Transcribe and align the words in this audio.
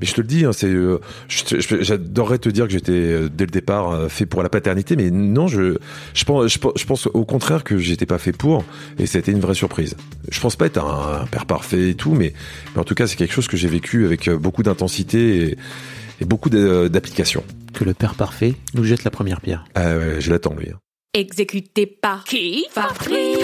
Mais 0.00 0.06
je 0.06 0.14
te 0.14 0.20
le 0.20 0.26
dis, 0.26 0.44
hein, 0.44 0.52
c'est, 0.52 0.66
euh, 0.66 0.98
j'adorerais 1.28 2.38
te 2.38 2.48
dire 2.48 2.66
que 2.66 2.72
j'étais 2.72 2.92
euh, 2.92 3.28
dès 3.32 3.44
le 3.46 3.50
départ 3.50 3.90
euh, 3.92 4.08
fait 4.08 4.26
pour 4.26 4.42
la 4.42 4.48
paternité, 4.48 4.96
mais 4.96 5.10
non, 5.10 5.46
je, 5.46 5.76
je 6.14 6.24
pense, 6.24 6.52
je, 6.52 6.58
pense- 6.58 6.72
je 6.76 6.84
pense 6.84 7.06
au 7.06 7.24
contraire 7.24 7.62
que 7.64 7.78
j'étais 7.78 8.06
pas 8.06 8.18
fait 8.18 8.32
pour, 8.32 8.64
et 8.98 9.06
ça 9.06 9.18
a 9.18 9.20
été 9.20 9.30
une 9.32 9.40
vraie 9.40 9.54
surprise. 9.54 9.96
Je 10.30 10.40
pense 10.40 10.56
pas 10.56 10.66
être 10.66 10.78
un, 10.84 11.22
un 11.22 11.26
père 11.26 11.46
parfait 11.46 11.90
et 11.90 11.94
tout, 11.94 12.12
mais, 12.14 12.32
mais 12.74 12.80
en 12.80 12.84
tout 12.84 12.94
cas, 12.94 13.06
c'est 13.06 13.16
quelque 13.16 13.32
chose 13.34 13.48
que 13.48 13.56
j'ai 13.56 13.68
vécu 13.68 14.04
avec 14.04 14.28
euh, 14.28 14.36
beaucoup 14.36 14.62
d'intensité 14.62 15.36
et, 15.50 15.58
et 16.20 16.24
beaucoup 16.24 16.50
d'a- 16.50 16.88
d'application. 16.88 17.44
Que 17.72 17.84
le 17.84 17.94
père 17.94 18.14
parfait 18.14 18.54
nous 18.74 18.84
jette 18.84 19.04
la 19.04 19.10
première 19.10 19.40
pierre. 19.40 19.64
Ah 19.74 19.96
ouais, 19.96 20.16
je 20.20 20.30
l'attends 20.30 20.54
lui. 20.54 20.70
hein. 20.70 20.78
Exécuté 21.12 21.86
par 21.86 22.24
qui? 22.24 22.64
Fabrice. 22.72 23.43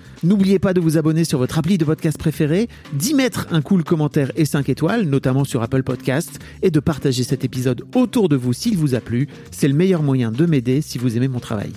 N'oubliez 0.23 0.59
pas 0.59 0.75
de 0.75 0.79
vous 0.79 0.99
abonner 0.99 1.23
sur 1.23 1.39
votre 1.39 1.57
appli 1.57 1.79
de 1.79 1.85
podcast 1.85 2.15
préféré, 2.15 2.69
d'y 2.93 3.15
mettre 3.15 3.47
un 3.49 3.63
cool 3.63 3.83
commentaire 3.83 4.31
et 4.35 4.45
5 4.45 4.69
étoiles, 4.69 5.05
notamment 5.05 5.45
sur 5.45 5.63
Apple 5.63 5.81
Podcast, 5.81 6.37
et 6.61 6.69
de 6.69 6.79
partager 6.79 7.23
cet 7.23 7.43
épisode 7.43 7.83
autour 7.95 8.29
de 8.29 8.35
vous 8.35 8.53
s'il 8.53 8.77
vous 8.77 8.93
a 8.93 8.99
plu. 8.99 9.27
C'est 9.49 9.67
le 9.67 9.73
meilleur 9.73 10.03
moyen 10.03 10.31
de 10.31 10.45
m'aider 10.45 10.81
si 10.81 10.99
vous 10.99 11.17
aimez 11.17 11.27
mon 11.27 11.39
travail. 11.39 11.71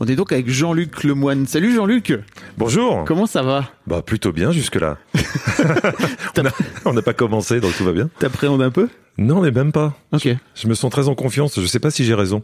On 0.00 0.06
est 0.06 0.16
donc 0.16 0.32
avec 0.32 0.48
Jean-Luc 0.48 1.04
Lemoine. 1.04 1.46
Salut 1.46 1.74
Jean-Luc 1.74 2.14
Bonjour. 2.56 3.04
Comment 3.04 3.26
ça 3.26 3.42
va? 3.42 3.70
Bah 3.86 4.00
plutôt 4.00 4.32
bien 4.32 4.50
jusque 4.50 4.76
là. 4.76 4.96
on 6.86 6.94
n'a 6.94 7.02
pas 7.02 7.12
commencé, 7.12 7.60
donc 7.60 7.76
tout 7.76 7.84
va 7.84 7.92
bien. 7.92 8.08
T'appréhendes 8.18 8.62
un 8.62 8.70
peu? 8.70 8.88
Non, 9.18 9.42
mais 9.42 9.50
même 9.50 9.72
pas. 9.72 9.94
Ok. 10.12 10.26
Je 10.54 10.68
me 10.68 10.74
sens 10.74 10.90
très 10.90 11.06
en 11.08 11.14
confiance. 11.14 11.60
Je 11.60 11.66
sais 11.66 11.80
pas 11.80 11.90
si 11.90 12.04
j'ai 12.04 12.14
raison. 12.14 12.42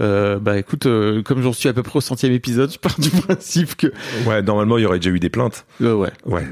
Euh, 0.00 0.38
bah 0.38 0.58
écoute, 0.58 0.86
euh, 0.86 1.22
comme 1.22 1.42
j'en 1.42 1.52
suis 1.52 1.68
à 1.68 1.72
peu 1.72 1.82
près 1.82 1.98
au 1.98 2.00
centième 2.00 2.32
épisode, 2.32 2.72
je 2.72 2.78
pars 2.78 2.98
du 2.98 3.10
principe 3.22 3.76
que... 3.76 3.88
Ouais, 4.26 4.42
normalement, 4.42 4.78
il 4.78 4.82
y 4.82 4.86
aurait 4.86 4.98
déjà 4.98 5.10
eu 5.10 5.20
des 5.20 5.28
plaintes. 5.28 5.64
Euh, 5.82 5.94
ouais. 5.94 6.12
Ouais. 6.26 6.42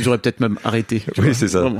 J'aurais, 0.00 0.18
peut-être 0.18 0.40
même 0.40 0.58
arrêté. 0.64 1.02
Oui, 1.18 1.26
vois, 1.26 1.34
c'est 1.34 1.48
ça. 1.48 1.70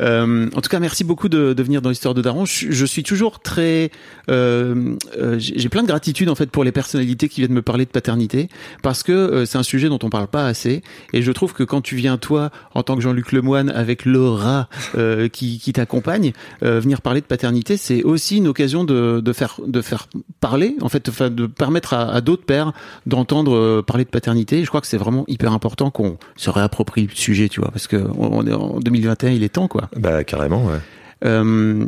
Euh, 0.00 0.48
en 0.54 0.60
tout 0.60 0.68
cas, 0.68 0.78
merci 0.78 1.04
beaucoup 1.04 1.28
de, 1.28 1.52
de 1.52 1.62
venir 1.62 1.82
dans 1.82 1.88
l'histoire 1.88 2.14
de 2.14 2.22
Daron. 2.22 2.44
Je, 2.44 2.70
je 2.70 2.86
suis 2.86 3.02
toujours 3.02 3.40
très, 3.40 3.90
euh, 4.30 4.94
euh, 5.18 5.36
j'ai 5.38 5.68
plein 5.68 5.82
de 5.82 5.88
gratitude 5.88 6.28
en 6.28 6.34
fait 6.34 6.50
pour 6.50 6.62
les 6.64 6.70
personnalités 6.70 7.28
qui 7.28 7.40
viennent 7.40 7.52
me 7.52 7.62
parler 7.62 7.84
de 7.84 7.90
paternité 7.90 8.48
parce 8.82 9.02
que 9.02 9.44
c'est 9.46 9.58
un 9.58 9.62
sujet 9.64 9.88
dont 9.88 9.98
on 10.02 10.10
parle 10.10 10.28
pas 10.28 10.46
assez. 10.46 10.82
Et 11.12 11.22
je 11.22 11.32
trouve 11.32 11.54
que 11.54 11.64
quand 11.64 11.80
tu 11.80 11.96
viens 11.96 12.18
toi 12.18 12.50
en 12.74 12.82
tant 12.82 12.94
que 12.96 13.02
Jean-Luc 13.02 13.32
Lemoine 13.32 13.70
avec 13.70 14.04
Laura 14.04 14.68
euh, 14.96 15.28
qui, 15.28 15.58
qui 15.58 15.72
t'accompagne, 15.72 16.32
euh, 16.62 16.80
venir 16.80 17.00
parler 17.02 17.20
de 17.20 17.26
paternité, 17.26 17.76
c'est 17.76 18.02
aussi 18.02 18.36
une 18.38 18.48
occasion 18.48 18.84
de, 18.84 19.20
de 19.20 19.32
faire 19.32 19.60
de 19.66 19.80
faire 19.80 20.08
parler 20.40 20.63
en 20.80 20.88
fait, 20.88 21.08
enfin, 21.08 21.30
de 21.30 21.46
permettre 21.46 21.94
à, 21.94 22.10
à 22.12 22.20
d'autres 22.20 22.44
pères 22.44 22.72
d'entendre 23.06 23.54
euh, 23.54 23.82
parler 23.82 24.04
de 24.04 24.10
paternité. 24.10 24.58
Et 24.58 24.64
je 24.64 24.68
crois 24.68 24.80
que 24.80 24.86
c'est 24.86 24.98
vraiment 24.98 25.24
hyper 25.28 25.52
important 25.52 25.90
qu'on 25.90 26.18
se 26.36 26.50
réapproprie 26.50 27.06
le 27.06 27.14
sujet, 27.14 27.48
tu 27.48 27.60
vois, 27.60 27.70
parce 27.70 27.86
que 27.86 27.96
on 28.18 28.34
on 28.34 28.46
est 28.46 28.52
en 28.52 28.80
2021, 28.80 29.30
il 29.30 29.42
est 29.44 29.48
temps, 29.48 29.68
quoi. 29.68 29.88
Bah 29.96 30.24
carrément, 30.24 30.64
ouais. 30.64 30.80
Euh, 31.24 31.86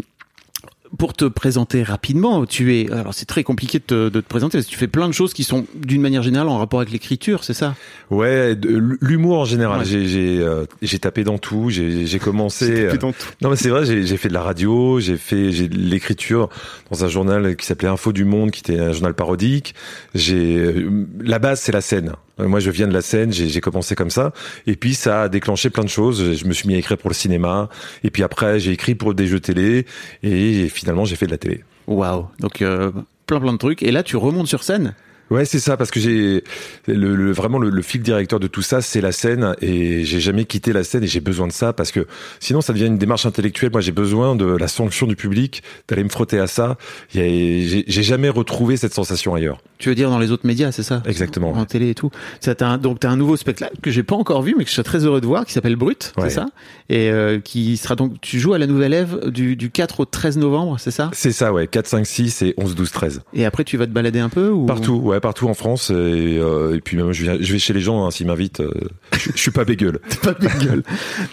pour 0.98 1.12
te 1.14 1.24
présenter 1.24 1.82
rapidement, 1.82 2.46
tu 2.46 2.76
es. 2.76 2.90
Alors, 2.92 3.14
c'est 3.14 3.26
très 3.26 3.42
compliqué 3.44 3.78
de 3.78 3.84
te, 3.84 4.08
de 4.08 4.20
te 4.20 4.26
présenter 4.26 4.58
parce 4.58 4.66
que 4.66 4.70
tu 4.70 4.76
fais 4.78 4.86
plein 4.88 5.08
de 5.08 5.12
choses 5.12 5.32
qui 5.34 5.44
sont, 5.44 5.66
d'une 5.74 6.00
manière 6.00 6.22
générale, 6.22 6.48
en 6.48 6.58
rapport 6.58 6.80
avec 6.80 6.92
l'écriture, 6.92 7.44
c'est 7.44 7.54
ça? 7.54 7.74
Ouais, 8.10 8.56
l'humour 9.00 9.40
en 9.40 9.44
général. 9.44 9.80
Ouais. 9.80 9.84
J'ai 9.84 10.06
j'ai 10.06 10.38
euh, 10.40 10.64
j'ai 10.82 10.98
tapé 10.98 11.24
dans 11.24 11.38
tout. 11.38 11.70
J'ai 11.70 12.06
j'ai 12.06 12.18
commencé. 12.18 12.84
euh, 12.86 12.96
dans 12.96 13.12
tout. 13.12 13.26
Non 13.42 13.50
mais 13.50 13.56
c'est 13.56 13.68
vrai. 13.68 13.84
J'ai 13.84 14.06
j'ai 14.06 14.16
fait 14.16 14.28
de 14.28 14.34
la 14.34 14.42
radio. 14.42 15.00
J'ai 15.00 15.16
fait 15.16 15.52
j'ai 15.52 15.68
de 15.68 15.76
l'écriture 15.76 16.48
dans 16.90 17.04
un 17.04 17.08
journal 17.08 17.56
qui 17.56 17.66
s'appelait 17.66 17.88
Info 17.88 18.12
du 18.12 18.24
Monde, 18.24 18.50
qui 18.50 18.60
était 18.60 18.80
un 18.80 18.92
journal 18.92 19.14
parodique. 19.14 19.74
J'ai 20.14 20.56
euh, 20.56 21.06
la 21.20 21.38
base 21.38 21.60
c'est 21.60 21.72
la 21.72 21.80
scène. 21.80 22.12
Euh, 22.40 22.48
Moi 22.48 22.60
je 22.60 22.70
viens 22.70 22.86
de 22.86 22.92
la 22.92 23.02
scène. 23.02 23.32
J'ai 23.32 23.60
commencé 23.60 23.94
comme 23.94 24.10
ça. 24.10 24.32
Et 24.66 24.76
puis 24.76 24.94
ça 24.94 25.22
a 25.22 25.28
déclenché 25.28 25.70
plein 25.70 25.84
de 25.84 25.88
choses. 25.88 26.34
Je 26.34 26.44
me 26.46 26.52
suis 26.52 26.68
mis 26.68 26.74
à 26.74 26.78
écrire 26.78 26.98
pour 26.98 27.10
le 27.10 27.14
cinéma. 27.14 27.68
Et 28.04 28.10
puis 28.10 28.22
après 28.22 28.60
j'ai 28.60 28.72
écrit 28.72 28.94
pour 28.94 29.14
des 29.14 29.26
jeux 29.26 29.40
télé. 29.40 29.86
Et 30.22 30.68
finalement 30.68 31.04
j'ai 31.04 31.16
fait 31.16 31.26
de 31.26 31.32
la 31.32 31.38
télé. 31.38 31.64
Waouh 31.86 32.28
Donc, 32.40 32.62
euh, 32.62 32.90
plein 33.26 33.40
plein 33.40 33.52
de 33.52 33.58
trucs. 33.58 33.82
Et 33.82 33.92
là, 33.92 34.02
tu 34.02 34.16
remontes 34.16 34.48
sur 34.48 34.62
scène 34.62 34.94
Ouais, 35.30 35.44
c'est 35.44 35.58
ça, 35.58 35.76
parce 35.76 35.90
que 35.90 35.98
j'ai 36.00 36.44
le, 36.86 37.16
le- 37.16 37.32
vraiment 37.32 37.58
le, 37.58 37.70
le 37.70 37.82
fil 37.82 38.00
directeur 38.02 38.38
de 38.38 38.46
tout 38.46 38.62
ça, 38.62 38.80
c'est 38.80 39.00
la 39.00 39.12
scène, 39.12 39.54
et 39.60 40.04
j'ai 40.04 40.20
jamais 40.20 40.44
quitté 40.44 40.72
la 40.72 40.84
scène, 40.84 41.02
et 41.04 41.06
j'ai 41.08 41.20
besoin 41.20 41.46
de 41.48 41.52
ça 41.52 41.72
parce 41.72 41.90
que 41.90 42.06
sinon 42.40 42.60
ça 42.60 42.72
devient 42.72 42.86
une 42.86 42.98
démarche 42.98 43.26
intellectuelle. 43.26 43.70
Moi, 43.72 43.80
j'ai 43.80 43.92
besoin 43.92 44.36
de 44.36 44.44
la 44.46 44.68
sanction 44.68 45.06
du 45.06 45.16
public, 45.16 45.62
d'aller 45.88 46.04
me 46.04 46.08
frotter 46.08 46.38
à 46.38 46.46
ça. 46.46 46.76
J'ai 47.12 47.84
jamais 47.86 48.28
retrouvé 48.28 48.76
cette 48.76 48.94
sensation 48.94 49.34
ailleurs. 49.34 49.58
Tu 49.78 49.88
veux 49.88 49.94
dire 49.94 50.10
dans 50.10 50.18
les 50.18 50.30
autres 50.30 50.46
médias, 50.46 50.72
c'est 50.72 50.82
ça? 50.82 51.02
Exactement. 51.06 51.52
En 51.52 51.64
télé 51.64 51.90
et 51.90 51.94
tout. 51.94 52.10
Ça, 52.40 52.54
t'as 52.54 52.68
un- 52.68 52.78
donc, 52.78 53.00
tu 53.00 53.06
as 53.06 53.10
un 53.10 53.16
nouveau 53.16 53.36
spectacle 53.36 53.76
que 53.82 53.90
j'ai 53.90 54.02
pas 54.02 54.16
encore 54.16 54.42
vu, 54.42 54.54
mais 54.56 54.64
que 54.64 54.70
je 54.70 54.74
serais 54.74 54.84
très 54.84 55.04
heureux 55.04 55.20
de 55.20 55.26
voir, 55.26 55.44
qui 55.44 55.52
s'appelle 55.52 55.76
Brut, 55.76 56.12
Ouais. 56.16 56.28
c'est 56.28 56.36
ça? 56.36 56.46
Et 56.88 57.10
euh, 57.10 57.40
qui 57.40 57.76
sera 57.76 57.94
donc. 57.96 58.20
Tu 58.20 58.38
joues 58.38 58.54
à 58.54 58.58
la 58.58 58.66
Nouvelle 58.66 58.92
Ève 58.94 59.28
du, 59.30 59.56
du 59.56 59.70
4 59.70 60.00
au 60.00 60.04
13 60.04 60.38
novembre, 60.38 60.76
c'est 60.78 60.90
ça? 60.90 61.10
C'est 61.12 61.32
ça, 61.32 61.52
ouais. 61.52 61.66
4, 61.66 61.86
5, 61.88 62.06
6 62.06 62.42
et 62.42 62.54
11, 62.56 62.74
12, 62.74 62.90
13. 62.92 63.22
Et 63.34 63.44
après, 63.44 63.64
tu 63.64 63.76
vas 63.76 63.86
te 63.86 63.90
balader 63.92 64.20
un 64.20 64.28
peu 64.28 64.48
ou... 64.50 64.66
Partout, 64.66 64.94
ouais, 64.94 65.15
partout 65.20 65.48
en 65.48 65.54
France. 65.54 65.90
Et, 65.90 65.94
euh, 65.94 66.76
et 66.76 66.80
puis 66.80 66.96
même, 66.96 67.12
je, 67.12 67.22
viens, 67.22 67.36
je 67.40 67.52
vais 67.52 67.58
chez 67.58 67.72
les 67.72 67.80
gens 67.80 68.04
hein, 68.06 68.10
s'ils 68.10 68.26
m'invitent. 68.26 68.60
euh, 68.60 68.70
je, 69.12 69.30
je 69.34 69.38
suis 69.38 69.50
pas 69.50 69.64
bégueule. 69.64 69.98
pas 70.22 70.32
de 70.34 70.64
gueule. 70.64 70.82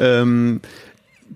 Euh, 0.01 0.55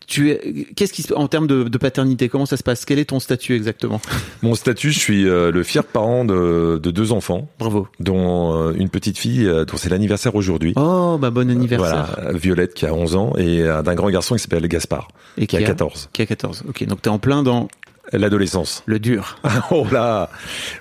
tu 0.06 0.30
es, 0.30 0.68
qu'est-ce 0.76 0.94
qui 0.94 1.02
se 1.02 1.14
en 1.14 1.28
termes 1.28 1.48
de, 1.48 1.64
de 1.64 1.78
paternité, 1.78 2.30
comment 2.30 2.46
ça 2.46 2.56
se 2.56 2.64
passe? 2.64 2.86
Quel 2.86 3.00
est 3.00 3.06
ton 3.06 3.20
statut 3.20 3.56
exactement? 3.56 4.00
Mon 4.44 4.54
statut, 4.54 4.92
je 4.92 5.00
suis 5.00 5.24
le 5.24 5.64
fier 5.64 5.84
parent 5.84 6.24
de, 6.24 6.80
de 6.82 6.92
deux 6.92 7.12
enfants, 7.12 7.50
Bravo. 7.58 7.88
dont 8.00 8.72
une 8.74 8.90
petite 8.90 9.18
fille 9.18 9.46
dont 9.68 9.76
c'est 9.78 9.90
l'anniversaire 9.90 10.36
aujourd'hui. 10.36 10.74
Oh, 10.76 11.18
bah 11.20 11.32
bon 11.32 11.50
anniversaire. 11.50 12.14
Voilà, 12.16 12.32
Violette 12.38 12.74
qui 12.76 12.86
a 12.86 12.94
11 12.94 13.16
ans 13.16 13.34
et 13.38 13.64
d'un 13.64 13.96
grand 13.96 14.10
garçon 14.12 14.36
qui 14.36 14.42
s'appelle 14.42 14.68
Gaspard, 14.68 15.08
Et 15.38 15.48
qui 15.48 15.58
a 15.58 15.64
14. 15.64 16.10
Qui 16.14 16.22
a 16.22 16.26
14. 16.28 16.66
Ok, 16.70 16.86
donc 16.86 17.02
t'es 17.02 17.10
en 17.10 17.18
plein 17.20 17.42
dans 17.42 17.68
L'adolescence. 18.14 18.84
le 18.86 19.00
dur. 19.00 19.38
oh 19.72 19.86
là 19.92 20.30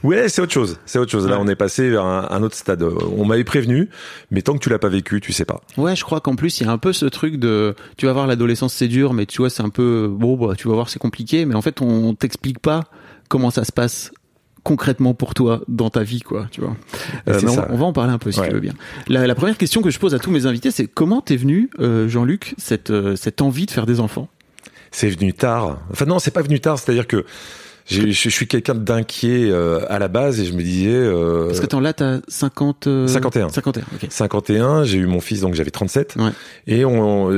Ouais, 0.03 0.29
c'est 0.29 0.41
autre 0.43 0.53
chose. 0.53 0.79
C'est 0.87 0.99
autre 0.99 1.11
chose. 1.11 1.27
Là, 1.27 1.37
Ouais. 1.37 1.43
on 1.45 1.49
est 1.49 1.57
passé 1.57 1.91
vers 1.91 2.05
un, 2.05 2.29
un 2.31 2.43
autre 2.43 2.55
stade. 2.57 2.83
On 2.83 3.25
m'avait 3.25 3.45
prévenu, 3.45 3.89
mais 4.31 4.43
tant 4.43 4.55
que 4.55 4.59
tu 4.59 4.69
l'as 4.71 4.79
pas 4.79 4.89
vécu, 4.89 5.21
tu 5.21 5.33
sais 5.33 5.45
pas. 5.45 5.61
Ouais, 5.77 5.97
je 5.97 6.05
crois 6.05 6.21
qu'en 6.21 6.37
plus, 6.37 6.61
il 6.61 6.67
y 6.67 6.69
a 6.69 6.73
un 6.73 6.79
peu 6.79 6.93
ce 6.93 7.07
truc 7.07 7.37
de, 7.37 7.75
tu 7.97 8.07
vas 8.07 8.13
voir 8.13 8.27
l'adolescence 8.27 8.75
c'est 8.75 8.89
dur, 8.89 9.13
mais 9.13 9.27
tu 9.27 9.39
vois, 9.39 9.51
c'est 9.51 9.63
un 9.63 9.69
peu, 9.71 10.09
bon, 10.11 10.37
bah, 10.37 10.55
tu 10.57 10.69
vas 10.69 10.75
voir, 10.75 10.89
c'est 10.89 10.99
compliqué, 10.99 11.45
mais 11.47 11.55
en 11.55 11.63
fait, 11.63 11.81
on 11.81 12.15
t'explique 12.15 12.59
pas 12.61 12.85
comment 13.29 13.51
ça 13.51 13.65
se 13.65 13.73
passe 13.73 14.13
concrètement 14.63 15.15
pour 15.15 15.34
toi 15.34 15.61
dans 15.69 15.91
ta 15.91 16.03
vie, 16.03 16.21
quoi, 16.21 16.49
tu 16.51 16.61
vois. 16.61 16.77
Euh, 17.29 17.41
mais 17.43 17.51
on, 17.71 17.77
va 17.77 17.84
en 17.84 17.93
parler 17.93 18.13
un 18.13 18.19
peu 18.19 18.33
si 18.33 18.41
Ouais. 18.41 18.49
tu 18.49 18.55
veux 18.55 18.61
bien. 18.61 18.72
La, 19.09 19.27
la 19.27 19.34
première 19.37 19.57
question 19.59 19.81
que 19.81 19.91
je 19.91 19.99
pose 20.01 20.13
à 20.15 20.19
tous 20.19 20.31
mes 20.33 20.47
invités, 20.47 20.71
c'est 20.72 20.87
comment 20.89 21.21
t'es 21.21 21.37
venu, 21.37 21.71
euh, 21.79 22.09
Jean-Luc, 22.09 22.55
cette, 22.59 22.91
euh, 22.91 23.15
cette 23.15 23.43
envie 23.43 23.67
de 23.67 23.71
faire 23.71 23.87
des 23.87 24.01
enfants? 24.01 24.29
C'est 24.91 25.09
venu 25.09 25.33
tard. 25.33 25.80
Enfin 25.92 26.04
non, 26.06 26.18
c'est 26.18 26.30
pas 26.30 26.42
venu 26.42 26.60
tard. 26.60 26.78
C'est-à-dire 26.78 27.06
que 27.06 27.24
je 27.88 28.10
suis 28.30 28.48
quelqu'un 28.48 28.74
d'inquiet 28.74 29.48
euh, 29.48 29.80
à 29.88 30.00
la 30.00 30.09
base 30.09 30.41
et 30.41 30.44
je 30.44 30.53
me 30.54 30.62
disais. 30.62 30.88
Euh, 30.91 31.47
Parce 31.47 31.60
que 31.60 31.66
attends, 31.66 31.78
là, 31.80 31.92
t'as 31.92 32.18
50... 32.27 32.86
euh, 32.88 33.06
51. 33.06 33.48
51, 33.50 33.83
ok. 33.94 34.06
51, 34.10 34.84
j'ai 34.84 34.98
eu 34.98 35.06
mon 35.06 35.21
fils 35.21 35.41
donc 35.41 35.54
j'avais 35.54 35.71
37 35.71 36.16
Ouais. 36.16 36.30
et 36.66 36.84
on, 36.84 37.30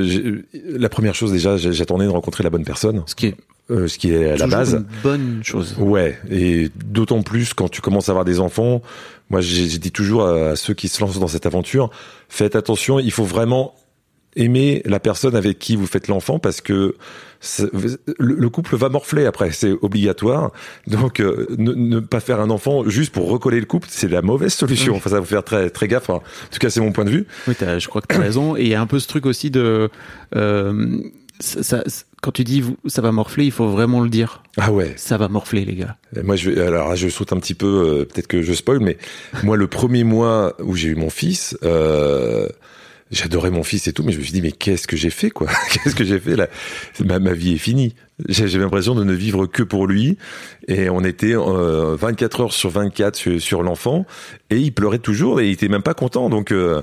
la 0.64 0.88
première 0.88 1.14
chose 1.14 1.32
déjà 1.32 1.56
j'attendais 1.58 2.06
de 2.06 2.10
rencontrer 2.10 2.42
la 2.44 2.50
bonne 2.50 2.64
personne 2.64 3.02
Ce 3.06 3.14
qui 3.14 3.26
est 3.26 3.36
euh, 3.70 3.86
ce 3.88 3.98
qui 3.98 4.10
est 4.14 4.30
à 4.30 4.36
la 4.38 4.46
base 4.46 4.72
une 4.74 4.86
bonne 5.02 5.40
chose. 5.44 5.74
Ouais, 5.78 6.18
et 6.30 6.70
d'autant 6.86 7.20
plus 7.22 7.52
quand 7.52 7.68
tu 7.68 7.82
commences 7.82 8.08
à 8.08 8.12
avoir 8.12 8.24
des 8.24 8.40
enfants. 8.40 8.80
Moi, 9.28 9.42
j'ai 9.42 9.68
j'ai 9.68 9.76
dit 9.76 9.92
toujours 9.92 10.24
à 10.26 10.56
ceux 10.56 10.72
qui 10.72 10.88
se 10.88 10.98
lancent 11.02 11.18
dans 11.18 11.28
cette 11.28 11.44
aventure, 11.44 11.90
faites 12.30 12.56
attention, 12.56 12.98
il 12.98 13.10
faut 13.12 13.24
vraiment 13.24 13.74
aimer 14.38 14.82
la 14.84 15.00
personne 15.00 15.36
avec 15.36 15.58
qui 15.58 15.76
vous 15.76 15.86
faites 15.86 16.08
l'enfant 16.08 16.38
parce 16.38 16.60
que 16.60 16.96
le, 18.18 18.48
couple 18.48 18.76
va 18.76 18.88
morfler 18.88 19.26
après, 19.26 19.52
c'est 19.52 19.72
obligatoire. 19.82 20.50
Donc 20.86 21.20
euh, 21.20 21.46
ne, 21.58 22.00
pas 22.00 22.20
faire 22.20 22.40
un 22.40 22.50
enfant 22.50 22.88
juste 22.88 23.12
pour 23.12 23.28
recoller 23.28 23.60
le 23.60 23.66
couple, 23.66 23.88
c'est 23.90 24.08
la 24.08 24.22
mauvaise 24.22 24.54
solution. 24.54 24.96
Enfin, 24.96 25.10
ça 25.10 25.16
va 25.16 25.20
vous 25.20 25.26
faire 25.26 25.44
très 25.44 25.70
très 25.70 25.88
gaffe. 25.88 26.10
en 26.10 26.20
tout 26.50 26.58
cas, 26.58 26.70
c'est 26.70 26.80
mon 26.80 26.92
point 26.92 27.04
de 27.04 27.10
vue. 27.10 27.26
Oui, 27.46 27.54
je 27.60 27.88
crois 27.88 28.00
que 28.00 28.12
tu 28.12 28.18
as 28.18 28.22
raison. 28.22 28.56
Et 28.56 28.62
il 28.62 28.68
y 28.68 28.74
a 28.74 28.80
un 28.80 28.86
peu 28.86 28.98
ce 28.98 29.08
truc 29.08 29.26
aussi 29.26 29.50
de 29.50 29.90
euh, 30.34 31.00
ça, 31.40 31.84
quand 32.20 32.32
tu 32.32 32.44
dis 32.44 32.64
ça 32.86 33.02
va 33.02 33.12
morfler, 33.12 33.44
il 33.44 33.52
faut 33.52 33.68
vraiment 33.68 34.00
le 34.00 34.08
dire. 34.08 34.42
Ah 34.56 34.72
ouais. 34.72 34.94
Ça 34.96 35.16
va 35.16 35.28
morfler, 35.28 35.64
les 35.64 35.74
gars. 35.74 35.96
moi, 36.22 36.36
je 36.36 36.50
alors 36.60 36.96
je 36.96 37.08
saute 37.08 37.32
un 37.32 37.38
petit 37.38 37.54
peu, 37.54 37.66
euh, 37.66 38.04
peut-être 38.04 38.26
que 38.26 38.42
je 38.42 38.52
spoil, 38.52 38.80
mais 38.80 38.98
moi, 39.44 39.56
le 39.56 39.66
premier 39.66 40.04
mois 40.04 40.54
où 40.60 40.74
j'ai 40.74 40.88
eu 40.88 40.96
mon 40.96 41.10
fils, 41.10 41.56
euh, 41.62 42.48
j'adorais 43.10 43.50
mon 43.50 43.62
fils 43.62 43.86
et 43.86 43.92
tout, 43.92 44.02
mais 44.02 44.12
je 44.12 44.18
me 44.18 44.22
suis 44.22 44.32
dit, 44.32 44.42
mais 44.42 44.52
qu'est-ce 44.52 44.86
que 44.86 44.96
j'ai 44.96 45.10
fait, 45.10 45.30
quoi? 45.30 45.48
Qu'est-ce 45.72 45.94
que 45.94 46.04
j'ai 46.04 46.18
fait 46.18 46.36
là? 46.36 46.48
Ma, 47.04 47.18
ma 47.18 47.32
vie 47.32 47.54
est 47.54 47.58
finie. 47.58 47.94
J'ai 48.26 48.58
l'impression 48.58 48.96
de 48.96 49.04
ne 49.04 49.12
vivre 49.12 49.46
que 49.46 49.62
pour 49.62 49.86
lui. 49.86 50.18
Et 50.66 50.90
on 50.90 51.04
était 51.04 51.36
euh, 51.36 51.96
24 51.96 52.40
heures 52.40 52.52
sur 52.52 52.68
24 52.70 53.38
sur, 53.38 53.62
l'enfant. 53.62 54.06
Et 54.50 54.58
il 54.58 54.72
pleurait 54.72 54.98
toujours 54.98 55.40
et 55.40 55.46
il 55.46 55.52
était 55.52 55.68
même 55.68 55.82
pas 55.82 55.94
content. 55.94 56.28
Donc 56.28 56.50
euh, 56.50 56.82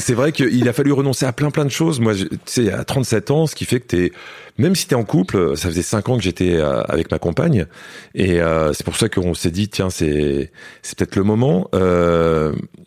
c'est 0.00 0.14
vrai 0.14 0.32
qu'il 0.32 0.68
a 0.68 0.72
fallu 0.72 0.92
renoncer 0.92 1.24
à 1.24 1.32
plein 1.32 1.50
plein 1.50 1.64
de 1.64 1.70
choses. 1.70 2.00
Moi, 2.00 2.14
tu 2.14 2.36
sais, 2.46 2.72
à 2.72 2.82
37 2.84 3.30
ans, 3.30 3.46
ce 3.46 3.54
qui 3.54 3.64
fait 3.64 3.80
que 3.80 3.86
t'es... 3.86 4.12
Même 4.58 4.74
si 4.74 4.86
t'es 4.86 4.96
en 4.96 5.04
couple, 5.04 5.56
ça 5.56 5.68
faisait 5.68 5.82
5 5.82 6.08
ans 6.10 6.16
que 6.16 6.22
j'étais 6.22 6.56
euh, 6.56 6.82
avec 6.82 7.10
ma 7.10 7.18
compagne. 7.18 7.66
Et 8.14 8.42
euh, 8.42 8.72
c'est 8.74 8.84
pour 8.84 8.96
ça 8.96 9.08
qu'on 9.08 9.32
s'est 9.32 9.52
dit, 9.52 9.68
tiens, 9.68 9.88
c'est 9.88 10.50
c'est 10.82 10.98
peut-être 10.98 11.16
le 11.16 11.22
moment. 11.22 11.70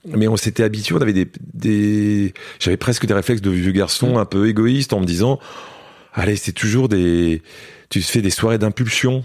mais 0.06 0.27
on 0.27 0.38
s'était 0.38 0.63
habitué, 0.63 0.95
on 0.95 1.01
avait 1.01 1.13
des... 1.13 1.27
des... 1.54 2.33
J'avais 2.60 2.77
presque 2.77 3.06
des 3.06 3.13
réflexes 3.13 3.42
de 3.42 3.50
vieux 3.50 3.71
garçon 3.71 4.18
un 4.18 4.25
peu 4.25 4.50
égoïste 4.50 4.92
en 4.92 5.00
me 5.00 5.06
disant 5.06 5.39
allez, 6.13 6.36
c'est 6.36 6.51
toujours 6.51 6.89
des, 6.89 7.42
tu 7.89 8.01
fais 8.01 8.21
des 8.21 8.30
soirées 8.30 8.57
d'impulsion. 8.57 9.24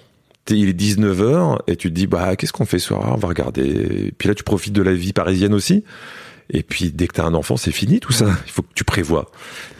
Il 0.50 0.68
est 0.68 0.80
19h 0.80 1.58
et 1.66 1.76
tu 1.76 1.90
te 1.90 1.94
dis, 1.94 2.06
bah, 2.06 2.34
qu'est-ce 2.36 2.52
qu'on 2.54 2.64
fait 2.64 2.78
ce 2.78 2.88
soir? 2.88 3.12
On 3.14 3.18
va 3.18 3.28
regarder. 3.28 4.12
puis 4.16 4.28
là, 4.28 4.34
tu 4.34 4.44
profites 4.44 4.72
de 4.72 4.80
la 4.80 4.94
vie 4.94 5.12
parisienne 5.12 5.52
aussi. 5.52 5.84
Et 6.50 6.62
puis 6.62 6.90
dès 6.90 7.06
que 7.06 7.14
tu 7.14 7.20
as 7.20 7.24
un 7.24 7.34
enfant, 7.34 7.56
c'est 7.56 7.72
fini 7.72 8.00
tout 8.00 8.12
ça. 8.12 8.26
Il 8.46 8.52
faut 8.52 8.62
que 8.62 8.72
tu 8.74 8.84
prévois, 8.84 9.30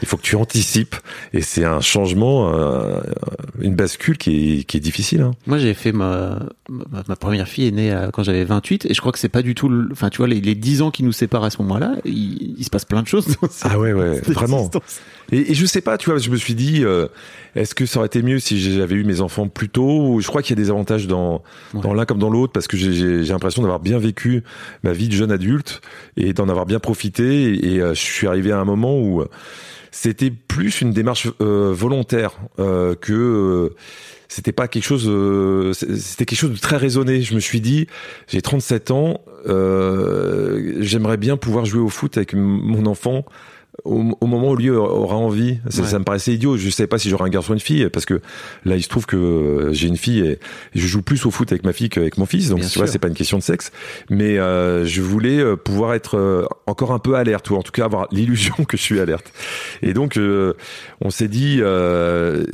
il 0.01 0.07
faut 0.07 0.17
que 0.17 0.21
tu 0.21 0.35
anticipes. 0.35 0.95
Et 1.33 1.41
c'est 1.41 1.65
un 1.65 1.81
changement, 1.81 2.53
euh, 2.53 3.01
une 3.59 3.75
bascule 3.75 4.17
qui 4.17 4.59
est, 4.59 4.63
qui 4.63 4.77
est 4.77 4.79
difficile. 4.79 5.21
Hein. 5.21 5.31
Moi, 5.47 5.57
j'ai 5.57 5.73
fait 5.73 5.91
ma, 5.91 6.39
ma, 6.69 7.15
première 7.15 7.47
fille 7.47 7.67
est 7.67 7.71
née 7.71 8.07
quand 8.13 8.23
j'avais 8.23 8.43
28 8.43 8.85
et 8.85 8.93
je 8.93 9.01
crois 9.01 9.11
que 9.11 9.19
c'est 9.19 9.29
pas 9.29 9.41
du 9.41 9.55
tout. 9.55 9.71
Enfin, 9.91 10.09
tu 10.09 10.17
vois, 10.17 10.27
les, 10.27 10.41
les 10.41 10.55
10 10.55 10.83
ans 10.83 10.91
qui 10.91 11.03
nous 11.03 11.11
séparent 11.11 11.43
à 11.43 11.49
ce 11.49 11.61
moment-là, 11.61 11.95
il, 12.05 12.55
il 12.57 12.63
se 12.63 12.69
passe 12.69 12.85
plein 12.85 13.01
de 13.01 13.07
choses. 13.07 13.35
ah 13.63 13.79
ouais, 13.79 13.93
ouais, 13.93 14.19
vraiment. 14.21 14.69
Et, 15.31 15.51
et, 15.51 15.53
je 15.53 15.65
sais 15.65 15.81
pas, 15.81 15.97
tu 15.97 16.09
vois, 16.09 16.19
je 16.19 16.29
me 16.29 16.37
suis 16.37 16.55
dit, 16.55 16.83
euh, 16.83 17.07
est-ce 17.55 17.75
que 17.75 17.85
ça 17.85 17.99
aurait 17.99 18.07
été 18.07 18.21
mieux 18.21 18.39
si 18.39 18.59
j'avais 18.59 18.95
eu 18.95 19.03
mes 19.03 19.21
enfants 19.21 19.47
plus 19.47 19.69
tôt? 19.69 20.19
Je 20.19 20.27
crois 20.27 20.41
qu'il 20.41 20.57
y 20.57 20.59
a 20.59 20.63
des 20.63 20.69
avantages 20.69 21.07
dans, 21.07 21.43
dans 21.73 21.93
l'un 21.93 22.05
comme 22.05 22.19
dans 22.19 22.29
l'autre 22.29 22.53
parce 22.53 22.67
que 22.67 22.77
j'ai 22.77 23.23
l'impression 23.23 23.61
d'avoir 23.61 23.79
bien 23.79 23.99
vécu 23.99 24.43
ma 24.83 24.91
vie 24.91 25.07
de 25.07 25.13
jeune 25.13 25.31
adulte 25.31 25.81
et 26.17 26.33
d'en 26.33 26.49
avoir 26.49 26.58
bien 26.65 26.79
profité. 26.79 27.73
Et, 27.73 27.81
euh, 27.81 27.93
je 27.93 27.99
suis 27.99 28.27
arrivé 28.27 28.51
à 28.51 28.59
un 28.59 28.65
moment 28.65 28.97
où 28.99 29.23
c'était 29.91 30.31
plus 30.31 30.81
une 30.81 30.91
démarche 30.91 31.27
euh, 31.41 31.73
volontaire 31.73 32.39
euh, 32.59 32.95
que 32.95 33.73
c'était 34.27 34.51
pas 34.51 34.67
quelque 34.67 34.83
chose 34.83 35.05
c'était 35.97 36.25
quelque 36.25 36.37
chose 36.37 36.51
de 36.51 36.59
très 36.59 36.77
raisonné 36.77 37.23
je 37.23 37.33
me 37.33 37.39
suis 37.39 37.61
dit 37.61 37.87
j'ai 38.27 38.43
37 38.43 38.91
ans 38.91 39.21
j'aimerais 39.45 41.17
bien 41.17 41.35
pouvoir 41.35 41.65
jouer 41.65 41.81
au 41.81 41.89
foot 41.89 42.15
avec 42.17 42.35
mon 42.35 42.85
enfant 42.85 43.25
au, 43.85 44.27
moment 44.27 44.51
où 44.51 44.55
lui 44.55 44.69
aura 44.69 45.15
envie. 45.15 45.59
Ça, 45.69 45.99
me 45.99 46.03
paraissait 46.03 46.33
idiot. 46.33 46.57
Je 46.57 46.69
sais 46.69 46.87
pas 46.87 46.97
si 46.97 47.09
j'aurai 47.09 47.25
un 47.25 47.29
garçon 47.29 47.51
ou 47.51 47.53
une 47.53 47.59
fille, 47.59 47.89
parce 47.89 48.05
que 48.05 48.21
là, 48.65 48.75
il 48.75 48.83
se 48.83 48.89
trouve 48.89 49.05
que 49.05 49.15
euh, 49.15 49.73
j'ai 49.73 49.87
une 49.87 49.97
fille 49.97 50.19
et 50.19 50.39
je 50.75 50.87
joue 50.87 51.01
plus 51.01 51.25
au 51.25 51.31
foot 51.31 51.51
avec 51.51 51.63
ma 51.63 51.73
fille 51.73 51.89
qu'avec 51.89 52.17
mon 52.17 52.25
fils. 52.25 52.49
Donc, 52.49 52.61
tu 52.61 52.77
vois, 52.77 52.87
c'est 52.87 52.99
pas 52.99 53.07
une 53.07 53.13
question 53.13 53.37
de 53.37 53.43
sexe. 53.43 53.71
Mais 54.09 54.37
euh, 54.37 54.85
je 54.85 55.01
voulais 55.01 55.39
euh, 55.39 55.55
pouvoir 55.55 55.93
être 55.93 56.47
encore 56.67 56.91
un 56.91 56.99
peu 56.99 57.15
alerte, 57.15 57.49
ou 57.49 57.55
en 57.55 57.63
tout 57.63 57.71
cas 57.71 57.85
avoir 57.85 58.07
l'illusion 58.11 58.55
que 58.67 58.77
je 58.77 58.81
suis 58.81 58.99
alerte. 58.99 59.31
Et 59.81 59.93
donc, 59.93 60.19
on 61.01 61.09
s'est 61.09 61.27
dit, 61.27 61.57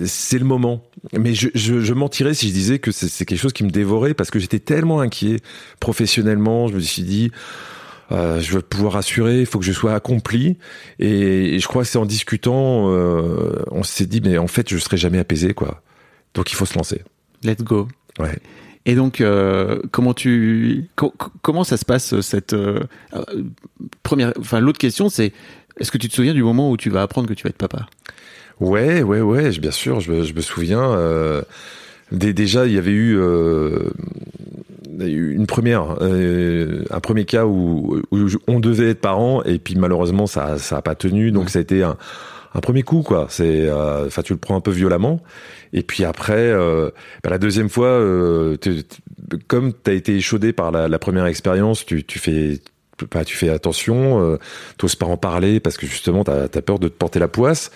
c'est 0.06 0.40
le 0.40 0.46
moment. 0.46 0.84
Mais 1.14 1.34
je, 1.34 1.50
je, 1.54 1.82
je 1.82 1.94
mentirais 1.94 2.34
si 2.34 2.48
je 2.50 2.54
disais 2.54 2.80
que 2.80 2.92
c'est 2.92 3.26
quelque 3.26 3.40
chose 3.40 3.54
qui 3.54 3.64
me 3.64 3.70
dévorait, 3.70 4.14
parce 4.14 4.32
que 4.32 4.40
j'étais 4.40 4.60
tellement 4.60 5.00
inquiet 5.00 5.40
professionnellement. 5.80 6.68
Je 6.68 6.76
me 6.76 6.80
suis 6.80 7.04
dit 7.04 7.32
euh, 8.12 8.40
je 8.40 8.54
veux 8.54 8.62
pouvoir 8.62 8.98
assurer, 8.98 9.40
il 9.40 9.46
faut 9.46 9.60
que 9.60 9.66
je 9.66 9.72
sois 9.72 9.94
accompli. 9.94 10.58
Et, 11.00 11.60
je 11.60 11.68
crois 11.68 11.84
que 11.84 11.88
c'est 11.88 11.98
en 11.98 12.06
discutant, 12.06 12.92
euh, 12.92 13.64
on 13.72 13.84
s'est 13.84 14.06
dit, 14.06 14.22
mais 14.22 14.38
en 14.38 14.48
fait, 14.48 14.70
je 14.70 14.78
serai 14.78 14.98
jamais 14.98 15.20
apaisé, 15.20 15.54
quoi. 15.54 15.82
Donc 16.34 16.52
il 16.52 16.56
faut 16.56 16.66
se 16.66 16.78
lancer. 16.78 17.02
Let's 17.44 17.64
go. 17.64 17.88
Ouais. 18.20 18.38
Et 18.86 18.96
donc, 18.96 19.22
euh, 19.22 19.82
comment 19.92 20.14
tu, 20.14 20.90
comment 21.42 21.64
ça 21.64 21.78
se 21.78 21.86
passe 21.86 22.20
cette 22.22 22.56
première, 24.04 24.34
enfin 24.40 24.60
l'autre 24.60 24.78
question, 24.78 25.10
c'est, 25.10 25.34
est-ce 25.80 25.92
que 25.92 25.98
tu 25.98 26.08
te 26.08 26.14
souviens 26.14 26.34
du 26.34 26.44
moment 26.44 26.70
où 26.70 26.78
tu 26.78 26.90
vas 26.90 27.02
apprendre 27.02 27.28
que 27.28 27.34
tu 27.34 27.44
vas 27.44 27.50
être 27.50 27.58
papa? 27.58 27.88
Ouais, 28.60 29.02
ouais, 29.02 29.22
ouais, 29.22 29.50
bien 29.58 29.72
sûr, 29.72 30.00
je, 30.00 30.24
je 30.24 30.34
me 30.34 30.42
souviens. 30.42 30.96
Déjà, 32.12 32.68
il 32.68 32.74
y 32.74 32.78
avait 32.78 32.92
eu 32.92 33.20
une 35.00 35.48
première, 35.48 35.98
euh, 36.02 36.84
un 36.90 37.00
premier 37.00 37.26
cas 37.26 37.46
où, 37.46 38.02
on 38.48 38.60
devait 38.60 38.90
être 38.92 39.02
parents 39.02 39.44
et 39.44 39.60
puis 39.60 39.76
malheureusement 39.76 40.28
ça 40.28 40.58
ça 40.58 40.78
a 40.78 40.82
pas 40.82 40.96
tenu 40.96 41.32
donc 41.32 41.50
ça 41.50 41.60
a 41.60 41.62
été 41.62 41.84
un, 41.84 41.98
un 42.54 42.60
premier 42.62 42.84
coup 42.84 43.02
quoi. 43.02 43.28
C'est, 43.30 43.68
euh, 43.68 44.08
enfin 44.08 44.22
tu 44.22 44.34
le 44.34 44.40
prends 44.40 44.56
un 44.56 44.62
peu 44.62 44.72
violemment 44.72 45.22
et 45.74 45.84
puis 45.84 46.06
après 46.06 46.34
euh, 46.38 46.90
bah, 47.24 47.30
la 47.30 47.38
deuxième 47.38 47.70
fois, 47.70 47.88
euh, 47.88 48.58
comme 49.48 49.74
tu 49.74 49.92
as 49.92 49.94
été 49.94 50.16
échaudé 50.16 50.54
par 50.54 50.72
la, 50.72 50.88
la 50.88 51.00
première 51.00 51.26
expérience, 51.26 51.86
tu, 51.86 52.04
tu 52.06 52.18
fais 52.18 52.62
bah, 53.12 53.26
tu 53.26 53.36
fais 53.36 53.50
attention, 53.50 54.22
euh, 54.24 54.38
t'oses 54.78 54.96
pas 54.96 55.06
en 55.06 55.18
parler 55.18 55.60
parce 55.60 55.78
que 55.78 55.86
justement 55.86 56.24
t'as 56.24 56.44
as 56.44 56.62
peur 56.62 56.80
de 56.80 56.88
te 56.88 56.94
porter 56.94 57.20
la 57.20 57.28
poisse. 57.28 57.72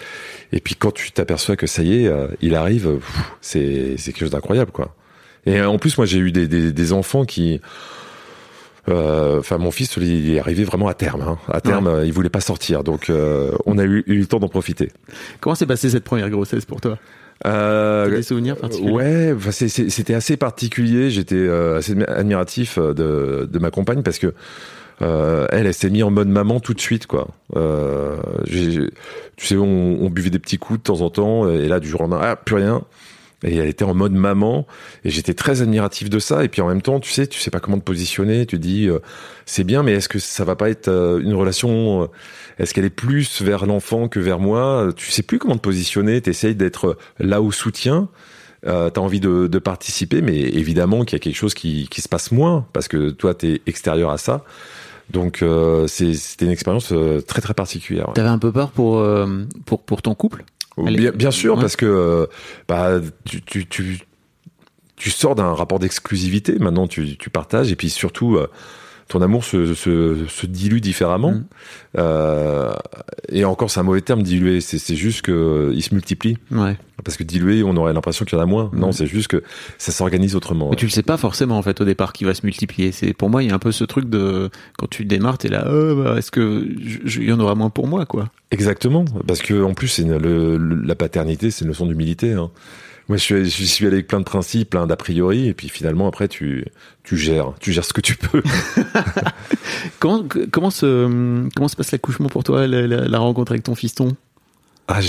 Et 0.53 0.61
puis 0.61 0.75
quand 0.75 0.93
tu 0.93 1.11
t'aperçois 1.11 1.57
que 1.57 1.67
ça 1.67 1.83
y 1.83 2.05
est, 2.05 2.11
il 2.41 2.55
arrive, 2.55 2.99
c'est 3.41 3.95
c'est 3.97 4.13
quelque 4.13 4.21
chose 4.21 4.31
d'incroyable 4.31 4.71
quoi. 4.71 4.95
Et 5.49 5.61
en 5.61 5.79
plus, 5.79 5.97
moi, 5.97 6.05
j'ai 6.05 6.19
eu 6.19 6.31
des, 6.31 6.47
des, 6.47 6.71
des, 6.71 6.93
enfants 6.93 7.25
qui. 7.25 7.59
Euh, 8.87 9.39
enfin, 9.39 9.57
mon 9.57 9.71
fils, 9.71 9.97
il 9.97 10.35
est 10.35 10.39
arrivé 10.39 10.63
vraiment 10.63 10.87
à 10.87 10.93
terme. 10.93 11.21
Hein. 11.21 11.37
À 11.51 11.59
terme, 11.59 11.87
euh, 11.87 12.05
il 12.05 12.13
voulait 12.13 12.29
pas 12.29 12.41
sortir, 12.41 12.83
donc 12.83 13.09
euh, 13.09 13.51
on 13.65 13.77
a 13.77 13.83
eu, 13.83 14.03
eu 14.07 14.19
le 14.19 14.25
temps 14.25 14.39
d'en 14.39 14.47
profiter. 14.47 14.91
Comment 15.41 15.55
s'est 15.55 15.65
passée 15.65 15.89
cette 15.89 16.03
première 16.03 16.29
grossesse 16.29 16.65
pour 16.65 16.81
toi? 16.81 16.97
Euh, 17.47 18.09
des 18.09 18.21
souvenirs 18.21 18.57
particuliers? 18.57 18.91
Ouais, 18.91 19.35
c'était 19.49 20.13
assez 20.13 20.37
particulier. 20.37 21.09
J'étais 21.09 21.49
assez 21.49 21.95
admiratif 22.07 22.77
de, 22.77 23.47
de 23.51 23.59
ma 23.59 23.71
compagne 23.71 24.03
parce 24.03 24.19
que 24.19 24.33
euh, 25.01 25.47
elle, 25.51 25.65
elle 25.65 25.73
s'est 25.73 25.89
mise 25.89 26.03
en 26.03 26.11
mode 26.11 26.27
maman 26.27 26.59
tout 26.59 26.73
de 26.73 26.81
suite, 26.81 27.07
quoi. 27.07 27.29
Euh, 27.55 28.17
tu 28.45 28.91
sais, 29.37 29.55
on, 29.55 29.97
on, 30.01 30.09
buvait 30.09 30.29
des 30.29 30.39
petits 30.39 30.57
coups 30.57 30.79
de 30.79 30.83
temps 30.83 31.01
en 31.01 31.09
temps, 31.09 31.49
et 31.49 31.67
là, 31.67 31.79
du 31.79 31.87
jour 31.87 32.01
au 32.01 32.03
lendemain, 32.03 32.19
ah, 32.21 32.35
plus 32.35 32.55
rien 32.55 32.83
et 33.43 33.55
elle 33.55 33.67
était 33.67 33.85
en 33.85 33.93
mode 33.93 34.13
maman. 34.13 34.67
Et 35.03 35.09
j'étais 35.09 35.33
très 35.33 35.61
admiratif 35.61 36.09
de 36.09 36.19
ça. 36.19 36.43
Et 36.43 36.49
puis 36.49 36.61
en 36.61 36.67
même 36.67 36.81
temps 36.81 36.99
tu 36.99 37.11
sais 37.11 37.27
tu 37.27 37.39
sais 37.39 37.51
pas 37.51 37.59
comment 37.59 37.77
te 37.77 37.83
positionner. 37.83 38.45
Tu 38.45 38.57
dis 38.57 38.87
euh, 38.87 38.99
c'est 39.45 39.63
bien 39.63 39.83
mais 39.83 39.93
est-ce 39.93 40.09
que 40.09 40.19
ça 40.19 40.43
va 40.43 40.55
pas 40.55 40.69
être 40.69 40.87
euh, 40.87 41.19
une 41.19 41.33
relation 41.33 42.03
euh, 42.03 42.07
est-ce 42.57 42.73
qu'elle 42.73 42.85
est 42.85 42.89
plus 42.89 43.41
vers 43.41 43.65
l'enfant 43.65 44.09
que 44.09 44.19
vers 44.19 44.39
moi? 44.39 44.89
Tu 44.95 45.11
sais 45.11 45.23
plus 45.23 45.39
comment 45.39 45.55
te 45.55 45.61
positionner. 45.61 46.21
Tu 46.21 46.29
essayes 46.29 46.55
d'être 46.55 46.97
là 47.17 47.41
au 47.41 47.51
soutien. 47.51 48.09
Euh, 48.67 48.89
t'as 48.89 48.99
envie 48.99 49.21
de, 49.21 49.47
de, 49.47 49.59
participer. 49.59 50.21
Mais 50.21 50.37
évidemment 50.37 51.05
qu'il 51.05 51.13
y 51.13 51.21
a 51.21 51.23
quelque 51.23 51.37
chose 51.37 51.53
qui, 51.53 51.87
qui 51.89 52.01
se 52.01 52.09
passe 52.09 52.33
moins 52.33 52.65
parce 52.73 52.89
que 52.89 53.11
toi 53.11 53.33
t'es 53.33 53.61
extérieur 53.65 54.09
à 54.09 54.17
ça. 54.17 54.43
Donc 55.09 55.43
c'était 55.87 56.45
une 56.45 56.51
expérience 56.51 56.93
très 57.25 57.41
très 57.41 57.53
particulière. 57.53 58.11
T'avais 58.13 58.27
un 58.27 58.37
peu 58.37 58.51
peur 58.51 58.71
pour 58.71 59.03
pour 59.65 59.81
pour 59.81 60.01
ton 60.01 60.13
couple? 60.13 60.43
Bien, 60.77 61.11
bien, 61.11 61.31
sûr, 61.31 61.59
parce 61.59 61.75
que 61.75 61.85
euh, 61.85 62.25
bah, 62.67 63.01
tu, 63.25 63.41
tu, 63.41 63.67
tu, 63.67 63.99
tu 64.95 65.09
sors 65.09 65.35
d'un 65.35 65.53
rapport 65.53 65.79
d'exclusivité. 65.79 66.57
Maintenant, 66.59 66.87
tu, 66.87 67.17
tu 67.17 67.29
partages. 67.29 67.71
Et 67.71 67.75
puis 67.75 67.89
surtout, 67.89 68.35
euh, 68.35 68.49
ton 69.09 69.21
amour 69.23 69.43
se, 69.43 69.73
se, 69.73 70.25
se 70.27 70.45
dilue 70.45 70.79
différemment. 70.79 71.31
Mm. 71.31 71.45
Euh, 71.97 72.71
et 73.29 73.43
encore, 73.43 73.71
c'est 73.71 73.79
un 73.79 73.83
mauvais 73.83 74.01
terme, 74.01 74.21
diluer. 74.21 74.61
C'est 74.61 74.95
juste 74.95 75.23
que 75.23 75.71
il 75.73 75.81
se 75.81 75.93
multiplie. 75.93 76.37
Ouais. 76.51 76.77
Parce 77.03 77.17
que 77.17 77.23
diluer, 77.23 77.63
on 77.63 77.75
aurait 77.75 77.93
l'impression 77.93 78.23
qu'il 78.23 78.37
y 78.37 78.39
en 78.39 78.43
a 78.43 78.45
moins. 78.45 78.69
Non, 78.71 78.91
c'est 78.91 79.07
juste 79.07 79.27
que 79.27 79.41
ça 79.79 79.91
s'organise 79.91 80.35
autrement. 80.35 80.69
Mais 80.69 80.75
tu 80.75 80.85
le 80.85 80.91
sais 80.91 81.01
pas 81.01 81.17
forcément 81.17 81.57
en 81.57 81.61
fait 81.63 81.81
au 81.81 81.85
départ 81.85 82.13
qui 82.13 82.23
va 82.23 82.35
se 82.35 82.45
multiplier. 82.45 82.91
C'est 82.91 83.13
pour 83.13 83.29
moi, 83.29 83.41
il 83.41 83.49
y 83.49 83.51
a 83.51 83.55
un 83.55 83.59
peu 83.59 83.71
ce 83.71 83.83
truc 83.83 84.09
de 84.09 84.51
quand 84.77 84.87
tu 84.87 85.05
démarres, 85.05 85.39
t'es 85.39 85.49
là, 85.49 85.67
oh, 85.71 85.95
bah, 85.95 86.15
est-ce 86.17 86.29
que 86.29 86.67
il 87.05 87.23
y 87.23 87.31
en 87.31 87.39
aura 87.39 87.55
moins 87.55 87.71
pour 87.71 87.87
moi, 87.87 88.05
quoi? 88.05 88.29
Exactement, 88.51 89.05
parce 89.27 89.41
que 89.41 89.63
en 89.63 89.73
plus, 89.73 89.87
c'est 89.87 90.05
la 90.05 90.95
paternité, 90.95 91.49
c'est 91.49 91.65
une 91.65 91.69
leçon 91.69 91.87
d'humilité. 91.87 92.33
Hein. 92.33 92.51
Moi, 93.09 93.17
je 93.17 93.23
suis, 93.23 93.49
je 93.49 93.63
suis 93.63 93.87
allé 93.87 93.95
avec 93.95 94.07
plein 94.07 94.19
de 94.19 94.25
principes, 94.25 94.69
plein 94.69 94.85
d'a 94.85 94.95
priori, 94.95 95.47
et 95.47 95.55
puis 95.55 95.67
finalement, 95.67 96.07
après, 96.07 96.27
tu, 96.27 96.63
tu 97.03 97.17
gères, 97.17 97.53
tu 97.59 97.73
gères 97.73 97.83
ce 97.83 97.91
que 97.91 98.01
tu 98.01 98.15
peux. 98.15 98.43
comment, 99.99 100.23
comment 100.51 100.69
se, 100.69 101.49
comment 101.55 101.67
se 101.67 101.75
passe 101.75 101.91
l'accouchement 101.91 102.29
pour 102.29 102.43
toi, 102.43 102.67
la, 102.67 102.85
la, 102.85 103.19
rencontre 103.19 103.51
avec 103.51 103.63
ton 103.63 103.73
fiston? 103.73 104.15
Ah, 104.87 104.99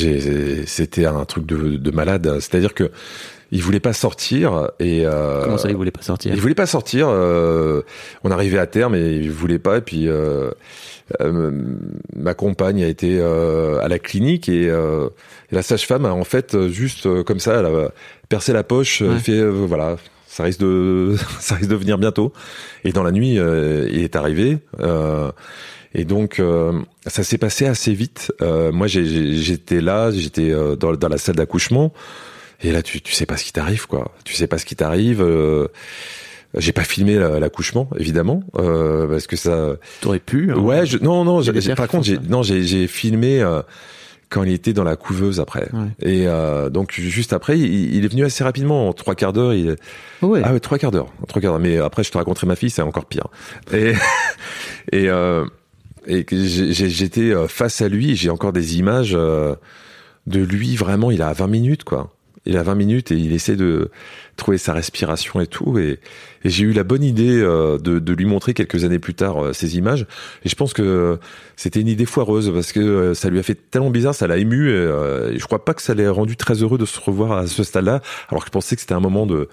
c'était 0.64 1.04
un 1.04 1.26
truc 1.26 1.44
de, 1.44 1.76
de 1.76 1.90
malade. 1.90 2.38
C'est-à-dire 2.40 2.72
que 2.72 2.90
il 3.52 3.62
voulait 3.62 3.80
pas 3.80 3.92
sortir 3.92 4.70
et 4.78 5.02
euh, 5.04 5.42
Comment 5.44 5.58
ça, 5.58 5.68
il 5.70 5.76
voulait 5.76 5.90
pas 5.90 6.02
sortir? 6.02 6.32
il 6.34 6.40
voulait 6.40 6.54
pas 6.54 6.66
sortir. 6.66 7.08
euh, 7.08 7.82
on 8.24 8.30
arrivait 8.30 8.58
à 8.58 8.66
terme 8.66 8.94
et 8.94 9.16
il 9.16 9.30
voulait 9.30 9.58
pas. 9.58 9.78
Et 9.78 9.80
puis 9.80 10.08
euh, 10.08 10.50
euh, 11.20 11.50
ma 12.14 12.34
compagne 12.34 12.84
a 12.84 12.86
été 12.88 13.18
euh, 13.18 13.80
à 13.80 13.88
la 13.88 13.98
clinique 13.98 14.48
et, 14.48 14.68
euh, 14.70 15.08
et 15.50 15.54
la 15.56 15.62
sage-femme 15.62 16.04
a 16.06 16.12
en 16.12 16.24
fait 16.24 16.68
juste 16.68 17.06
euh, 17.06 17.24
comme 17.24 17.40
ça, 17.40 17.54
elle 17.58 17.66
a 17.66 17.88
percé 18.28 18.52
la 18.52 18.62
poche, 18.62 19.00
Ouais. 19.00 19.08
elle 19.14 19.20
fait 19.20 19.44
voilà, 19.44 19.96
ça 20.28 20.44
risque 20.44 20.60
de 20.60 21.16
ça 21.40 21.56
risque 21.56 21.70
de 21.70 21.74
venir 21.76 21.98
bientôt. 21.98 22.32
Et 22.84 22.92
dans 22.92 23.02
la 23.02 23.10
nuit, 23.10 23.34
il 23.34 24.02
est 24.02 24.14
arrivé. 24.16 24.58
euh, 24.80 25.30
et 25.92 26.04
donc 26.04 26.38
euh, 26.38 26.78
ça 27.08 27.24
s'est 27.24 27.36
passé 27.38 27.66
assez 27.66 27.92
vite. 27.94 28.30
Euh, 28.42 28.70
moi, 28.70 28.86
j'étais 28.86 29.80
là, 29.80 30.12
j'étais 30.12 30.52
euh, 30.52 30.76
dans, 30.76 30.92
dans 30.92 31.08
la 31.08 31.18
salle 31.18 31.34
d'accouchement. 31.34 31.92
Et 32.62 32.72
là, 32.72 32.82
tu, 32.82 33.00
tu 33.00 33.12
sais 33.12 33.26
pas 33.26 33.36
ce 33.36 33.44
qui 33.44 33.52
t'arrive, 33.52 33.86
quoi. 33.86 34.12
Tu 34.24 34.34
sais 34.34 34.46
pas 34.46 34.58
ce 34.58 34.64
qui 34.66 34.76
t'arrive. 34.76 35.20
euh, 35.22 35.68
j'ai 36.56 36.72
pas 36.72 36.82
filmé 36.84 37.14
la- 37.16 37.38
l'accouchement, 37.38 37.88
évidemment, 37.96 38.42
euh, 38.58 39.06
parce 39.06 39.26
que 39.26 39.36
ça. 39.36 39.76
T'aurais 40.00 40.18
pu. 40.18 40.50
hein. 40.52 40.56
Ouais, 40.58 40.84
je, 40.84 40.98
non, 40.98 41.24
non. 41.24 41.40
Il 41.40 41.46
y 41.46 41.48
a 41.48 41.52
j'ai- 41.52 41.52
des 41.52 41.60
j'ai- 41.60 41.66
pères 41.68 41.76
par 41.76 41.88
contre, 41.88 42.04
j'ai, 42.04 42.18
non, 42.18 42.42
j'ai, 42.42 42.62
j'ai 42.64 42.86
filmé 42.88 43.40
euh, 43.40 43.62
quand 44.30 44.42
il 44.42 44.52
était 44.52 44.72
dans 44.72 44.82
la 44.84 44.96
couveuse 44.96 45.38
après. 45.40 45.68
Ouais. 45.72 45.86
Et 46.02 46.26
euh, 46.26 46.68
donc 46.68 46.92
juste 46.92 47.32
après, 47.32 47.56
il, 47.58 47.94
il 47.94 48.04
est 48.04 48.08
venu 48.08 48.24
assez 48.24 48.42
rapidement, 48.44 48.88
en 48.88 48.92
trois 48.92 49.14
quarts 49.14 49.32
d'heure. 49.32 49.54
Il, 49.54 49.76
Oh 50.22 50.26
ouais. 50.26 50.42
ah 50.44 50.52
ouais, 50.52 50.60
trois 50.60 50.76
quarts 50.78 50.90
d'heure, 50.90 51.06
trois 51.28 51.40
quarts 51.40 51.52
d'heure. 51.52 51.60
Mais 51.60 51.78
après, 51.78 52.02
je 52.04 52.10
te 52.10 52.18
raconterai 52.18 52.46
ma 52.48 52.56
fille, 52.56 52.70
c'est 52.70 52.82
encore 52.82 53.06
pire. 53.06 53.28
Et 53.72 53.92
et 54.92 55.08
euh, 55.08 55.44
et 56.06 56.26
j'étais 56.32 57.30
euh, 57.32 57.46
face 57.46 57.80
à 57.80 57.88
lui. 57.88 58.16
J'ai 58.16 58.30
encore 58.30 58.52
des 58.52 58.76
images 58.78 59.12
euh, 59.14 59.54
de 60.26 60.40
lui. 60.40 60.74
Vraiment, 60.74 61.10
il 61.12 61.22
a 61.22 61.32
20 61.32 61.46
minutes, 61.46 61.84
quoi. 61.84 62.12
Il 62.46 62.56
a 62.56 62.62
20 62.62 62.74
minutes 62.74 63.12
et 63.12 63.16
il 63.16 63.32
essaie 63.32 63.56
de 63.56 63.90
trouver 64.36 64.56
sa 64.56 64.72
respiration 64.72 65.40
et 65.40 65.46
tout. 65.46 65.78
Et, 65.78 66.00
et 66.42 66.48
j'ai 66.48 66.64
eu 66.64 66.72
la 66.72 66.84
bonne 66.84 67.04
idée 67.04 67.38
euh, 67.38 67.76
de, 67.78 67.98
de 67.98 68.12
lui 68.14 68.24
montrer 68.24 68.54
quelques 68.54 68.84
années 68.84 68.98
plus 68.98 69.14
tard 69.14 69.44
euh, 69.44 69.52
ces 69.52 69.76
images. 69.76 70.06
Et 70.44 70.48
je 70.48 70.54
pense 70.54 70.72
que 70.72 71.18
c'était 71.56 71.80
une 71.80 71.88
idée 71.88 72.06
foireuse 72.06 72.50
parce 72.52 72.72
que 72.72 72.80
euh, 72.80 73.14
ça 73.14 73.28
lui 73.28 73.38
a 73.38 73.42
fait 73.42 73.56
tellement 73.70 73.90
bizarre, 73.90 74.14
ça 74.14 74.26
l'a 74.26 74.38
ému. 74.38 74.70
Et, 74.70 74.72
euh, 74.72 75.32
et 75.32 75.38
je 75.38 75.44
crois 75.44 75.64
pas 75.64 75.74
que 75.74 75.82
ça 75.82 75.92
l'ait 75.92 76.08
rendu 76.08 76.36
très 76.36 76.54
heureux 76.62 76.78
de 76.78 76.86
se 76.86 76.98
revoir 76.98 77.32
à 77.32 77.46
ce 77.46 77.62
stade-là, 77.62 78.00
alors 78.30 78.42
que 78.42 78.48
je 78.48 78.52
pensais 78.52 78.74
que 78.74 78.80
c'était 78.80 78.94
un 78.94 79.00
moment 79.00 79.26
de 79.26 79.48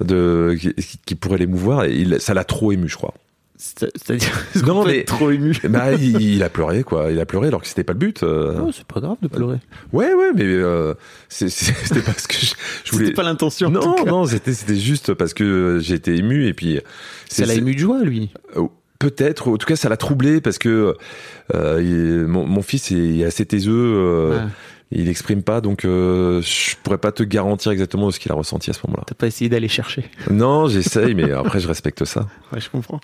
de 0.00 0.56
qui, 0.60 0.74
qui 1.04 1.14
pourrait 1.14 1.38
l'émouvoir. 1.38 1.84
Et 1.84 1.94
il, 1.94 2.20
ça 2.20 2.34
l'a 2.34 2.44
trop 2.44 2.72
ému, 2.72 2.88
je 2.88 2.96
crois. 2.96 3.14
C'est- 3.60 3.90
C'est-à-dire, 3.96 4.30
Non, 4.66 4.84
mais- 4.86 5.02
trop 5.04 5.30
ému. 5.30 5.52
Bah, 5.68 5.92
il, 5.92 6.20
il 6.22 6.42
a 6.44 6.48
pleuré, 6.48 6.84
quoi. 6.84 7.10
Il 7.10 7.18
a 7.20 7.26
pleuré 7.26 7.48
alors 7.48 7.60
que 7.60 7.66
c'était 7.66 7.82
pas 7.84 7.92
le 7.92 7.98
but. 7.98 8.22
euh. 8.22 8.54
Oh, 8.64 8.70
c'est 8.72 8.86
pas 8.86 9.00
grave 9.00 9.16
de 9.20 9.26
pleurer. 9.28 9.58
Ouais, 9.92 10.14
ouais, 10.14 10.30
mais 10.34 10.44
euh, 10.44 10.94
c'était 11.28 12.00
parce 12.00 12.26
que 12.28 12.34
je, 12.36 12.54
je 12.84 12.92
voulais. 12.92 13.06
C'était 13.06 13.16
pas 13.16 13.22
l'intention. 13.24 13.68
en 13.68 13.70
Non, 13.72 13.80
tout 13.80 14.04
cas. 14.04 14.10
non, 14.10 14.24
c'était 14.26 14.54
c'était 14.54 14.76
juste 14.76 15.12
parce 15.14 15.34
que 15.34 15.78
j'ai 15.82 15.94
été 15.94 16.14
ému 16.16 16.46
et 16.46 16.54
puis. 16.54 16.80
Ça 17.28 17.44
l'a 17.46 17.54
ému 17.54 17.74
de 17.74 17.80
joie, 17.80 18.02
lui. 18.02 18.30
Euh, 18.56 18.62
Peut-être, 19.00 19.46
en 19.46 19.56
tout 19.56 19.66
cas, 19.66 19.76
ça 19.76 19.88
l'a 19.88 19.96
troublé 19.96 20.40
parce 20.40 20.58
que 20.58 20.96
euh, 21.54 21.80
il- 21.80 22.26
mon, 22.26 22.44
mon 22.46 22.62
fils 22.62 22.90
est 22.90 23.22
assez 23.24 23.46
taiseux, 23.46 23.72
euh. 23.72 24.40
Il 24.90 25.08
exprime 25.08 25.42
pas, 25.42 25.60
donc 25.60 25.84
euh, 25.84 26.40
je 26.40 26.74
pourrais 26.82 26.96
pas 26.98 27.12
te 27.12 27.22
garantir 27.22 27.72
exactement 27.72 28.10
ce 28.10 28.18
qu'il 28.18 28.32
a 28.32 28.34
ressenti 28.34 28.70
à 28.70 28.72
ce 28.72 28.80
moment-là. 28.86 29.04
T'as 29.06 29.14
pas 29.14 29.26
essayé 29.26 29.50
d'aller 29.50 29.68
chercher. 29.68 30.04
Non, 30.30 30.66
j'essaye, 30.66 31.14
mais 31.14 31.30
après 31.32 31.60
je 31.60 31.68
respecte 31.68 32.04
ça. 32.06 32.26
Ouais, 32.52 32.60
je 32.60 32.70
comprends. 32.70 32.98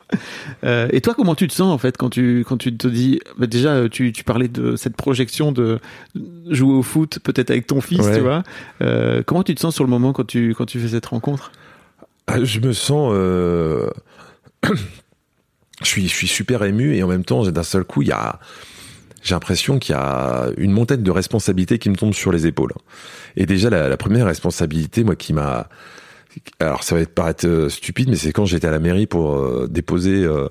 Euh, 0.65 0.89
et 0.93 1.03
toi, 1.03 1.13
comment 1.15 1.35
tu 1.35 1.47
te 1.47 1.53
sens 1.53 1.71
en 1.71 1.77
fait 1.77 1.99
quand 1.99 2.09
tu 2.09 2.45
quand 2.49 2.57
tu 2.57 2.75
te 2.75 2.89
dis 2.89 3.21
bah, 3.39 3.47
déjà 3.47 3.75
euh, 3.75 3.89
tu, 3.91 4.11
tu 4.13 4.25
parlais 4.25 4.49
de 4.49 4.77
cette 4.77 4.97
projection 4.97 5.53
de 5.53 5.79
jouer 6.49 6.73
au 6.73 6.83
foot 6.83 7.19
peut-être 7.23 7.51
avec 7.51 7.67
ton 7.67 7.83
fils, 7.83 8.01
Ouais. 8.01 8.15
tu 8.15 8.21
vois. 8.21 8.43
Euh, 8.81 9.23
comment 9.27 9.43
tu 9.43 9.55
te 9.55 9.61
sens 9.61 9.75
sur 9.75 9.85
le 9.85 9.91
moment 9.91 10.15
quand 10.15 10.25
tu 10.27 10.55
quand 10.55 10.65
tu 10.65 10.81
fais 10.81 10.89
cette 10.89 11.05
rencontre? 11.07 11.53
Ah, 12.27 12.43
Je 12.43 12.61
me 12.61 12.73
sens, 12.73 13.13
je 14.65 15.87
suis, 15.87 16.09
je 16.09 16.15
suis 16.15 16.29
super 16.29 16.63
ému 16.65 16.95
et 16.97 17.03
en 17.03 17.09
même 17.09 17.25
temps, 17.25 17.43
d'un 17.51 17.63
seul 17.63 17.85
coup, 17.85 18.01
il 18.03 18.09
y 18.09 18.13
a, 18.13 18.39
j'ai 19.25 19.35
l'impression 19.35 19.79
qu'il 19.79 19.95
y 19.95 19.99
a 19.99 20.51
une 20.59 20.71
montagne 20.71 21.03
de 21.03 21.11
responsabilités 21.11 21.79
qui 21.79 21.89
me 21.89 21.97
tombe 21.97 22.13
sur 22.13 22.31
les 22.31 22.47
épaules. 22.47 22.73
Et 23.37 23.47
déjà, 23.47 23.71
la, 23.71 23.97
première 23.97 24.27
responsabilité, 24.27 25.03
moi, 25.03 25.17
qui 25.17 25.33
m'a, 25.33 25.69
alors 26.61 26.83
ça 26.83 26.95
va 26.95 27.05
paraître 27.07 27.47
euh, 27.47 27.71
stupide, 27.71 28.11
mais 28.11 28.17
c'est 28.17 28.33
quand 28.33 28.45
j'étais 28.45 28.67
à 28.67 28.71
la 28.71 28.81
mairie 28.81 29.07
pour 29.07 29.35
euh, 29.35 29.67
déposer, 29.69 30.25
euh, 30.25 30.49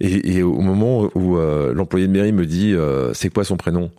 et, 0.00 0.42
au 0.42 0.60
moment 0.60 1.10
où 1.14 1.38
l'employé 1.38 2.06
de 2.06 2.12
mairie 2.12 2.30
me 2.30 2.46
dit, 2.46 2.72
c'est 3.14 3.30
quoi 3.30 3.42
son 3.42 3.56
prénom? 3.56 3.90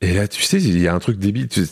Et 0.00 0.14
là, 0.14 0.28
tu 0.28 0.42
sais, 0.42 0.62
il 0.62 0.80
y 0.80 0.86
a 0.86 0.94
un 0.94 1.00
truc 1.00 1.18
débile, 1.18 1.48
tu 1.48 1.64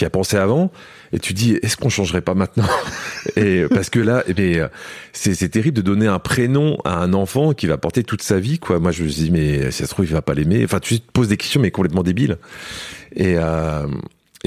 y 0.00 0.04
as 0.04 0.10
pensé 0.10 0.36
avant, 0.36 0.70
et 1.14 1.18
tu 1.20 1.32
dis, 1.32 1.58
est-ce 1.62 1.76
qu'on 1.78 1.88
changerait 1.88 2.20
pas 2.20 2.34
maintenant 2.34 2.66
Et 3.36 3.64
parce 3.70 3.88
que 3.88 4.00
là, 4.00 4.22
eh 4.26 4.34
bien, 4.34 4.68
c'est 5.12 5.34
c'est 5.34 5.48
terrible 5.48 5.76
de 5.76 5.82
donner 5.82 6.06
un 6.08 6.18
prénom 6.18 6.76
à 6.84 6.98
un 6.98 7.14
enfant 7.14 7.54
qui 7.54 7.66
va 7.66 7.78
porter 7.78 8.02
toute 8.04 8.20
sa 8.20 8.38
vie, 8.40 8.58
quoi. 8.58 8.80
Moi, 8.80 8.90
je 8.90 9.04
me 9.04 9.08
dis, 9.08 9.30
mais 9.30 9.70
si 9.70 9.78
ça 9.78 9.86
se 9.86 9.90
trouve, 9.90 10.04
il 10.04 10.12
va 10.12 10.20
pas 10.22 10.34
l'aimer. 10.34 10.62
Enfin, 10.64 10.80
tu 10.80 11.00
te 11.00 11.10
poses 11.12 11.28
des 11.28 11.36
questions, 11.38 11.60
mais 11.60 11.70
complètement 11.70 12.02
débiles. 12.02 12.36
Et 13.16 13.36
euh, 13.38 13.86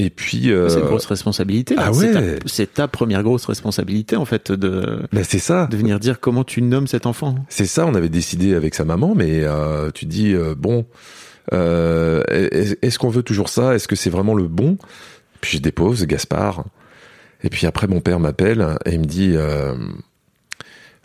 et 0.00 0.10
puis, 0.10 0.52
euh, 0.52 0.68
C'est 0.68 0.78
une 0.78 0.86
grosse 0.86 1.06
responsabilité. 1.06 1.74
ah 1.76 1.90
ouais. 1.90 2.38
C'est 2.46 2.74
ta, 2.74 2.86
première 2.86 3.24
grosse 3.24 3.46
responsabilité 3.46 4.14
en 4.14 4.24
fait 4.24 4.52
de 4.52 5.00
ben, 5.10 5.24
c'est 5.24 5.40
ça. 5.40 5.66
de 5.66 5.76
venir 5.76 5.98
dire 5.98 6.20
comment 6.20 6.44
tu 6.44 6.62
nommes 6.62 6.86
cet 6.86 7.06
enfant. 7.06 7.34
C'est 7.48 7.66
ça, 7.66 7.84
on 7.84 7.94
avait 7.96 8.08
décidé 8.08 8.54
avec 8.54 8.76
sa 8.76 8.84
maman, 8.84 9.14
mais 9.16 9.40
euh, 9.42 9.90
tu 9.92 10.06
dis 10.06 10.34
euh, 10.34 10.54
bon, 10.56 10.86
euh, 11.52 12.22
est- 12.30 12.78
est-ce 12.82 12.98
qu'on 12.98 13.08
veut 13.08 13.22
toujours 13.24 13.48
ça? 13.48 13.74
Est-ce 13.74 13.88
que 13.88 13.96
c'est 13.96 14.10
vraiment 14.10 14.34
le 14.34 14.46
bon? 14.46 14.76
Puis 15.40 15.58
je 15.58 15.62
dépose 15.62 16.06
Gaspard, 16.06 16.64
et 17.42 17.50
puis 17.50 17.66
après 17.66 17.86
mon 17.86 18.00
père 18.00 18.20
m'appelle 18.20 18.76
et 18.84 18.92
il 18.92 19.00
me 19.00 19.04
dit 19.04 19.32
euh, 19.34 19.74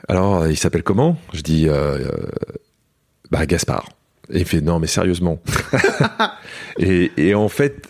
alors 0.08 0.48
il 0.48 0.58
s'appelle 0.58 0.84
comment? 0.84 1.18
Je 1.34 1.42
dis 1.42 1.68
euh, 1.68 2.00
euh, 2.00 2.28
bah 3.32 3.46
Gaspard. 3.46 3.90
Et 4.32 4.40
il 4.40 4.46
fait 4.46 4.62
non 4.62 4.80
mais 4.80 4.88
sérieusement. 4.88 5.40
et, 6.80 7.12
et 7.18 7.36
en 7.36 7.50
fait, 7.50 7.88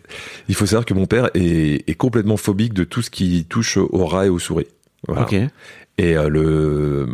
il 0.50 0.56
faut 0.56 0.66
savoir 0.66 0.86
que 0.86 0.94
mon 0.94 1.06
père 1.06 1.30
est, 1.34 1.88
est 1.88 1.96
complètement 1.96 2.38
phobique 2.38 2.74
de 2.74 2.84
tout 2.84 3.02
ce 3.02 3.10
qui 3.10 3.46
touche 3.46 3.78
au 3.78 4.06
rat 4.06 4.26
et 4.26 4.30
aux 4.30 4.40
souris. 4.40 4.68
Voilà. 5.08 5.24
Ok. 5.24 5.36
Et 5.98 6.18
euh, 6.18 6.28
le, 6.30 7.08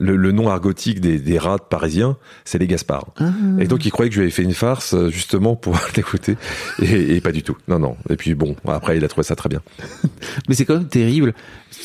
le 0.00 0.16
le 0.16 0.32
nom 0.32 0.48
argotique 0.48 1.00
des, 1.00 1.18
des 1.18 1.38
rats 1.38 1.58
parisiens, 1.58 2.16
c'est 2.44 2.58
les 2.58 2.66
Gaspards. 2.66 3.08
Ah. 3.18 3.30
Et 3.60 3.66
donc 3.66 3.84
il 3.84 3.90
croyait 3.90 4.08
que 4.08 4.14
je 4.14 4.20
lui 4.20 4.24
avais 4.26 4.32
fait 4.32 4.42
une 4.42 4.54
farce 4.54 4.94
euh, 4.94 5.10
justement 5.10 5.54
pour 5.54 5.78
l'écouter, 5.96 6.36
et, 6.80 7.16
et 7.16 7.20
pas 7.20 7.32
du 7.32 7.42
tout. 7.42 7.56
Non 7.68 7.78
non. 7.78 7.96
Et 8.08 8.16
puis 8.16 8.34
bon, 8.34 8.56
après 8.66 8.96
il 8.96 9.04
a 9.04 9.08
trouvé 9.08 9.22
ça 9.24 9.36
très 9.36 9.48
bien. 9.50 9.60
Mais 10.48 10.54
c'est 10.54 10.64
quand 10.64 10.74
même 10.74 10.88
terrible. 10.88 11.34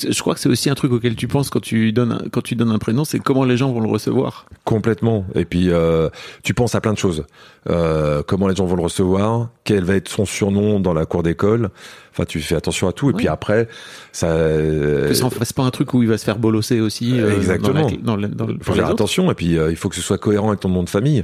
Je 0.07 0.19
crois 0.21 0.33
que 0.33 0.39
c'est 0.39 0.47
aussi 0.49 0.69
un 0.69 0.73
truc 0.75 0.93
auquel 0.93 1.15
tu 1.15 1.27
penses 1.27 1.49
quand 1.49 1.59
tu 1.59 1.91
donnes 1.91 2.13
un, 2.13 2.21
quand 2.31 2.41
tu 2.41 2.55
donnes 2.55 2.71
un 2.71 2.79
prénom, 2.79 3.03
c'est 3.03 3.19
comment 3.19 3.43
les 3.43 3.57
gens 3.57 3.71
vont 3.73 3.81
le 3.81 3.89
recevoir. 3.89 4.45
Complètement. 4.63 5.25
Et 5.35 5.43
puis 5.43 5.69
euh, 5.69 6.09
tu 6.43 6.53
penses 6.53 6.75
à 6.75 6.81
plein 6.81 6.93
de 6.93 6.97
choses. 6.97 7.25
Euh, 7.69 8.23
comment 8.25 8.47
les 8.47 8.55
gens 8.55 8.65
vont 8.65 8.77
le 8.77 8.81
recevoir, 8.83 9.49
quel 9.65 9.83
va 9.83 9.95
être 9.95 10.07
son 10.09 10.25
surnom 10.25 10.79
dans 10.79 10.93
la 10.93 11.05
cour 11.05 11.21
d'école. 11.23 11.69
Enfin, 12.13 12.25
tu 12.25 12.39
fais 12.41 12.55
attention 12.55 12.87
à 12.87 12.93
tout. 12.93 13.09
Et 13.09 13.13
Ouais. 13.13 13.17
puis 13.17 13.27
après, 13.27 13.67
ça. 14.11 14.27
Que 14.27 15.13
ça 15.13 15.25
en 15.25 15.29
fasse 15.29 15.53
pas 15.53 15.63
un 15.63 15.69
truc 15.71 15.93
où 15.93 16.01
il 16.03 16.09
va 16.09 16.17
se 16.21 16.25
faire 16.25 16.37
bolosser 16.39 16.79
aussi. 16.79 17.19
Exactement. 17.19 17.89
Dans 18.01 18.15
la, 18.15 18.27
dans 18.29 18.45
le- 18.45 18.57
faut 18.61 18.73
faire 18.73 18.87
attention. 18.93 19.29
Et 19.31 19.35
puis 19.35 19.57
euh, 19.57 19.69
il 19.71 19.75
faut 19.75 19.89
que 19.89 19.95
ce 19.95 20.01
soit 20.01 20.17
cohérent 20.17 20.47
avec 20.49 20.61
ton 20.61 20.69
nom 20.69 20.83
de 20.83 20.89
famille. 20.89 21.23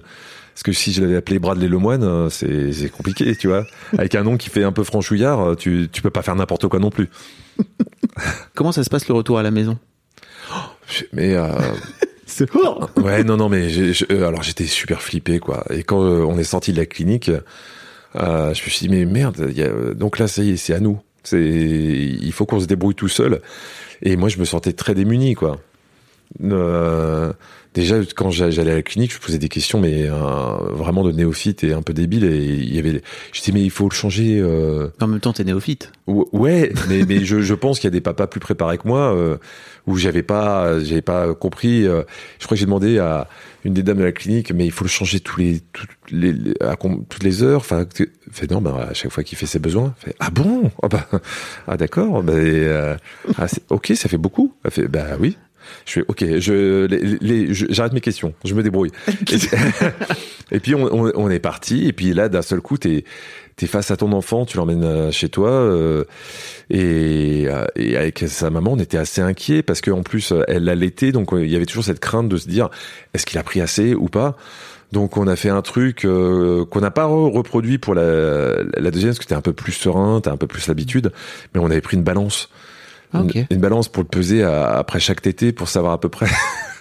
Parce 0.53 0.63
que 0.63 0.71
si 0.71 0.91
je 0.91 1.01
l'avais 1.01 1.15
appelé 1.15 1.37
Bradley 1.39 1.67
Lemoine, 1.67 2.03
euh, 2.03 2.29
c'est 2.29 2.89
compliqué, 2.89 3.35
tu 3.35 3.47
vois. 3.47 3.65
Avec 3.97 4.15
un 4.15 4.23
nom 4.23 4.37
qui 4.37 4.49
fait 4.49 4.63
un 4.63 4.71
peu 4.71 4.83
franchouillard, 4.83 5.39
euh, 5.51 5.55
tu 5.55 5.87
tu 5.91 6.01
peux 6.01 6.09
pas 6.09 6.23
faire 6.23 6.35
n'importe 6.35 6.67
quoi 6.67 6.79
non 6.79 6.89
plus. 6.89 7.09
Comment 8.55 8.71
ça 8.71 8.83
se 8.83 8.89
passe 8.89 9.07
le 9.07 9.13
retour 9.13 9.37
à 9.39 9.43
la 9.43 9.51
maison? 9.51 9.77
Mais 11.13 11.35
euh, 11.35 11.47
C'est 12.25 12.49
oh 12.55 12.79
Ouais, 12.97 13.23
non, 13.23 13.37
non, 13.37 13.49
mais 13.49 13.69
je- 13.69 14.05
alors 14.23 14.43
j'étais 14.43 14.65
super 14.65 15.01
flippé, 15.01 15.39
quoi. 15.39 15.63
Et 15.69 15.83
quand 15.83 15.99
on 15.99 16.37
est 16.37 16.43
sorti 16.43 16.73
de 16.73 16.77
la 16.77 16.85
clinique, 16.85 17.29
euh, 18.15 18.53
je 18.53 18.63
me 18.63 18.69
suis 18.69 18.87
dit, 18.87 18.89
mais 18.89 19.05
merde, 19.05 19.47
il 19.49 19.57
y 19.57 19.63
a, 19.63 19.69
donc 19.93 20.17
là, 20.19 20.27
ça 20.27 20.41
y 20.43 20.51
est, 20.51 20.57
c'est 20.57 20.73
à 20.73 20.79
nous. 20.79 20.99
C'est, 21.29 21.43
il 21.43 22.31
faut 22.31 22.45
qu'on 22.45 22.59
se 22.61 22.67
débrouille 22.67 22.95
tout 22.95 23.09
seul. 23.09 23.41
Et 24.01 24.15
moi, 24.15 24.29
je 24.29 24.37
me 24.39 24.45
sentais 24.45 24.71
très 24.73 24.95
démuni, 24.95 25.33
quoi. 25.35 25.59
Euh, 26.43 27.31
déjà, 27.73 27.97
quand 28.15 28.31
j'a- 28.31 28.49
j'allais 28.49 28.71
à 28.71 28.75
la 28.75 28.81
clinique, 28.81 29.13
je 29.13 29.19
posais 29.19 29.37
des 29.37 29.49
questions, 29.49 29.79
mais 29.79 30.07
euh, 30.09 30.13
vraiment 30.71 31.03
de 31.03 31.11
néophyte 31.11 31.63
et 31.63 31.73
un 31.73 31.81
peu 31.81 31.93
débile. 31.93 32.23
Et 32.25 32.37
il 32.45 32.75
y 32.75 32.79
avait, 32.79 33.01
je 33.33 33.39
disais, 33.39 33.51
mais 33.53 33.61
il 33.63 33.71
faut 33.71 33.89
le 33.89 33.93
changer. 33.93 34.39
Euh, 34.39 34.87
En 35.01 35.07
même 35.07 35.19
temps, 35.19 35.33
t'es 35.33 35.43
néophyte. 35.43 35.91
Ou- 36.07 36.27
Ouais, 36.33 36.71
mais, 36.89 37.03
mais 37.07 37.23
je, 37.25 37.41
je 37.41 37.53
pense 37.53 37.79
qu'il 37.79 37.87
y 37.87 37.91
a 37.91 37.91
des 37.91 38.01
papas 38.01 38.27
plus 38.27 38.39
préparés 38.39 38.77
que 38.77 38.87
moi 38.87 39.15
où 39.85 39.95
j'avais 39.97 40.23
pas 40.23 40.79
j'avais 40.83 41.01
pas 41.01 41.33
compris. 41.33 41.83
je 41.83 42.45
crois 42.45 42.49
que 42.51 42.55
j'ai 42.55 42.65
demandé 42.65 42.99
à 42.99 43.27
une 43.67 43.73
des 43.73 43.83
dames 43.83 43.97
de 43.97 44.05
la 44.05 44.13
clinique, 44.13 44.53
mais 44.53 44.65
il 44.65 44.71
faut 44.71 44.85
le 44.85 44.89
changer 44.89 45.19
toutes 45.19 45.37
les, 46.09 47.43
heures. 47.43 47.59
Enfin, 47.59 47.85
fait 48.31 48.49
non, 48.49 48.61
bah, 48.61 48.87
à 48.89 48.93
chaque 48.93 49.11
fois 49.11 49.23
qu'il 49.23 49.37
fait 49.37 49.45
ses 49.45 49.59
besoins. 49.59 49.93
Fait 49.99 50.15
ah 50.19 50.29
bon? 50.29 50.71
Ah 50.81 50.87
bah 50.87 51.05
ah 51.67 51.75
d'accord. 51.75 52.23
Et, 52.29 52.31
euh, 52.33 52.95
ah, 53.37 53.47
ok, 53.69 53.91
ça 53.95 54.07
fait 54.07 54.17
beaucoup. 54.17 54.53
Elle 54.63 54.71
fait 54.71 54.87
bah 54.87 55.17
oui. 55.19 55.37
Je 55.85 55.91
fais 55.91 56.05
ok, 56.07 56.23
j'arrête 57.69 57.91
mes 57.91 57.99
questions, 57.99 58.33
je 58.45 58.55
me 58.55 58.63
débrouille. 58.63 58.91
et, 60.51 60.59
puis 60.61 60.73
on, 60.73 60.85
on 60.89 61.29
est 61.29 61.39
parti. 61.39 61.87
Et 61.87 61.93
puis 61.93 62.13
là, 62.13 62.29
d'un 62.29 62.41
seul 62.41 62.61
coup, 62.61 62.77
t'es 62.77 63.03
t'es 63.57 63.67
face 63.67 63.91
à 63.91 63.97
ton 63.97 64.11
enfant, 64.13 64.45
tu 64.45 64.55
l'emmènes 64.57 64.83
euh, 64.85 65.11
chez 65.11 65.27
toi. 65.29 65.49
euh, 65.49 66.05
et, 66.69 67.45
euh, 67.47 67.65
et 67.75 67.97
avec 67.97 68.19
sa 68.27 68.49
maman, 68.49 68.73
on 68.73 68.79
était 68.79 68.97
assez 68.97 69.19
inquiets 69.21 69.63
parce 69.63 69.81
qu'en 69.81 70.03
plus, 70.03 70.31
euh, 70.31 70.43
elle 70.47 70.63
l'allaitait, 70.63 71.11
donc 71.11 71.29
il 71.33 71.47
y 71.49 71.55
avait 71.55 71.65
toujours 71.65 71.83
cette 71.83 71.99
crainte 71.99 72.29
de 72.29 72.37
se 72.37 72.47
dire 72.47 72.69
est-ce 73.13 73.25
qu'il 73.25 73.37
a 73.39 73.43
pris 73.43 73.59
assez 73.61 73.93
ou 73.95 74.05
pas? 74.07 74.37
Donc 74.93 75.17
on 75.17 75.27
a 75.27 75.35
fait 75.35 75.49
un 75.49 75.61
truc 75.61 76.05
euh, 76.05 76.63
qu'on 76.65 76.79
n'a 76.79 76.91
pas 76.91 77.07
re- 77.07 77.33
reproduit 77.35 77.77
pour 77.77 77.93
la, 77.93 78.63
la 78.77 78.91
deuxième 78.91 79.09
parce 79.11 79.19
que 79.19 79.25
t'es 79.25 79.35
un 79.35 79.41
peu 79.41 79.51
plus 79.53 79.73
serein, 79.73 80.21
t'as 80.21 80.31
un 80.31 80.37
peu 80.37 80.47
plus 80.47 80.67
l'habitude, 80.67 81.11
mais 81.53 81.59
on 81.59 81.65
avait 81.65 81.81
pris 81.81 81.97
une 81.97 82.03
balance, 82.03 82.49
Ah, 83.13 83.19
une 83.49 83.59
balance 83.59 83.89
pour 83.89 84.03
le 84.03 84.07
peser 84.07 84.43
à- 84.43 84.77
après 84.77 84.99
chaque 85.01 85.21
tété 85.21 85.51
pour 85.51 85.67
savoir 85.67 85.93
à 85.93 85.99
peu 85.99 86.09
près. 86.09 86.27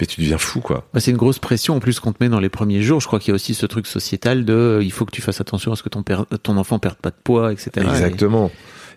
mais 0.00 0.06
tu 0.06 0.20
deviens 0.20 0.38
fou 0.38 0.60
quoi. 0.60 0.86
Bah, 0.92 1.00
c'est 1.00 1.10
une 1.10 1.16
grosse 1.16 1.38
pression 1.38 1.76
en 1.76 1.80
plus 1.80 2.00
qu'on 2.00 2.12
te 2.12 2.22
met 2.22 2.28
dans 2.28 2.40
les 2.40 2.48
premiers 2.48 2.82
jours. 2.82 3.00
Je 3.00 3.06
crois 3.06 3.18
qu'il 3.18 3.28
y 3.28 3.32
a 3.32 3.36
aussi 3.36 3.54
ce 3.54 3.66
truc 3.66 3.86
sociétal 3.86 4.44
de 4.44 4.52
euh, 4.52 4.82
il 4.82 4.92
faut 4.92 5.04
que 5.04 5.12
tu 5.12 5.22
fasses 5.22 5.40
attention 5.40 5.72
à 5.72 5.76
ce 5.76 5.82
que 5.82 5.88
ton, 5.88 6.02
père, 6.02 6.26
ton 6.42 6.56
enfant 6.56 6.78
perde 6.78 6.96
pas 6.96 7.10
de 7.10 7.16
poids, 7.22 7.52
etc. 7.52 7.70
Exactement. 7.76 8.50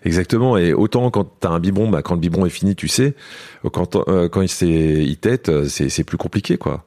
Exactement. 0.04 0.56
Et 0.56 0.72
autant 0.72 1.10
quand 1.10 1.24
t'as 1.40 1.50
un 1.50 1.60
biberon, 1.60 1.88
bah, 1.88 2.02
quand 2.02 2.14
le 2.14 2.20
biberon 2.20 2.46
est 2.46 2.50
fini, 2.50 2.76
tu 2.76 2.88
sais. 2.88 3.14
Quand, 3.72 3.96
euh, 4.08 4.28
quand 4.28 4.42
il, 4.42 4.68
il 4.68 5.16
tète, 5.16 5.48
euh, 5.48 5.66
c'est, 5.68 6.04
plus 6.04 6.18
compliqué, 6.18 6.56
quoi. 6.56 6.84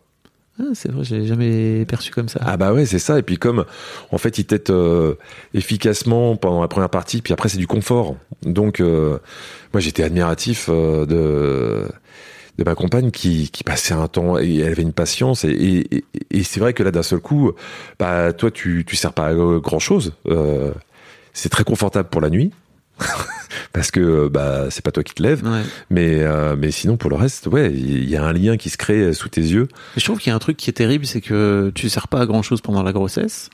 Ah, 0.61 0.71
c'est 0.73 0.91
vrai, 0.91 1.03
j'ai 1.03 1.25
jamais 1.25 1.85
perçu 1.85 2.11
comme 2.11 2.27
ça. 2.27 2.39
Ah 2.43 2.57
bah 2.57 2.73
ouais, 2.73 2.85
c'est 2.85 2.99
ça. 2.99 3.17
Et 3.17 3.23
puis 3.23 3.37
comme, 3.37 3.65
en 4.11 4.17
fait, 4.17 4.37
il 4.37 4.45
tète 4.45 4.69
euh, 4.69 5.15
efficacement 5.53 6.35
pendant 6.35 6.61
la 6.61 6.67
première 6.67 6.89
partie, 6.89 7.21
puis 7.21 7.33
après 7.33 7.49
c'est 7.49 7.57
du 7.57 7.67
confort. 7.67 8.17
Donc, 8.43 8.79
euh, 8.79 9.17
moi 9.73 9.79
j'étais 9.79 10.03
admiratif 10.03 10.67
euh, 10.69 11.05
de 11.05 11.87
de 12.63 12.69
ma 12.69 12.75
compagne 12.75 13.11
qui, 13.11 13.49
qui 13.51 13.63
passait 13.63 13.93
un 13.93 14.07
temps 14.07 14.37
et 14.37 14.57
elle 14.59 14.71
avait 14.73 14.81
une 14.83 14.93
patience 14.93 15.43
et, 15.43 16.03
et, 16.31 16.43
c'est 16.43 16.59
vrai 16.59 16.73
que 16.73 16.83
là 16.83 16.91
d'un 16.91 17.03
seul 17.03 17.19
coup 17.19 17.51
bah 17.99 18.33
toi 18.33 18.51
tu 18.51 18.83
tu 18.85 18.95
sers 18.95 19.13
pas 19.13 19.27
à 19.27 19.33
grand 19.33 19.79
chose 19.79 20.13
c'est 21.33 21.49
très 21.49 21.63
confortable 21.63 22.09
pour 22.09 22.21
la 22.21 22.29
nuit 22.29 22.51
parce 23.73 23.89
que 23.89 24.27
bah 24.27 24.67
c'est 24.69 24.83
pas 24.83 24.91
toi 24.91 25.03
qui 25.03 25.13
te 25.15 25.23
lèves 25.23 25.43
Ouais. 25.43 25.61
mais 25.89 26.19
euh, 26.21 26.55
mais 26.57 26.71
sinon 26.71 26.97
pour 26.97 27.09
le 27.09 27.15
reste 27.15 27.47
ouais 27.47 27.71
il 27.73 28.07
y 28.09 28.15
a 28.15 28.23
un 28.23 28.33
lien 28.33 28.57
qui 28.57 28.69
se 28.69 28.77
crée 28.77 29.13
sous 29.13 29.29
tes 29.29 29.41
yeux 29.41 29.67
Mais 29.95 29.99
je 29.99 30.05
trouve 30.05 30.19
qu'il 30.19 30.29
y 30.29 30.33
a 30.33 30.35
un 30.35 30.39
truc 30.39 30.57
qui 30.57 30.69
est 30.69 30.73
terrible, 30.73 31.05
c'est 31.05 31.21
que 31.21 31.71
tu 31.73 31.89
sers 31.89 32.07
pas 32.07 32.19
à 32.21 32.25
grand 32.25 32.41
chose 32.43 32.61
pendant 32.61 32.83
la 32.83 32.91
grossesse. 32.93 33.49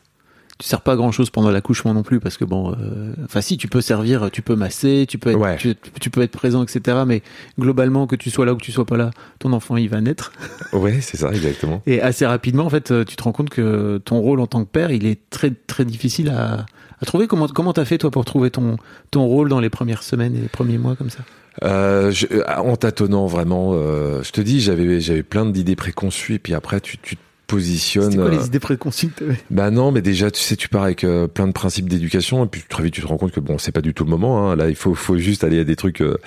Tu 0.59 0.67
sers 0.67 0.81
pas 0.81 0.93
à 0.93 0.95
grand 0.95 1.11
chose 1.11 1.29
pendant 1.29 1.51
l'accouchement 1.51 1.93
non 1.93 2.01
plus 2.01 2.19
parce 2.19 2.35
que 2.37 2.43
bon, 2.45 2.71
euh, 2.71 3.13
enfin 3.25 3.41
si 3.41 3.57
tu 3.57 3.67
peux 3.67 3.79
servir, 3.81 4.29
tu 4.31 4.41
peux 4.41 4.55
masser, 4.55 5.05
tu 5.07 5.19
peux 5.19 5.29
être, 5.29 5.37
Ouais. 5.39 5.55
tu, 5.57 5.75
tu 6.01 6.09
peux 6.09 6.21
être 6.21 6.31
présent, 6.31 6.63
etc. 6.63 6.97
Mais 7.05 7.21
globalement, 7.59 8.07
que 8.07 8.15
tu 8.15 8.29
sois 8.31 8.45
là 8.45 8.53
ou 8.53 8.57
que 8.57 8.63
tu 8.63 8.71
sois 8.71 8.85
pas 8.85 8.97
là, 8.97 9.11
ton 9.39 9.53
enfant 9.53 9.77
il 9.77 9.87
va 9.89 10.01
naître. 10.01 10.31
ouais 10.73 10.99
c'est 11.01 11.17
ça 11.17 11.29
exactement 11.31 11.81
Et 11.85 12.01
assez 12.01 12.25
rapidement, 12.25 12.65
en 12.65 12.69
fait, 12.71 12.89
euh, 12.91 13.05
tu 13.05 13.15
te 13.15 13.23
rends 13.23 13.33
compte 13.33 13.49
que 13.49 13.99
ton 14.03 14.19
rôle 14.19 14.39
en 14.39 14.47
tant 14.47 14.63
que 14.65 14.69
père, 14.69 14.89
il 14.91 15.05
est 15.05 15.19
très 15.29 15.51
très 15.51 15.85
difficile 15.85 16.29
à, 16.29 16.65
à 17.01 17.05
trouver. 17.05 17.27
Comment 17.27 17.47
comment 17.47 17.73
t'as 17.73 17.85
fait 17.85 17.99
toi 17.99 18.09
pour 18.09 18.25
trouver 18.25 18.49
ton 18.49 18.77
ton 19.11 19.25
rôle 19.25 19.49
dans 19.49 19.59
les 19.59 19.69
premières 19.69 20.01
semaines 20.01 20.35
et 20.35 20.41
les 20.41 20.47
premiers 20.49 20.79
mois 20.79 20.95
comme 20.95 21.11
ça? 21.11 21.19
Euh, 21.63 22.11
je- 22.11 22.27
en 22.59 22.75
tâtonnant 22.77 23.25
vraiment, 23.27 23.71
euh, 23.73 24.21
je 24.23 24.31
te 24.31 24.41
dis, 24.41 24.59
j'avais 24.61 25.01
j'avais 25.01 25.23
plein 25.23 25.45
d'idées 25.45 25.75
préconçues, 25.75 26.35
et 26.35 26.39
puis 26.39 26.53
après 26.55 26.81
tu, 26.81 26.97
tu 26.99 27.15
te 27.47 27.53
positionnes. 27.55 28.11
C'était 28.11 28.17
quoi 28.17 28.25
euh, 28.31 28.37
les 28.39 28.45
idées 28.45 28.59
préconçues 28.59 29.07
que 29.09 29.23
Bah 29.49 29.71
non, 29.71 29.91
mais 29.91 30.01
déjà 30.01 30.29
tu 30.31 30.41
sais, 30.41 30.55
tu 30.55 30.69
pars 30.69 30.83
avec 30.83 31.03
euh, 31.03 31.27
plein 31.27 31.47
de 31.47 31.53
principes 31.53 31.87
d'éducation, 31.89 32.43
et 32.45 32.47
puis 32.47 32.63
très 32.67 32.83
vite 32.83 32.93
tu 32.93 33.01
te 33.01 33.07
rends 33.07 33.17
compte 33.17 33.31
que 33.31 33.39
bon, 33.39 33.57
c'est 33.57 33.71
pas 33.71 33.81
du 33.81 33.93
tout 33.93 34.03
le 34.03 34.09
moment. 34.09 34.49
Hein. 34.51 34.55
Là, 34.55 34.69
il 34.69 34.75
faut 34.75 34.93
faut 34.95 35.17
juste 35.17 35.43
aller 35.43 35.59
à 35.59 35.63
des 35.63 35.75
trucs 35.75 36.01
euh, 36.01 36.17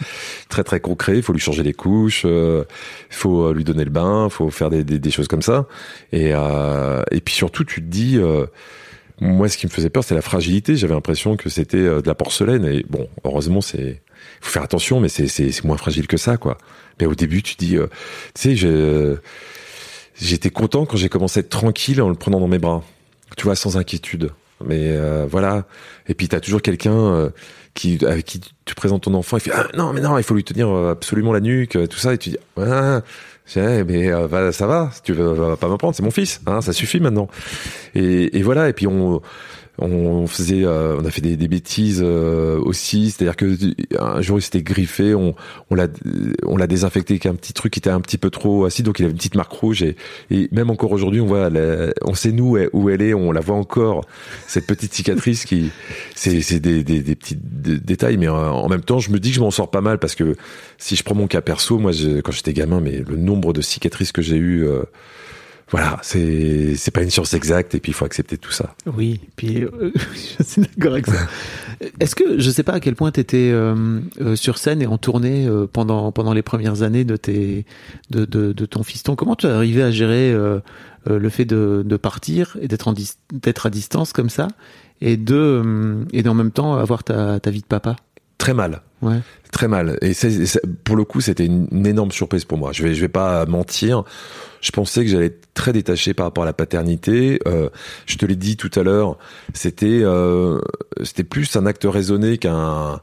très 0.49 0.65
très 0.65 0.81
concrets. 0.81 1.17
Il 1.17 1.23
faut 1.23 1.33
lui 1.33 1.41
changer 1.41 1.63
les 1.63 1.73
couches, 1.75 2.23
euh, 2.25 2.65
il 3.11 3.15
faut 3.17 3.43
euh, 3.49 3.55
lui 3.55 3.65
donner 3.65 3.85
le 3.85 3.91
bain, 3.91 4.27
il 4.29 4.31
faut 4.33 4.51
faire 4.51 4.71
des, 4.71 4.83
des, 4.85 4.99
des 4.99 5.11
choses 5.11 5.29
comme 5.29 5.43
ça. 5.43 5.67
Et 6.13 6.33
euh, 6.35 7.03
et 7.11 7.21
puis 7.21 7.35
surtout, 7.35 7.65
tu 7.65 7.81
te 7.83 7.87
dis. 7.87 8.17
euh, 8.19 8.47
moi, 9.23 9.51
ce 9.51 9.59
qui 9.59 9.67
me 9.67 9.71
faisait 9.71 9.91
peur, 9.91 10.03
c'est 10.03 10.15
la 10.15 10.23
fragilité. 10.23 10.77
J'avais 10.77 10.95
l'impression 10.95 11.37
que 11.37 11.51
c'était 11.51 11.77
euh, 11.77 12.01
de 12.01 12.09
la 12.09 12.15
porcelaine. 12.15 12.65
Et 12.65 12.87
bon, 12.89 13.07
heureusement, 13.25 13.61
c'est 13.61 14.01
faut 14.41 14.51
faire 14.51 14.63
attention, 14.63 14.99
mais 14.99 15.11
c'est 15.11 15.63
moins 15.65 15.77
fragile 15.77 16.07
que 16.07 16.17
ça, 16.17 16.39
quoi. 16.39 16.57
Mais 16.99 17.07
au 17.07 17.15
début, 17.15 17.43
tu 17.43 17.55
dis, 17.57 17.77
euh, 17.77 17.89
tu 18.35 18.41
sais, 18.41 18.57
je- 18.57 19.17
j'étais 20.21 20.51
content 20.51 20.87
quand 20.87 20.97
j'ai 20.97 21.09
commencé 21.09 21.39
à 21.39 21.43
être 21.43 21.49
tranquille 21.49 22.01
en 22.03 22.09
le 22.09 22.15
prenant 22.15 22.41
dans 22.41 22.49
mes 22.49 22.59
bras. 22.59 22.83
Tu 23.37 23.45
vois, 23.45 23.57
sans 23.57 23.77
inquiétude. 23.77 24.31
Mais 24.65 24.91
euh, 24.91 25.27
voilà. 25.31 25.65
Et 26.09 26.15
puis 26.15 26.29
t'as 26.29 26.41
toujours 26.41 26.61
quelqu'un 26.63 26.93
euh, 26.93 27.31
qui 27.75 28.05
avec 28.05 28.27
qui 28.27 28.41
tu 28.65 28.75
présentes 28.75 29.03
ton 29.05 29.15
enfant. 29.15 29.37
Il 29.39 29.41
fait 29.41 29.53
ah, 29.55 29.67
non, 29.77 29.93
mais 29.93 30.01
non, 30.01 30.19
il 30.19 30.25
faut 30.25 30.35
lui 30.35 30.45
tenir 30.45 30.69
euh, 30.69 30.93
absolument 30.93 31.33
la 31.33 31.41
nuque, 31.41 31.77
euh, 31.77 31.87
tout 31.87 31.99
ça. 31.99 32.13
Et 32.13 32.19
tu 32.19 32.31
dis 32.31 32.37
ah, 32.61 33.01
j'ai- 33.47 33.85
mais 33.85 34.13
euh, 34.13 34.27
va- 34.27 34.53
ça 34.53 34.67
va. 34.67 34.91
Tu 35.03 35.13
veux 35.15 35.33
va 35.33 35.57
pas 35.57 35.69
me 35.69 35.77
prendre, 35.77 35.95
c'est 35.95 36.03
mon 36.03 36.11
fils. 36.11 36.41
Hein, 36.47 36.61
ça 36.61 36.73
suffit 36.75 37.01
maintenant. 37.01 37.29
Et, 37.95 38.37
et 38.39 38.43
voilà. 38.43 38.69
Et 38.69 38.73
puis 38.75 38.87
on 38.87 39.23
on 39.81 40.27
faisait, 40.27 40.65
euh, 40.65 40.97
on 41.01 41.05
a 41.05 41.11
fait 41.11 41.21
des, 41.21 41.37
des 41.37 41.49
bêtises 41.49 42.01
euh, 42.05 42.59
aussi. 42.61 43.11
C'est-à-dire 43.11 43.37
que 43.37 43.57
un 43.99 44.21
jour 44.21 44.39
il 44.39 44.43
s'était 44.43 44.63
griffé, 44.63 45.15
on, 45.15 45.35
l'a, 45.71 45.87
on 46.45 46.57
l'a 46.57 46.67
désinfecté 46.67 47.15
avec 47.15 47.27
un 47.27 47.35
petit 47.35 47.53
truc 47.53 47.73
qui 47.73 47.79
était 47.81 47.91
un 47.91 48.01
petit 48.01 48.19
peu 48.19 48.31
trop 48.31 48.65
acide, 48.65 48.85
donc 48.87 48.99
il 48.99 49.05
avait 49.05 49.13
une 49.13 49.17
petite 49.19 49.35
marque 49.37 49.53
rouge. 49.53 49.83
Et, 49.83 49.97
et 50.31 50.49
même 50.53 50.71
encore 50.71 50.93
aujourd'hui, 50.93 51.21
on 51.21 51.27
voit, 51.27 51.51
la- 51.51 51.93
on 52.05 52.15
sait 52.15 52.33
nous 52.33 52.59
où 52.73 52.91
elle 52.91 53.03
est, 53.03 53.15
on 53.15 53.33
la 53.33 53.41
voit 53.41 53.57
encore 53.57 54.05
cette 54.47 54.67
petite 54.67 54.93
cicatrice 54.95 55.45
qui, 55.45 55.71
c'est, 56.15 56.41
c'est 56.43 56.61
des, 56.61 56.85
des, 56.85 57.01
des 57.01 57.17
petits 57.17 57.37
dé- 57.41 57.79
détails, 57.81 58.17
mais 58.17 58.29
euh, 58.29 58.33
en 58.33 58.69
même 58.69 58.83
temps, 58.83 58.99
je 58.99 59.11
me 59.11 59.19
dis 59.19 59.31
que 59.31 59.37
je 59.37 59.41
m'en 59.41 59.51
sors 59.51 59.71
pas 59.71 59.81
mal 59.81 59.99
parce 59.99 60.15
que 60.15 60.37
si 60.79 60.97
je 60.97 61.03
prends 61.03 61.15
mon 61.15 61.27
cas 61.27 61.41
perso, 61.41 61.79
moi, 61.79 61.93
je- 61.93 62.21
quand 62.21 62.33
j'étais 62.33 62.53
gamin, 62.53 62.81
mais 62.81 63.03
le 63.09 63.17
nombre 63.17 63.53
de 63.53 63.61
cicatrices 63.61 64.13
que 64.13 64.23
j'ai 64.23 64.37
eu. 64.37 64.67
Euh, 65.75 65.77
voilà, 65.79 65.99
c'est 66.03 66.75
c'est 66.77 66.91
pas 66.91 67.03
une 67.03 67.11
science 67.11 67.35
exacte 67.35 67.75
et 67.75 67.81
puis 67.81 67.93
il 67.93 67.95
faut 67.95 68.05
accepter 68.05 68.37
tout 68.39 68.51
ça. 68.53 68.75
Oui, 68.87 69.21
puis 69.37 69.63
euh, 69.63 69.93
je 70.39 70.43
suis 70.45 70.63
d'accord 70.63 70.93
avec 70.93 71.07
ça. 71.07 71.29
Est-ce 72.01 72.15
que 72.15 72.39
je 72.39 72.51
sais 72.51 72.63
pas 72.63 72.73
à 72.75 72.81
quel 72.81 72.95
point 72.95 73.11
tu 73.11 73.21
étais 73.21 73.53
sur 74.35 74.59
scène 74.59 74.83
et 74.83 74.87
en 74.87 74.99
tournée 74.99 75.47
euh, 75.47 75.67
pendant 75.67 76.13
pendant 76.13 76.33
les 76.35 76.43
premières 76.43 76.83
années 76.83 77.05
de 77.05 77.17
tes 77.17 77.65
de 78.11 78.25
de, 78.25 78.53
de 78.53 78.67
ton 78.67 78.83
fiston. 78.83 79.17
Comment 79.17 79.37
tu 79.37 79.47
es 79.47 79.51
arrivé 79.51 79.83
à 79.83 79.91
gérer 79.91 80.31
euh, 80.33 80.61
euh, 81.09 81.19
le 81.19 81.29
fait 81.31 81.45
de, 81.47 81.83
de 81.87 81.97
partir 81.97 82.57
et 82.61 82.69
d'être 82.69 82.89
en 82.89 82.93
dis- 82.93 83.15
d'être 83.33 83.67
à 83.67 83.71
distance 83.71 84.13
comme 84.13 84.29
ça 84.29 84.49
et 85.01 85.17
de 85.17 85.35
euh, 85.35 86.05
et 86.13 86.27
en 86.29 86.35
même 86.35 86.51
temps 86.51 86.75
avoir 86.77 87.03
ta 87.05 87.41
ta 87.41 87.51
vie 87.51 87.61
de 87.63 87.67
papa? 87.67 87.97
Très 88.41 88.55
mal. 88.55 88.81
Ouais. 89.03 89.21
Très 89.53 89.69
mal. 89.69 89.99
Et 90.01 90.13
pour 90.85 90.97
le 90.97 91.05
coup, 91.05 91.21
c'était 91.21 91.45
une, 91.45 91.69
une 91.71 91.87
énorme 91.87 92.11
surprise 92.11 92.47
pour 92.47 92.57
moi. 92.57 92.73
Je 92.73 92.83
vais, 92.83 92.95
je 92.95 93.01
vais 93.03 93.09
pas 93.09 93.45
mentir. 93.45 94.03
Je 94.63 94.71
pensais 94.71 95.05
que 95.05 95.11
j'allais 95.11 95.27
être 95.27 95.49
très 95.53 95.75
détaché 95.75 96.15
par 96.15 96.25
rapport 96.25 96.45
à 96.45 96.47
la 96.47 96.55
paternité. 96.55 97.39
Euh, 97.47 97.69
je 98.07 98.17
te 98.17 98.25
l'ai 98.25 98.37
dit 98.37 98.57
tout 98.57 98.71
à 98.77 98.83
l'heure. 98.83 99.19
C'était, 99.53 100.01
euh, 100.03 100.59
c'était 101.05 101.23
plus 101.25 101.55
un 101.57 101.67
acte 101.67 101.85
raisonné 101.85 102.39
qu'un, 102.39 103.01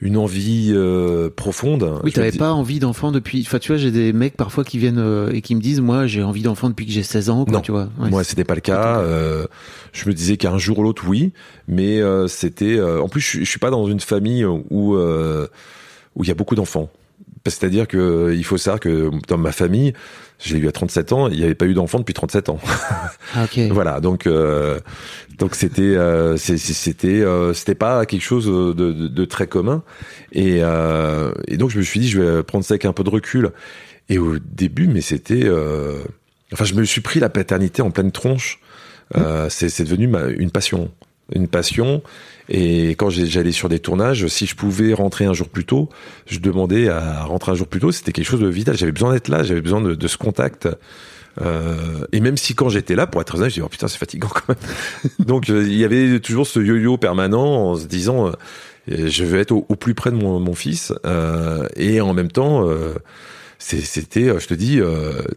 une 0.00 0.16
envie 0.16 0.70
euh, 0.74 1.28
profonde. 1.28 2.00
Oui, 2.04 2.12
t'avais 2.12 2.30
dis- 2.30 2.38
pas 2.38 2.52
envie 2.52 2.78
d'enfant 2.78 3.10
depuis. 3.10 3.42
Enfin, 3.46 3.58
tu 3.58 3.72
vois, 3.72 3.78
j'ai 3.78 3.90
des 3.90 4.12
mecs 4.12 4.36
parfois 4.36 4.62
qui 4.64 4.78
viennent 4.78 4.98
euh, 4.98 5.32
et 5.32 5.40
qui 5.42 5.54
me 5.56 5.60
disent, 5.60 5.80
moi, 5.80 6.06
j'ai 6.06 6.22
envie 6.22 6.42
d'enfant 6.42 6.68
depuis 6.68 6.86
que 6.86 6.92
j'ai 6.92 7.02
16 7.02 7.30
ans. 7.30 7.44
Quoi, 7.44 7.54
Non. 7.54 7.60
tu 7.60 7.72
vois. 7.72 7.88
Ouais, 7.98 8.08
Moi, 8.08 8.22
c'était 8.22 8.44
pas 8.44 8.54
le 8.54 8.60
cas. 8.60 9.00
Euh, 9.00 9.46
je 9.92 10.08
me 10.08 10.14
disais 10.14 10.36
qu'un 10.36 10.56
jour 10.58 10.78
ou 10.78 10.82
l'autre, 10.84 11.02
oui, 11.08 11.32
mais 11.66 12.00
euh, 12.00 12.28
c'était. 12.28 12.78
euh, 12.78 13.00
en 13.02 13.08
plus, 13.08 13.20
je, 13.20 13.26
suis- 13.26 13.44
je 13.44 13.50
suis 13.50 13.58
pas 13.58 13.70
dans 13.70 13.86
une 13.88 14.00
famille 14.00 14.44
où 14.44 14.94
euh, 14.94 15.48
où 16.14 16.22
il 16.24 16.28
y 16.28 16.30
a 16.30 16.34
beaucoup 16.34 16.54
d'enfants. 16.54 16.90
C'est-à-dire 17.46 17.88
que 17.88 18.34
il 18.36 18.44
faut 18.44 18.58
savoir 18.58 18.78
que 18.80 19.10
dans 19.26 19.38
ma 19.38 19.52
famille, 19.52 19.94
je 20.38 20.54
l'ai 20.54 20.60
eu 20.60 20.68
à 20.68 20.72
37 20.72 21.12
ans, 21.12 21.28
il 21.28 21.38
n'y 21.38 21.44
avait 21.44 21.54
pas 21.54 21.66
eu 21.66 21.74
d'enfants 21.74 21.98
depuis 21.98 22.14
37 22.14 22.48
ans. 22.48 22.60
Ah, 23.34 23.44
ok. 23.44 23.58
voilà, 23.72 24.00
donc 24.00 24.26
euh, 24.26 24.80
donc 25.38 25.54
c'était 25.54 25.82
euh, 25.82 26.38
c'était 26.38 27.02
euh, 27.04 27.52
c'était 27.52 27.74
pas 27.74 28.06
quelque 28.06 28.22
chose 28.22 28.46
de, 28.46 28.72
de, 28.72 29.06
de 29.06 29.24
très 29.26 29.46
commun 29.46 29.82
et 30.32 30.60
euh, 30.62 31.32
et 31.46 31.58
donc 31.58 31.68
je 31.68 31.76
me 31.76 31.82
suis 31.82 32.00
dit 32.00 32.08
je 32.08 32.20
vais 32.20 32.42
prendre 32.42 32.64
ça 32.64 32.72
avec 32.72 32.86
un 32.86 32.94
peu 32.94 33.04
de 33.04 33.10
recul. 33.10 33.52
Et 34.08 34.16
au 34.16 34.38
début, 34.38 34.88
mais 34.88 35.02
c'était 35.02 35.44
euh, 35.44 36.02
enfin 36.54 36.64
je 36.64 36.72
me 36.72 36.84
suis 36.84 37.02
pris 37.02 37.20
la 37.20 37.28
paternité 37.28 37.82
en 37.82 37.90
pleine 37.90 38.12
tronche. 38.12 38.60
Euh, 39.16 39.48
c'est 39.50 39.68
c'est 39.68 39.84
devenu 39.84 40.06
ma, 40.06 40.28
une 40.28 40.50
passion, 40.50 40.90
une 41.34 41.48
passion. 41.48 42.02
Et 42.48 42.90
quand 42.90 43.10
j'allais 43.10 43.52
sur 43.52 43.68
des 43.68 43.78
tournages, 43.78 44.26
si 44.28 44.46
je 44.46 44.56
pouvais 44.56 44.94
rentrer 44.94 45.26
un 45.26 45.34
jour 45.34 45.48
plus 45.48 45.64
tôt, 45.64 45.88
je 46.26 46.38
demandais 46.38 46.88
à 46.88 47.24
rentrer 47.24 47.52
un 47.52 47.54
jour 47.54 47.66
plus 47.66 47.80
tôt. 47.80 47.92
C'était 47.92 48.12
quelque 48.12 48.26
chose 48.26 48.40
de 48.40 48.48
vital. 48.48 48.76
J'avais 48.76 48.92
besoin 48.92 49.12
d'être 49.12 49.28
là. 49.28 49.42
J'avais 49.42 49.60
besoin 49.60 49.80
de, 49.80 49.94
de 49.94 50.08
ce 50.08 50.16
contact. 50.16 50.68
Euh, 51.40 52.06
et 52.12 52.20
même 52.20 52.36
si 52.36 52.54
quand 52.54 52.68
j'étais 52.68 52.94
là, 52.94 53.06
pour 53.06 53.20
être 53.20 53.34
honnête, 53.36 53.50
je 53.50 53.54
dis 53.54 53.60
oh 53.60 53.68
putain 53.68 53.86
c'est 53.86 53.98
fatigant 53.98 54.28
quand 54.28 54.48
même. 54.48 54.58
Donc 55.26 55.50
euh, 55.50 55.62
il 55.62 55.76
y 55.76 55.84
avait 55.84 56.18
toujours 56.20 56.46
ce 56.46 56.58
yo-yo 56.58 56.96
permanent 56.96 57.70
en 57.70 57.76
se 57.76 57.86
disant 57.86 58.32
euh, 58.90 59.08
je 59.08 59.24
veux 59.24 59.38
être 59.38 59.52
au, 59.52 59.62
plus 59.76 59.94
près 59.94 60.10
de 60.10 60.16
mon, 60.16 60.40
mon 60.40 60.54
fils 60.54 60.92
euh, 61.04 61.66
et 61.76 62.00
en 62.00 62.14
même 62.14 62.30
temps 62.30 62.68
euh, 62.68 62.94
c'était 63.58 64.38
je 64.38 64.46
te 64.46 64.54
dis 64.54 64.80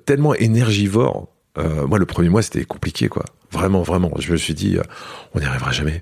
tellement 0.05 0.33
énergivore. 0.35 1.27
Euh, 1.57 1.85
moi 1.87 1.99
le 1.99 2.05
premier 2.05 2.29
mois 2.29 2.41
c'était 2.41 2.63
compliqué 2.65 3.07
quoi. 3.09 3.25
Vraiment 3.51 3.81
vraiment. 3.81 4.11
Je 4.19 4.31
me 4.31 4.37
suis 4.37 4.53
dit 4.53 4.77
euh, 4.77 4.83
on 5.35 5.39
n'y 5.39 5.45
arrivera 5.45 5.71
jamais. 5.71 6.01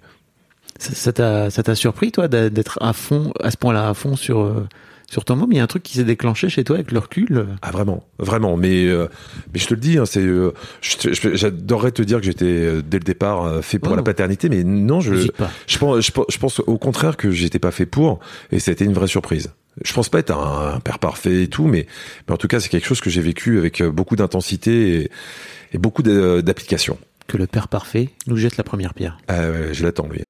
Ça 0.77 1.11
t'a 1.11 1.49
ça 1.49 1.63
t'a 1.63 1.75
surpris 1.75 2.11
toi 2.11 2.27
d'être 2.27 2.77
à 2.81 2.93
fond 2.93 3.33
à 3.41 3.51
ce 3.51 3.57
point-là 3.57 3.89
à 3.89 3.93
fond 3.93 4.15
sur 4.15 4.39
euh, 4.41 4.67
sur 5.09 5.25
ton 5.25 5.35
môme? 5.35 5.51
Il 5.51 5.57
y 5.57 5.59
a 5.59 5.63
un 5.63 5.67
truc 5.67 5.81
qui 5.83 5.97
s'est 5.97 6.03
déclenché 6.03 6.49
chez 6.49 6.63
toi 6.63 6.75
avec 6.75 6.91
le 6.91 6.99
recul? 6.99 7.47
Ah 7.63 7.71
vraiment, 7.71 8.05
vraiment. 8.19 8.55
Mais 8.55 8.85
euh, 8.85 9.07
mais 9.51 9.59
je 9.59 9.65
te 9.67 9.73
le 9.73 9.79
dis, 9.79 9.97
hein, 9.97 10.05
c'est 10.05 10.21
euh, 10.21 10.53
j'adorerais 11.33 11.91
te 11.91 12.01
dire 12.03 12.19
que 12.19 12.25
j'étais 12.25 12.45
euh, 12.45 12.81
dès 12.85 12.99
le 12.99 13.03
départ 13.03 13.63
fait 13.63 13.79
pour 13.79 13.93
Oh. 13.93 13.95
la 13.95 14.03
paternité, 14.03 14.49
mais 14.49 14.63
non, 14.63 15.01
je 15.01 15.15
je 15.15 15.77
pense 15.79 15.99
je, 16.05 16.11
pense- 16.11 16.25
je 16.29 16.37
pense 16.37 16.59
au 16.59 16.77
contraire 16.77 17.17
que 17.17 17.31
j'étais 17.31 17.59
pas 17.59 17.71
fait 17.71 17.87
pour, 17.87 18.19
et 18.51 18.59
ça 18.59 18.69
a 18.69 18.73
été 18.73 18.85
une 18.85 18.93
vraie 18.93 19.07
surprise. 19.07 19.51
Je 19.83 19.93
pense 19.93 20.09
pas 20.09 20.19
être 20.19 20.31
un, 20.31 20.75
un 20.75 20.79
père 20.79 20.99
parfait 20.99 21.43
et 21.43 21.47
tout, 21.47 21.65
mais 21.67 21.87
mais 22.27 22.33
en 22.33 22.37
tout 22.37 22.47
cas 22.47 22.59
c'est 22.59 22.69
quelque 22.69 22.85
chose 22.87 23.01
que 23.01 23.09
j'ai 23.09 23.21
vécu 23.21 23.57
avec 23.57 23.81
euh, 23.81 23.89
beaucoup 23.91 24.15
d'intensité 24.15 25.01
et, 25.03 25.11
et 25.73 25.77
beaucoup 25.77 26.03
d'a- 26.03 26.41
d'application. 26.41 26.97
Que 27.27 27.37
le 27.37 27.45
père 27.47 27.67
parfait 27.67 28.09
nous 28.27 28.37
jette 28.37 28.57
la 28.57 28.63
première 28.63 28.93
pierre. 28.93 29.17
Ouais, 29.29 29.73
je 29.73 29.83
l'attends 29.83 30.07
lui. 30.07 30.23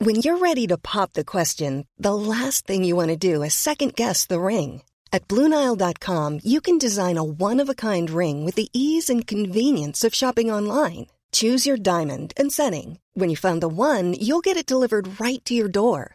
When 0.00 0.16
you're 0.22 0.38
ready 0.38 0.66
to 0.68 0.76
pop 0.78 1.12
the 1.14 1.24
question, 1.24 1.84
the 1.98 2.12
last 2.14 2.66
thing 2.66 2.84
you 2.84 2.94
want 2.94 3.08
to 3.08 3.16
do 3.16 3.42
is 3.42 3.52
second 3.54 3.94
guess 3.96 4.26
the 4.26 4.38
ring. 4.40 4.82
At 5.12 5.26
Bluenile.com, 5.26 6.40
you 6.44 6.60
can 6.60 6.78
design 6.78 7.16
a 7.16 7.24
one 7.24 7.60
of 7.62 7.68
a 7.70 7.74
kind 7.74 8.10
ring 8.10 8.44
with 8.44 8.54
the 8.56 8.68
ease 8.72 9.08
and 9.10 9.26
convenience 9.26 10.04
of 10.04 10.14
shopping 10.14 10.52
online. 10.52 11.06
Choose 11.32 11.66
your 11.66 11.78
diamond 11.78 12.32
and 12.36 12.52
setting. 12.52 12.98
When 13.14 13.28
you 13.28 13.36
find 13.36 13.60
the 13.60 13.68
one, 13.68 14.14
you'll 14.14 14.40
get 14.42 14.56
it 14.56 14.66
delivered 14.66 15.18
right 15.20 15.44
to 15.46 15.54
your 15.54 15.68
door. 15.68 16.14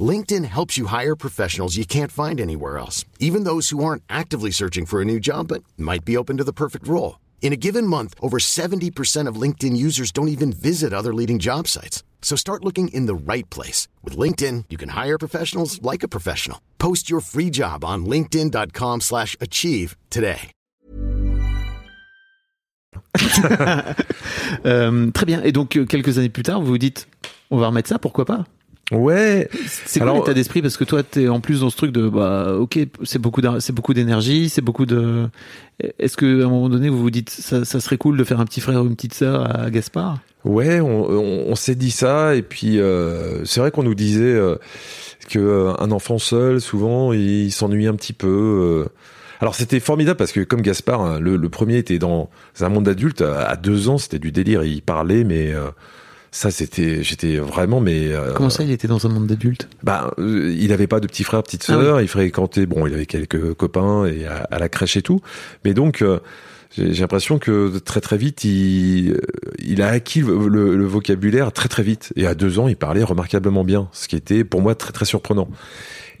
LinkedIn 0.00 0.44
helps 0.44 0.78
you 0.78 0.86
hire 0.86 1.16
professionals 1.16 1.76
you 1.76 1.84
can't 1.84 2.12
find 2.12 2.40
anywhere 2.40 2.78
else, 2.78 3.04
even 3.18 3.42
those 3.42 3.70
who 3.70 3.82
aren't 3.82 4.04
actively 4.08 4.52
searching 4.52 4.86
for 4.86 5.02
a 5.02 5.04
new 5.04 5.18
job 5.18 5.48
but 5.48 5.64
might 5.76 6.04
be 6.04 6.16
open 6.16 6.36
to 6.36 6.44
the 6.44 6.52
perfect 6.52 6.86
role. 6.86 7.18
In 7.42 7.52
a 7.52 7.56
given 7.56 7.84
month, 7.84 8.14
over 8.22 8.38
70% 8.38 9.26
of 9.26 9.40
LinkedIn 9.40 9.76
users 9.76 10.12
don't 10.12 10.28
even 10.28 10.52
visit 10.52 10.92
other 10.92 11.12
leading 11.12 11.40
job 11.40 11.66
sites. 11.66 12.04
So 12.22 12.36
start 12.36 12.64
looking 12.64 12.94
in 12.94 13.06
the 13.06 13.32
right 13.32 13.48
place. 13.50 13.88
With 14.04 14.16
LinkedIn, 14.16 14.66
you 14.70 14.78
can 14.78 14.90
hire 14.90 15.18
professionals 15.18 15.82
like 15.82 16.04
a 16.04 16.08
professional. 16.08 16.60
Post 16.78 17.10
your 17.10 17.20
free 17.20 17.50
job 17.50 17.84
on 17.84 18.06
linkedin.com 18.06 19.00
slash 19.00 19.36
achieve 19.40 19.96
today. 20.10 20.52
Euh, 24.66 25.10
très 25.12 25.26
bien. 25.26 25.42
Et 25.42 25.52
donc, 25.52 25.76
euh, 25.76 25.86
quelques 25.86 26.18
années 26.18 26.28
plus 26.28 26.42
tard, 26.42 26.60
vous 26.60 26.66
vous 26.66 26.78
dites, 26.78 27.06
on 27.50 27.58
va 27.58 27.68
remettre 27.68 27.88
ça, 27.88 27.98
pourquoi 27.98 28.24
pas 28.24 28.44
Ouais. 28.90 29.48
C'est 29.66 30.00
quoi 30.00 30.14
l'état 30.14 30.34
d'esprit? 30.34 30.62
Parce 30.62 30.76
que 30.76 30.84
toi, 30.84 31.02
t'es 31.02 31.28
en 31.28 31.40
plus 31.40 31.60
dans 31.60 31.70
ce 31.70 31.76
truc 31.76 31.92
de, 31.92 32.08
bah, 32.08 32.54
ok, 32.58 32.78
c'est 33.04 33.18
beaucoup, 33.20 33.40
c'est 33.60 33.72
beaucoup 33.74 33.94
d'énergie, 33.94 34.48
c'est 34.48 34.62
beaucoup 34.62 34.86
de. 34.86 35.28
Est-ce 35.98 36.16
que 36.16 36.42
à 36.42 36.46
un 36.46 36.50
moment 36.50 36.68
donné, 36.68 36.88
vous 36.88 36.98
vous 36.98 37.10
dites, 37.10 37.30
ça, 37.30 37.64
ça 37.64 37.80
serait 37.80 37.98
cool 37.98 38.16
de 38.16 38.24
faire 38.24 38.40
un 38.40 38.44
petit 38.44 38.60
frère 38.60 38.82
ou 38.82 38.86
une 38.86 38.96
petite 38.96 39.14
sœur 39.14 39.48
à 39.58 39.70
Gaspard? 39.70 40.18
Ouais, 40.44 40.80
on, 40.80 41.08
on, 41.08 41.44
on 41.50 41.54
s'est 41.54 41.74
dit 41.74 41.90
ça 41.90 42.34
et 42.34 42.42
puis 42.42 42.80
euh, 42.80 43.44
c'est 43.44 43.60
vrai 43.60 43.70
qu'on 43.70 43.82
nous 43.82 43.94
disait 43.94 44.22
euh, 44.22 44.56
que 45.28 45.38
euh, 45.38 45.72
un 45.78 45.90
enfant 45.90 46.18
seul, 46.18 46.60
souvent, 46.60 47.12
il 47.12 47.52
s'ennuie 47.52 47.86
un 47.86 47.94
petit 47.94 48.14
peu. 48.14 48.86
euh. 48.86 48.88
Alors 49.42 49.54
c'était 49.54 49.80
formidable 49.80 50.16
parce 50.18 50.32
que 50.32 50.40
comme 50.40 50.62
Gaspard, 50.62 51.00
hein, 51.02 51.18
le, 51.20 51.36
le 51.36 51.48
premier 51.48 51.76
était 51.78 51.98
dans 51.98 52.28
un 52.60 52.68
monde 52.68 52.88
adulte 52.88 53.20
à 53.22 53.42
à 53.48 53.56
deux 53.56 53.88
ans, 53.88 53.98
c'était 53.98 54.18
du 54.18 54.32
délire, 54.32 54.64
il 54.64 54.82
parlait, 54.82 55.24
mais 55.24 55.52
euh, 55.52 55.70
ça 56.32 56.50
c'était, 56.50 57.02
j'étais 57.02 57.38
vraiment, 57.38 57.80
mais 57.80 58.12
euh, 58.12 58.32
Comment 58.34 58.50
ça, 58.50 58.62
il 58.62 58.70
était 58.70 58.86
dans 58.88 59.04
un 59.06 59.08
monde 59.08 59.26
d'adultes 59.26 59.68
bah, 59.82 60.12
euh, 60.18 60.54
il 60.56 60.72
avait 60.72 60.86
pas 60.86 61.00
de 61.00 61.06
petit 61.06 61.24
frère, 61.24 61.42
petite 61.42 61.64
Ah 61.68 61.72
sœur. 61.72 62.00
Il 62.00 62.08
fréquentait, 62.08 62.66
bon, 62.66 62.86
il 62.86 62.94
avait 62.94 63.06
quelques 63.06 63.54
copains 63.54 64.06
et 64.06 64.26
à, 64.26 64.36
à 64.50 64.58
la 64.58 64.68
crèche 64.68 64.96
et 64.96 65.02
tout. 65.02 65.20
Mais 65.64 65.74
donc, 65.74 66.02
euh, 66.02 66.20
j'ai 66.76 66.92
l'impression 67.00 67.38
que 67.40 67.78
très 67.78 68.00
très 68.00 68.16
vite, 68.16 68.44
il, 68.44 69.10
euh, 69.12 69.20
il 69.58 69.82
a 69.82 69.88
acquis 69.88 70.20
le, 70.20 70.46
le- 70.46 70.76
le 70.76 70.84
vocabulaire 70.86 71.50
très 71.52 71.68
très 71.68 71.82
vite. 71.82 72.12
Et 72.14 72.26
à 72.28 72.34
deux 72.36 72.60
ans, 72.60 72.68
il 72.68 72.76
parlait 72.76 73.02
remarquablement 73.02 73.64
bien, 73.64 73.88
ce 73.92 74.06
qui 74.06 74.14
était 74.14 74.44
pour 74.44 74.62
moi 74.62 74.76
très 74.76 74.92
très 74.92 75.04
surprenant. 75.04 75.48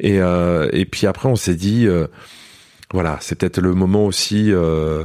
Et, 0.00 0.20
euh, 0.20 0.68
et 0.72 0.86
puis 0.86 1.06
après, 1.06 1.28
on 1.28 1.36
s'est 1.36 1.54
dit, 1.54 1.86
euh, 1.86 2.08
voilà, 2.92 3.18
c'est 3.20 3.36
peut-être 3.36 3.60
le 3.60 3.74
moment 3.74 4.06
aussi 4.06 4.50
euh, 4.50 5.04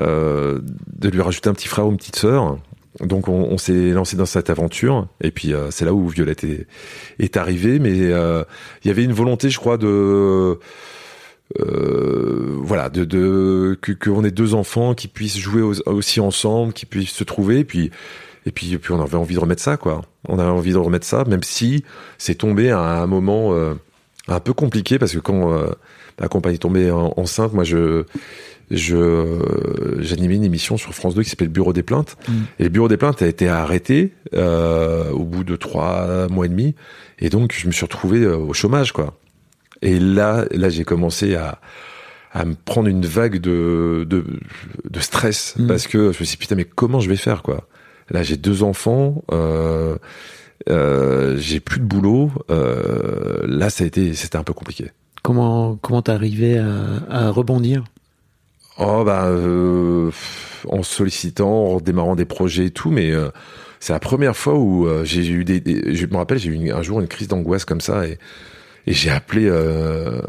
euh, 0.00 0.58
de 0.96 1.08
lui 1.08 1.20
rajouter 1.20 1.48
un 1.48 1.54
petit 1.54 1.68
frère 1.68 1.86
ou 1.86 1.90
une 1.92 1.96
petite 1.96 2.16
sœur. 2.16 2.58
Donc 3.00 3.28
on, 3.28 3.56
s'est 3.56 3.90
lancé 3.90 4.16
dans 4.16 4.26
cette 4.26 4.50
aventure 4.50 5.06
et 5.22 5.30
puis 5.30 5.54
euh, 5.54 5.70
c'est 5.70 5.86
là 5.86 5.94
où 5.94 6.08
Violette 6.08 6.44
est, 6.44 7.36
arrivée. 7.36 7.78
Mais 7.78 7.94
euh, 7.94 8.44
il 8.84 8.88
y 8.88 8.90
avait 8.90 9.04
une 9.04 9.12
volonté, 9.12 9.48
je 9.48 9.58
crois, 9.58 9.78
de 9.78 10.58
euh, 11.60 12.56
voilà, 12.60 12.90
de, 12.90 13.04
de 13.04 13.78
qu'on 14.02 14.24
ait 14.24 14.30
deux 14.30 14.54
enfants 14.54 14.94
qui 14.94 15.08
puissent 15.08 15.38
jouer 15.38 15.62
aussi 15.86 16.20
ensemble, 16.20 16.72
qui 16.74 16.84
puissent 16.84 17.10
se 17.10 17.24
trouver. 17.24 17.60
Et 17.60 17.64
puis 17.64 17.90
on 18.90 19.00
avait 19.00 19.16
envie 19.16 19.36
de 19.36 19.40
remettre 19.40 19.62
ça, 19.62 19.78
quoi. 19.78 20.02
On 20.28 20.38
avait 20.38 20.50
envie 20.50 20.72
de 20.72 20.78
remettre 20.78 21.06
ça, 21.06 21.24
même 21.24 21.42
si 21.42 21.84
c'est 22.18 22.34
tombé 22.34 22.70
à 22.70 22.80
un 22.80 23.06
moment 23.06 23.54
un 24.28 24.40
peu 24.40 24.52
compliqué 24.52 24.98
parce 24.98 25.12
que 25.12 25.18
quand 25.18 25.50
ma 26.20 26.28
compagne 26.28 26.54
est 26.54 26.58
tombée 26.58 26.90
en- 26.90 27.14
enceinte, 27.16 27.54
moi 27.54 27.64
je 27.64 28.04
je 28.72 29.98
j'animais 30.00 30.36
une 30.36 30.44
émission 30.44 30.76
sur 30.76 30.94
France 30.94 31.14
2 31.14 31.22
qui 31.22 31.30
s'appelle 31.30 31.48
le 31.48 31.52
Bureau 31.52 31.72
des 31.72 31.82
plaintes. 31.82 32.16
Mm. 32.28 32.32
et 32.58 32.62
le 32.64 32.68
Bureau 32.70 32.88
des 32.88 32.96
plaintes 32.96 33.22
a 33.22 33.26
été 33.26 33.48
arrêté 33.48 34.12
euh, 34.34 35.10
au 35.10 35.24
bout 35.24 35.44
de 35.44 35.56
trois 35.56 36.26
mois 36.28 36.46
et 36.46 36.48
demi. 36.48 36.74
Et 37.18 37.28
donc 37.28 37.54
je 37.56 37.66
me 37.66 37.72
suis 37.72 37.84
retrouvé 37.84 38.22
euh, 38.22 38.36
au 38.36 38.52
chômage 38.52 38.92
quoi. 38.92 39.14
Et 39.82 39.98
là 39.98 40.44
là 40.50 40.68
j'ai 40.68 40.84
commencé 40.84 41.34
à 41.34 41.60
à 42.32 42.46
me 42.46 42.54
prendre 42.54 42.88
une 42.88 43.04
vague 43.04 43.38
de 43.38 44.06
de, 44.08 44.24
de 44.88 45.00
stress. 45.00 45.54
Mm. 45.58 45.66
parce 45.66 45.86
que 45.86 46.12
je 46.12 46.20
me 46.20 46.24
suis 46.24 46.24
dit 46.24 46.36
putain 46.38 46.54
mais 46.56 46.64
comment 46.64 47.00
je 47.00 47.08
vais 47.08 47.16
faire 47.16 47.42
quoi? 47.42 47.68
Là 48.10 48.22
j'ai 48.22 48.36
deux 48.36 48.62
enfants 48.62 49.22
euh, 49.32 49.96
euh, 50.68 51.36
j'ai 51.38 51.60
plus 51.60 51.80
de 51.80 51.84
boulot 51.84 52.30
euh, 52.50 53.40
là 53.46 53.68
ça 53.68 53.84
a 53.84 53.86
été 53.86 54.14
c'était 54.14 54.36
un 54.36 54.44
peu 54.44 54.52
compliqué. 54.52 54.90
Comment 55.22 55.76
comment 55.76 56.02
t'es 56.02 56.12
arrivé 56.12 56.58
à, 56.58 56.70
à 57.10 57.30
rebondir? 57.30 57.84
Oh 58.78 59.02
bah 59.04 59.26
euh, 59.26 60.10
en 60.68 60.82
sollicitant, 60.82 61.74
en 61.74 61.80
démarrant 61.80 62.16
des 62.16 62.24
projets 62.24 62.66
et 62.66 62.70
tout, 62.70 62.90
mais 62.90 63.10
euh, 63.10 63.28
c'est 63.80 63.92
la 63.92 64.00
première 64.00 64.36
fois 64.36 64.54
où 64.54 64.86
euh, 64.86 65.04
j'ai 65.04 65.26
eu 65.28 65.44
des, 65.44 65.60
des- 65.60 65.94
je 65.94 66.06
me 66.06 66.16
rappelle 66.16 66.38
j'ai 66.38 66.50
eu 66.50 66.54
une- 66.54 66.70
un 66.72 66.82
jour 66.82 67.00
une 67.00 67.08
crise 67.08 67.28
d'angoisse 67.28 67.64
comme 67.64 67.80
ça 67.80 68.06
et, 68.06 68.18
et 68.86 68.92
j'ai 68.92 69.10
appelé 69.10 69.46
euh, 69.46 70.20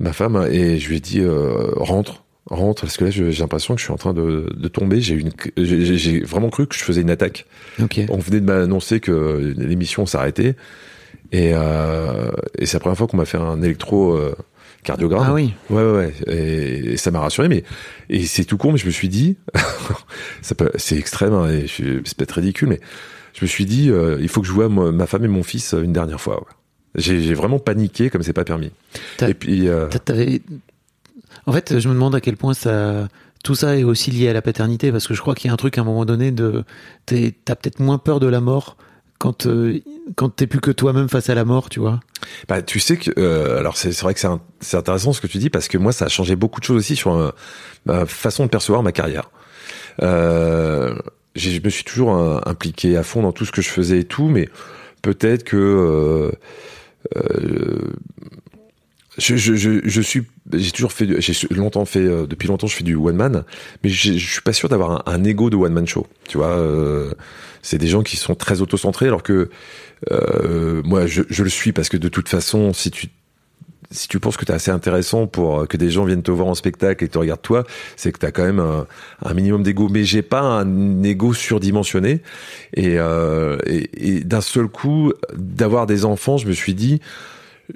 ma 0.00 0.12
femme 0.12 0.46
et 0.50 0.78
je 0.78 0.88
lui 0.88 0.96
ai 0.96 1.00
dit 1.00 1.20
euh, 1.20 1.70
rentre 1.76 2.24
rentre 2.50 2.82
parce 2.82 2.96
que 2.98 3.04
là 3.04 3.10
j'ai 3.10 3.30
l'impression 3.32 3.74
que 3.74 3.80
je 3.80 3.84
suis 3.86 3.92
en 3.92 3.96
train 3.96 4.12
de, 4.12 4.50
de 4.54 4.68
tomber 4.68 5.00
j'ai 5.00 5.14
une 5.14 5.30
j'ai- 5.56 6.20
vraiment 6.20 6.50
cru 6.50 6.66
que 6.66 6.74
je 6.74 6.82
faisais 6.84 7.00
une 7.00 7.10
attaque 7.10 7.46
Ok. 7.82 8.00
on 8.10 8.18
venait 8.18 8.40
de 8.40 8.44
m'annoncer 8.44 9.00
que 9.00 9.54
l'émission 9.56 10.04
s'arrêtait 10.04 10.56
et, 11.32 11.52
euh, 11.54 12.30
et 12.58 12.66
c'est 12.66 12.74
la 12.76 12.80
première 12.80 12.98
fois 12.98 13.06
qu'on 13.06 13.16
m'a 13.16 13.24
fait 13.24 13.38
un 13.38 13.62
électro 13.62 14.12
euh, 14.14 14.34
cardiogramme 14.84 15.24
Ah 15.26 15.32
oui. 15.34 15.52
Ouais, 15.70 15.82
ouais, 15.82 15.92
ouais. 15.92 16.14
Et, 16.28 16.92
et 16.92 16.96
ça 16.96 17.10
m'a 17.10 17.18
rassuré, 17.20 17.48
mais 17.48 17.64
et 18.08 18.24
c'est 18.26 18.44
tout 18.44 18.56
con, 18.56 18.70
mais 18.72 18.78
je 18.78 18.86
me 18.86 18.90
suis 18.92 19.08
dit, 19.08 19.36
ça 20.42 20.54
peut- 20.54 20.70
c'est 20.76 20.96
extrême, 20.96 21.32
hein, 21.32 21.50
et 21.50 21.66
c'est 21.68 22.16
peut-être 22.16 22.32
ridicule, 22.32 22.68
mais 22.68 22.80
je 23.34 23.44
me 23.44 23.48
suis 23.48 23.64
dit, 23.66 23.90
euh, 23.90 24.18
il 24.20 24.28
faut 24.28 24.40
que 24.40 24.46
je 24.46 24.52
vois 24.52 24.68
moi- 24.68 24.92
ma 24.92 25.06
femme 25.06 25.24
et 25.24 25.28
mon 25.28 25.42
fils 25.42 25.72
une 25.72 25.92
dernière 25.92 26.20
fois. 26.20 26.36
ouais. 26.40 26.46
J'ai 26.96 27.20
j'ai 27.20 27.34
vraiment 27.34 27.58
paniqué 27.58 28.08
comme 28.08 28.22
c'est 28.22 28.32
pas 28.32 28.44
permis. 28.44 28.70
T'as- 29.16 29.28
Et 29.28 29.34
puis, 29.34 29.66
euh. 29.68 29.88
En 31.46 31.52
fait, 31.52 31.78
je 31.78 31.88
me 31.88 31.94
demande 31.94 32.14
à 32.14 32.20
quel 32.20 32.36
point 32.36 32.54
ça, 32.54 33.08
tout 33.42 33.54
ça 33.54 33.76
est 33.76 33.82
aussi 33.84 34.10
lié 34.10 34.28
à 34.28 34.32
la 34.32 34.42
paternité, 34.42 34.92
parce 34.92 35.06
que 35.08 35.14
je 35.14 35.20
crois 35.20 35.34
qu'il 35.34 35.48
y 35.48 35.50
a 35.50 35.54
un 35.54 35.56
truc 35.56 35.76
à 35.76 35.80
un 35.80 35.84
moment 35.84 36.04
donné 36.04 36.30
de, 36.30 36.64
t'es- 37.06 37.34
t'as 37.44 37.54
peut-être 37.56 37.80
moins 37.80 37.98
peur 37.98 38.20
de 38.20 38.26
la 38.26 38.40
mort 38.40 38.76
quand 39.18 39.46
euh, 39.46 39.80
quand 40.16 40.28
t'es 40.28 40.46
plus 40.46 40.60
que 40.60 40.70
toi-même 40.70 41.08
face 41.08 41.30
à 41.30 41.34
la 41.34 41.44
mort, 41.44 41.68
tu 41.68 41.80
vois. 41.80 42.00
bah, 42.48 42.62
tu 42.62 42.80
sais 42.80 42.96
que, 42.96 43.10
euh, 43.18 43.58
alors 43.58 43.76
c'est 43.76 43.98
vrai 44.00 44.14
que 44.14 44.20
c'est 44.60 44.76
intéressant 44.76 45.12
ce 45.12 45.20
que 45.20 45.26
tu 45.26 45.38
dis 45.38 45.50
parce 45.50 45.68
que 45.68 45.78
moi 45.78 45.92
ça 45.92 46.06
a 46.06 46.08
changé 46.08 46.36
beaucoup 46.36 46.60
de 46.60 46.64
choses 46.64 46.78
aussi 46.78 46.96
sur 46.96 47.14
euh, 47.14 47.30
ma 47.86 48.06
façon 48.06 48.44
de 48.44 48.50
percevoir 48.50 48.82
ma 48.82 48.92
carrière. 48.92 49.30
Euh, 50.02 50.94
je 51.34 51.60
me 51.60 51.68
suis 51.70 51.84
toujours 51.84 52.14
impliqué 52.46 52.96
à 52.96 53.02
fond 53.02 53.22
dans 53.22 53.32
tout 53.32 53.44
ce 53.44 53.52
que 53.52 53.62
je 53.62 53.68
faisais 53.68 54.00
et 54.00 54.04
tout, 54.04 54.28
mais 54.28 54.48
peut-être 55.02 55.42
que 55.42 56.32
je, 59.18 60.00
suis 60.02 60.22
j'ai 60.52 60.70
toujours 60.70 60.92
fait 60.92 61.20
j'ai 61.20 61.48
longtemps 61.50 61.84
fait 61.84 62.04
depuis 62.26 62.48
longtemps 62.48 62.66
je 62.66 62.76
fais 62.76 62.84
du 62.84 62.94
one 62.94 63.16
man 63.16 63.44
mais 63.82 63.90
je 63.90 64.12
suis 64.12 64.40
pas 64.42 64.52
sûr 64.52 64.68
d'avoir 64.68 65.08
un, 65.08 65.12
un 65.12 65.24
ego 65.24 65.50
de 65.50 65.56
one 65.56 65.72
man 65.72 65.86
show 65.86 66.06
tu 66.28 66.38
vois 66.38 66.56
c'est 67.64 67.78
des 67.78 67.88
gens 67.88 68.02
qui 68.02 68.16
sont 68.16 68.34
très 68.34 68.60
autocentrés 68.60 69.06
alors 69.06 69.22
que 69.22 69.48
euh, 70.12 70.82
moi 70.84 71.06
je, 71.06 71.22
le 71.42 71.48
suis 71.48 71.72
parce 71.72 71.88
que 71.88 71.96
de 71.96 72.08
toute 72.08 72.28
façon 72.28 72.72
si 72.72 72.90
tu 72.90 73.08
si 73.90 74.08
tu 74.08 74.20
penses 74.20 74.36
que 74.36 74.44
t'es 74.44 74.52
assez 74.52 74.70
intéressant 74.70 75.26
pour 75.26 75.60
euh, 75.60 75.66
que 75.66 75.76
des 75.76 75.90
gens 75.90 76.04
viennent 76.04 76.22
te 76.22 76.30
voir 76.30 76.48
en 76.48 76.54
spectacle 76.54 77.04
et 77.04 77.08
te 77.08 77.16
regardent 77.16 77.42
toi, 77.42 77.64
c'est 77.96 78.12
que 78.12 78.18
t'as 78.18 78.32
quand 78.32 78.42
même 78.42 78.58
un, 78.58 79.34
minimum 79.34 79.62
d'ego. 79.62 79.88
Mais 79.88 80.04
j'ai 80.04 80.22
pas 80.22 80.40
un 80.40 81.02
ego 81.04 81.32
surdimensionné. 81.32 82.20
Et, 82.72 82.98
euh, 82.98 83.56
et, 83.66 84.16
et 84.16 84.24
d'un 84.24 84.40
seul 84.40 84.66
coup, 84.66 85.12
d'avoir 85.36 85.86
des 85.86 86.04
enfants, 86.06 86.38
je 86.38 86.48
me 86.48 86.52
suis 86.52 86.74
dit, 86.74 87.00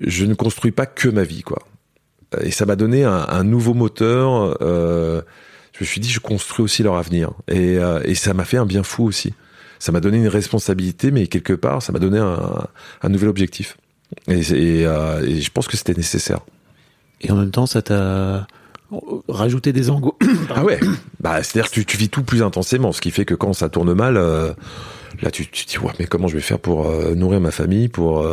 je 0.01 0.25
ne 0.25 0.35
construis 0.35 0.73
pas 0.73 0.87
que 0.87 1.09
ma 1.09 1.23
vie, 1.23 1.43
quoi. 1.43 1.63
Et 2.41 2.51
ça 2.51 2.67
m'a 2.67 2.75
donné 2.75 3.05
un, 3.05 3.45
nouveau 3.45 3.75
moteur. 3.75 4.57
Je 4.61 5.23
me 5.81 5.85
suis 5.85 6.01
dit, 6.01 6.11
je 6.11 6.21
construis 6.21 6.65
aussi 6.65 6.83
leur 6.83 6.97
avenir. 6.97 7.31
Et, 7.47 7.77
et 8.05 8.15
ça 8.17 8.35
m'a 8.35 8.45
fait 8.45 8.57
un 8.57 8.67
bien 8.67 8.83
fou 8.83 9.05
aussi. 9.05 9.35
Ça 9.79 9.93
m'a 9.93 10.01
donné 10.01 10.19
une 10.19 10.29
responsabilité, 10.29 11.11
mais 11.11 11.27
quelque 11.27 11.53
part, 11.53 11.83
ça 11.83 11.93
m'a 11.93 11.99
donné 11.99 12.19
un, 12.19 12.67
un 13.03 13.09
nouvel 13.09 13.29
objectif. 13.29 13.77
Et, 14.27 14.39
et, 14.41 14.87
euh, 14.87 15.25
et 15.27 15.41
je 15.41 15.51
pense 15.51 15.69
que 15.69 15.77
c'était 15.77 15.95
nécessaire. 15.95 16.41
Et 17.21 17.31
en 17.31 17.37
même 17.37 17.51
temps, 17.51 17.67
ça 17.67 17.83
t'a 17.83 18.47
rajouté 19.29 19.73
des 19.73 19.91
angos. 19.91 20.17
Ah 20.55 20.65
ouais 20.65 20.81
bah, 21.21 21.43
C'est-à-dire 21.43 21.71
que 21.71 21.75
tu, 21.75 21.85
tu 21.85 21.97
vis 21.99 22.09
tout 22.09 22.23
plus 22.23 22.43
intensément, 22.43 22.93
ce 22.93 23.01
qui 23.01 23.11
fait 23.11 23.25
que 23.25 23.35
quand 23.35 23.53
ça 23.53 23.69
tourne 23.69 23.93
mal, 23.93 24.17
euh, 24.17 24.53
là 25.23 25.31
tu, 25.31 25.47
tu 25.49 25.67
te 25.67 25.71
dis, 25.71 25.79
ouais, 25.79 25.93
mais 25.99 26.07
comment 26.07 26.27
je 26.27 26.35
vais 26.35 26.41
faire 26.43 26.59
pour 26.59 26.87
euh, 26.89 27.15
nourrir 27.15 27.41
ma 27.41 27.51
famille, 27.51 27.89
pour, 27.89 28.27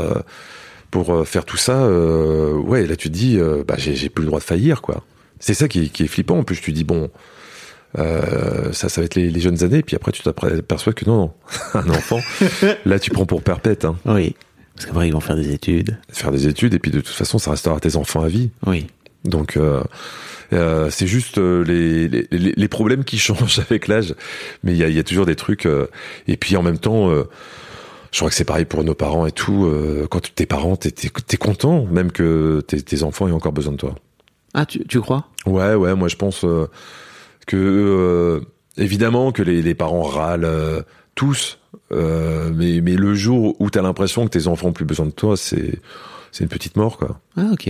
pour 0.92 1.28
faire 1.28 1.44
tout 1.46 1.58
ça 1.58 1.84
euh, 1.84 2.54
Ouais, 2.54 2.88
là 2.88 2.96
tu 2.96 3.10
te 3.10 3.14
dis, 3.14 3.38
euh, 3.38 3.64
bah, 3.68 3.76
j'ai 3.78 3.96
j'ai 3.96 4.10
plus 4.10 4.22
le 4.24 4.28
droit 4.28 4.40
de 4.40 4.46
faillir, 4.46 4.82
quoi. 4.82 5.04
C'est 5.40 5.54
ça 5.54 5.68
qui, 5.68 5.84
est- 5.86 5.90
qui 5.90 6.04
est 6.04 6.08
flippant. 6.08 6.38
En 6.40 6.44
plus, 6.44 6.60
tu 6.62 6.72
te 6.72 6.76
dis, 6.78 6.86
bon, 6.86 7.10
euh, 7.98 8.72
ça, 8.72 8.90
ça 8.90 9.02
va 9.02 9.06
être 9.06 9.16
les, 9.16 9.30
les 9.30 9.40
jeunes 9.40 9.64
années, 9.64 9.82
puis 9.82 9.96
après 9.96 10.12
tu 10.12 10.22
t'aperçois 10.22 10.94
que 10.94 11.06
non, 11.06 11.18
non, 11.18 11.32
un 11.74 11.90
enfant, 11.90 12.20
là 12.86 13.00
tu 13.00 13.12
prends 13.12 13.26
pour 13.26 13.42
perpète, 13.42 13.86
hein. 13.86 13.98
oui. 14.06 14.36
Parce 14.76 14.88
qu'après, 14.88 15.08
ils 15.08 15.14
vont 15.14 15.22
faire 15.22 15.38
des 15.38 15.54
études. 15.54 15.98
faire 16.10 16.32
des 16.32 16.48
études, 16.48 16.74
et 16.74 16.80
puis 16.80 16.92
de 16.92 17.00
toute 17.00 17.16
façon, 17.16 17.38
ça 17.38 17.52
restera 17.52 17.80
tes 17.80 17.96
enfants 17.96 18.24
à 18.24 18.28
vie. 18.28 18.50
Oui. 18.66 18.88
Donc 19.24 19.56
euh, 19.56 19.82
euh, 20.52 20.90
c'est 20.90 21.08
juste 21.08 21.38
les, 21.38 22.10
les, 22.10 22.68
problèmes 22.68 23.06
qui 23.06 23.18
changent 23.18 23.60
avec 23.60 23.88
l'âge, 23.88 24.14
mais 24.64 24.74
il 24.74 24.78
y 24.78 24.84
a, 24.84 24.90
il 24.90 24.96
y 24.96 25.00
a 25.00 25.04
toujours 25.04 25.26
des 25.26 25.38
trucs. 25.38 25.66
et 26.28 26.36
puis 26.36 26.58
en 26.58 26.62
même 26.62 26.78
temps, 26.78 27.10
je 27.10 28.20
crois 28.20 28.30
que 28.30 28.36
c'est 28.36 28.44
pareil 28.44 28.66
pour 28.66 28.84
nos 28.84 28.96
parents 28.96 29.26
et 29.26 29.32
tout. 29.32 29.72
quand 30.12 30.30
t'es 30.36 30.46
parent, 30.46 30.76
t'es 30.76 30.92
t'es 30.92 31.38
content, 31.38 31.86
même 31.86 32.12
que 32.12 32.62
tes, 32.68 32.82
tes 32.82 33.04
enfants 33.04 33.30
aient 33.30 33.32
encore 33.32 33.54
besoin 33.54 33.72
de 33.72 33.78
toi. 33.78 33.96
Ah, 34.58 34.66
tu, 34.66 34.86
tu 34.88 35.02
crois? 35.02 35.26
Ouais, 35.46 35.76
ouais, 35.76 35.94
moi 35.96 36.08
je 36.08 36.16
pense 36.16 36.46
euh, 36.46 36.68
que 37.46 37.56
euh, 37.58 38.40
évidemment 38.78 39.32
que 39.32 39.42
les, 39.44 39.62
les 39.62 39.76
parents 39.76 40.04
râlent 40.04 40.46
euh, 40.46 40.82
tous, 41.16 41.60
euh, 41.92 42.52
mais 42.54 42.82
mais 42.82 42.96
le 42.96 43.14
jour 43.16 43.56
où 43.60 43.70
t'as 43.70 43.82
l'impression 43.82 44.26
que 44.26 44.32
tes 44.32 44.48
enfants 44.48 44.68
ont 44.70 44.74
plus 44.74 44.86
besoin 44.86 45.06
de 45.06 45.12
toi, 45.12 45.38
c'est 45.38 45.80
c'est 46.32 46.44
une 46.44 46.50
petite 46.50 46.76
mort 46.76 46.98
quoi. 46.98 47.20
Ah, 47.38 47.48
ok. 47.54 47.70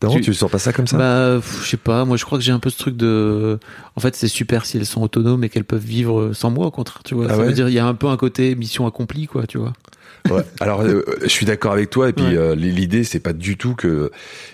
Non, 0.00 0.10
Tu- 0.10 0.20
tu, 0.20 0.32
sens 0.34 0.48
pas 0.48 0.58
ça 0.60 0.72
comme 0.72 0.86
ça? 0.86 0.96
Bah, 0.96 1.40
je 1.40 1.66
sais 1.68 1.76
pas. 1.76 2.04
Moi, 2.04 2.16
je 2.16 2.24
crois 2.24 2.38
que 2.38 2.44
j'ai 2.44 2.52
un 2.52 2.60
peu 2.60 2.70
ce 2.70 2.78
truc 2.78 2.96
de. 2.96 3.58
En 3.96 4.00
fait, 4.00 4.14
c'est 4.14 4.28
super 4.28 4.64
si 4.64 4.76
elles 4.76 4.86
sont 4.86 5.02
autonomes 5.02 5.42
et 5.42 5.48
qu'elles 5.48 5.64
peuvent 5.64 5.84
vivre 5.84 6.32
sans 6.34 6.50
moi, 6.50 6.66
au 6.66 6.70
contraire. 6.70 7.02
Tu 7.04 7.16
vois. 7.16 7.26
Ah 7.28 7.30
ça 7.30 7.38
ouais? 7.38 7.46
veut 7.46 7.52
dire 7.52 7.68
il 7.68 7.74
y 7.74 7.80
a 7.80 7.86
un 7.86 7.94
peu 7.94 8.06
un 8.06 8.16
côté 8.16 8.54
mission 8.54 8.86
accomplie, 8.86 9.26
quoi. 9.26 9.48
Tu 9.48 9.58
vois. 9.58 9.72
Ouais. 10.30 10.42
Alors, 10.60 10.82
euh, 10.82 11.02
je 11.22 11.28
suis 11.28 11.46
d'accord 11.46 11.72
avec 11.72 11.90
toi. 11.90 12.08
Et 12.08 12.12
puis, 12.12 12.24
Ouais. 12.24 12.36
euh, 12.36 12.54
l'idée, 12.54 13.04
c'est 13.04 13.20
pas 13.20 13.32
du 13.32 13.56
tout 13.56 13.74
que 13.74 14.10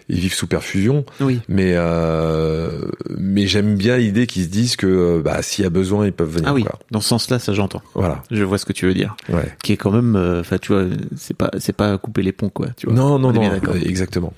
ils 0.08 0.18
vivent 0.20 0.34
sous 0.34 0.46
perfusion, 0.46 1.04
Oui. 1.20 1.40
mais 1.48 1.72
euh, 1.74 2.70
mais 3.16 3.46
j'aime 3.46 3.76
bien 3.76 3.96
l'idée 3.96 4.26
qu'ils 4.26 4.44
se 4.44 4.48
disent 4.48 4.76
que 4.76 4.86
euh, 4.86 5.22
bah 5.22 5.40
s'il 5.42 5.62
y 5.64 5.66
a 5.66 5.70
besoin, 5.70 6.06
ils 6.06 6.12
peuvent 6.12 6.28
venir. 6.30 6.48
Ah 6.48 6.54
oui. 6.54 6.62
quoi. 6.62 6.78
Dans 6.90 7.00
ce 7.00 7.08
sens-là, 7.08 7.38
ça 7.38 7.52
j'entends. 7.54 7.82
Voilà. 7.94 8.22
Je 8.30 8.42
vois 8.44 8.58
ce 8.58 8.66
que 8.66 8.72
tu 8.72 8.86
veux 8.86 8.94
dire. 8.94 9.16
Ouais. 9.30 9.44
Qui 9.62 9.72
est 9.72 9.76
quand 9.76 9.90
même. 9.92 10.16
euh, 10.16 10.40
Enfin, 10.40 10.58
tu 10.58 10.72
vois, 10.72 10.84
c'est 11.16 11.36
pas, 11.36 11.50
c'est 11.58 11.72
pas 11.74 11.96
couper 11.98 12.22
les 12.22 12.32
ponts, 12.32 12.50
quoi. 12.50 12.68
Tu 12.76 12.86
vois. 12.86 12.94
Non, 12.94 13.18
non, 13.18 13.32
non. 13.32 13.50
Exactement. 13.84 14.32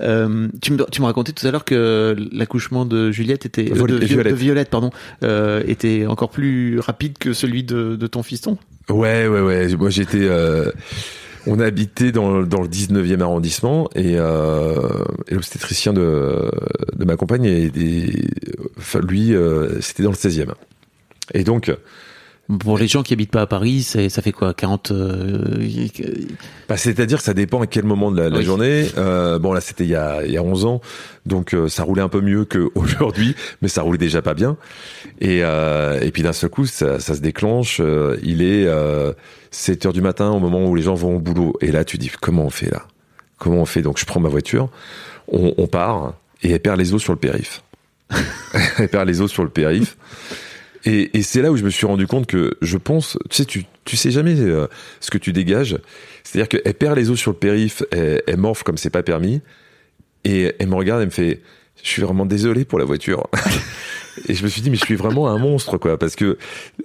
Euh, 0.00 0.48
tu, 0.62 0.72
me, 0.72 0.84
tu 0.90 1.00
me 1.00 1.06
racontais 1.06 1.32
tout 1.32 1.46
à 1.46 1.50
l'heure 1.50 1.64
que 1.64 2.14
l'accouchement 2.32 2.84
de 2.84 3.10
Juliette 3.10 3.44
était 3.46 3.72
euh, 3.72 3.86
de, 3.86 3.96
Vi- 3.96 4.06
Violette. 4.06 4.32
de 4.32 4.38
Violette 4.38 4.70
pardon 4.70 4.90
euh, 5.24 5.62
était 5.66 6.06
encore 6.06 6.30
plus 6.30 6.78
rapide 6.78 7.18
que 7.18 7.32
celui 7.32 7.64
de, 7.64 7.96
de 7.96 8.06
ton 8.06 8.22
fiston? 8.22 8.56
Ouais, 8.90 9.26
ouais, 9.28 9.40
ouais. 9.40 9.76
Moi, 9.76 9.90
j'étais. 9.90 10.22
euh, 10.22 10.70
on 11.46 11.60
habitait 11.60 12.12
dans, 12.12 12.42
dans 12.42 12.60
le 12.60 12.68
19e 12.68 13.20
arrondissement 13.22 13.88
et, 13.94 14.16
euh, 14.16 14.76
et 15.28 15.34
l'obstétricien 15.34 15.92
de, 15.92 16.50
de 16.94 17.04
ma 17.04 17.16
compagne, 17.16 17.70
lui, 19.02 19.34
euh, 19.34 19.80
c'était 19.80 20.02
dans 20.02 20.10
le 20.10 20.16
16e. 20.16 20.52
Et 21.34 21.44
donc, 21.44 21.72
Pour 22.60 22.78
les 22.78 22.88
gens 22.88 23.02
qui 23.02 23.12
habitent 23.12 23.30
pas 23.30 23.42
à 23.42 23.46
Paris, 23.46 23.82
ça 23.82 24.22
fait 24.22 24.32
quoi 24.32 24.54
40 24.54 24.90
euh, 24.90 25.68
Bah, 26.66 26.78
c'est-à-dire 26.78 27.18
que 27.18 27.24
ça 27.24 27.34
dépend 27.34 27.60
à 27.60 27.66
quel 27.66 27.84
moment 27.84 28.10
de 28.10 28.18
la, 28.22 28.30
la 28.30 28.38
Oui. 28.38 28.44
journée. 28.44 28.86
Euh, 28.96 29.38
bon, 29.38 29.52
là, 29.52 29.60
c'était 29.60 29.84
il 29.84 29.90
y 29.90 29.94
a, 29.96 30.24
il 30.24 30.32
y 30.32 30.38
a 30.38 30.42
11 30.42 30.64
ans, 30.64 30.80
donc 31.26 31.52
euh, 31.54 31.68
ça 31.68 31.82
roulait 31.82 32.00
un 32.00 32.08
peu 32.08 32.22
mieux 32.22 32.46
qu'aujourd'hui, 32.46 33.34
mais 33.62 33.68
ça 33.68 33.82
roulait 33.82 33.98
déjà 33.98 34.22
pas 34.22 34.32
bien. 34.32 34.56
Et, 35.20 35.40
euh, 35.42 36.00
et 36.00 36.10
puis 36.10 36.22
d'un 36.22 36.32
seul 36.32 36.48
coup, 36.48 36.64
ça, 36.64 36.98
ça 37.00 37.14
se 37.14 37.20
déclenche. 37.20 37.80
euh, 37.80 38.16
il 38.22 38.40
est 38.40 38.64
euh, 38.66 39.12
7 39.50 39.84
heures 39.86 39.92
du 39.92 40.00
matin 40.00 40.30
au 40.30 40.38
moment 40.38 40.64
où 40.66 40.74
les 40.74 40.82
gens 40.82 40.94
vont 40.94 41.16
au 41.16 41.20
boulot. 41.20 41.54
Et 41.60 41.70
là, 41.70 41.84
tu 41.84 41.98
dis, 41.98 42.10
comment 42.18 42.46
on 42.46 42.50
fait 42.50 42.70
là? 42.70 42.86
Comment 43.36 43.58
on 43.60 43.66
fait? 43.66 43.82
Donc, 43.82 43.98
je 43.98 44.06
prends 44.06 44.20
ma 44.20 44.30
voiture, 44.30 44.70
on, 45.30 45.52
on 45.58 45.66
part, 45.66 46.14
et 46.42 46.50
elle 46.52 46.60
perd 46.60 46.78
les 46.78 46.94
os 46.94 47.02
sur 47.02 47.12
le 47.12 47.18
périph. 47.18 47.62
elle 48.78 48.88
perd 48.88 49.06
les 49.06 49.20
os 49.20 49.30
sur 49.30 49.44
le 49.44 49.50
périph. 49.50 49.98
Et, 50.84 51.16
et 51.16 51.22
c'est 51.22 51.42
là 51.42 51.50
où 51.50 51.56
je 51.56 51.64
me 51.64 51.70
suis 51.70 51.86
rendu 51.86 52.06
compte 52.06 52.26
que 52.26 52.56
je 52.62 52.76
pense, 52.76 53.18
tu 53.30 53.36
sais, 53.36 53.44
tu, 53.44 53.64
tu 53.84 53.96
sais 53.96 54.10
jamais 54.10 54.38
euh, 54.38 54.66
ce 55.00 55.10
que 55.10 55.18
tu 55.18 55.32
dégages. 55.32 55.78
C'est-à-dire 56.24 56.48
qu'elle 56.48 56.74
perd 56.74 56.96
les 56.96 57.10
os 57.10 57.18
sur 57.18 57.32
le 57.32 57.36
périph, 57.36 57.82
elle, 57.90 58.22
elle 58.26 58.36
morfle 58.36 58.62
comme 58.62 58.76
c'est 58.76 58.90
pas 58.90 59.02
permis, 59.02 59.40
et 60.24 60.52
elle 60.58 60.68
me 60.68 60.74
regarde, 60.74 61.00
elle 61.00 61.08
me 61.08 61.12
fait, 61.12 61.40
je 61.82 61.88
suis 61.88 62.02
vraiment 62.02 62.26
désolé 62.26 62.64
pour 62.64 62.78
la 62.78 62.84
voiture. 62.84 63.26
et 64.28 64.34
je 64.34 64.42
me 64.42 64.48
suis 64.48 64.60
dit, 64.60 64.70
mais 64.70 64.76
je 64.76 64.84
suis 64.84 64.96
vraiment 64.96 65.28
un 65.28 65.38
monstre, 65.38 65.78
quoi, 65.78 65.98
parce 65.98 66.16
que 66.16 66.38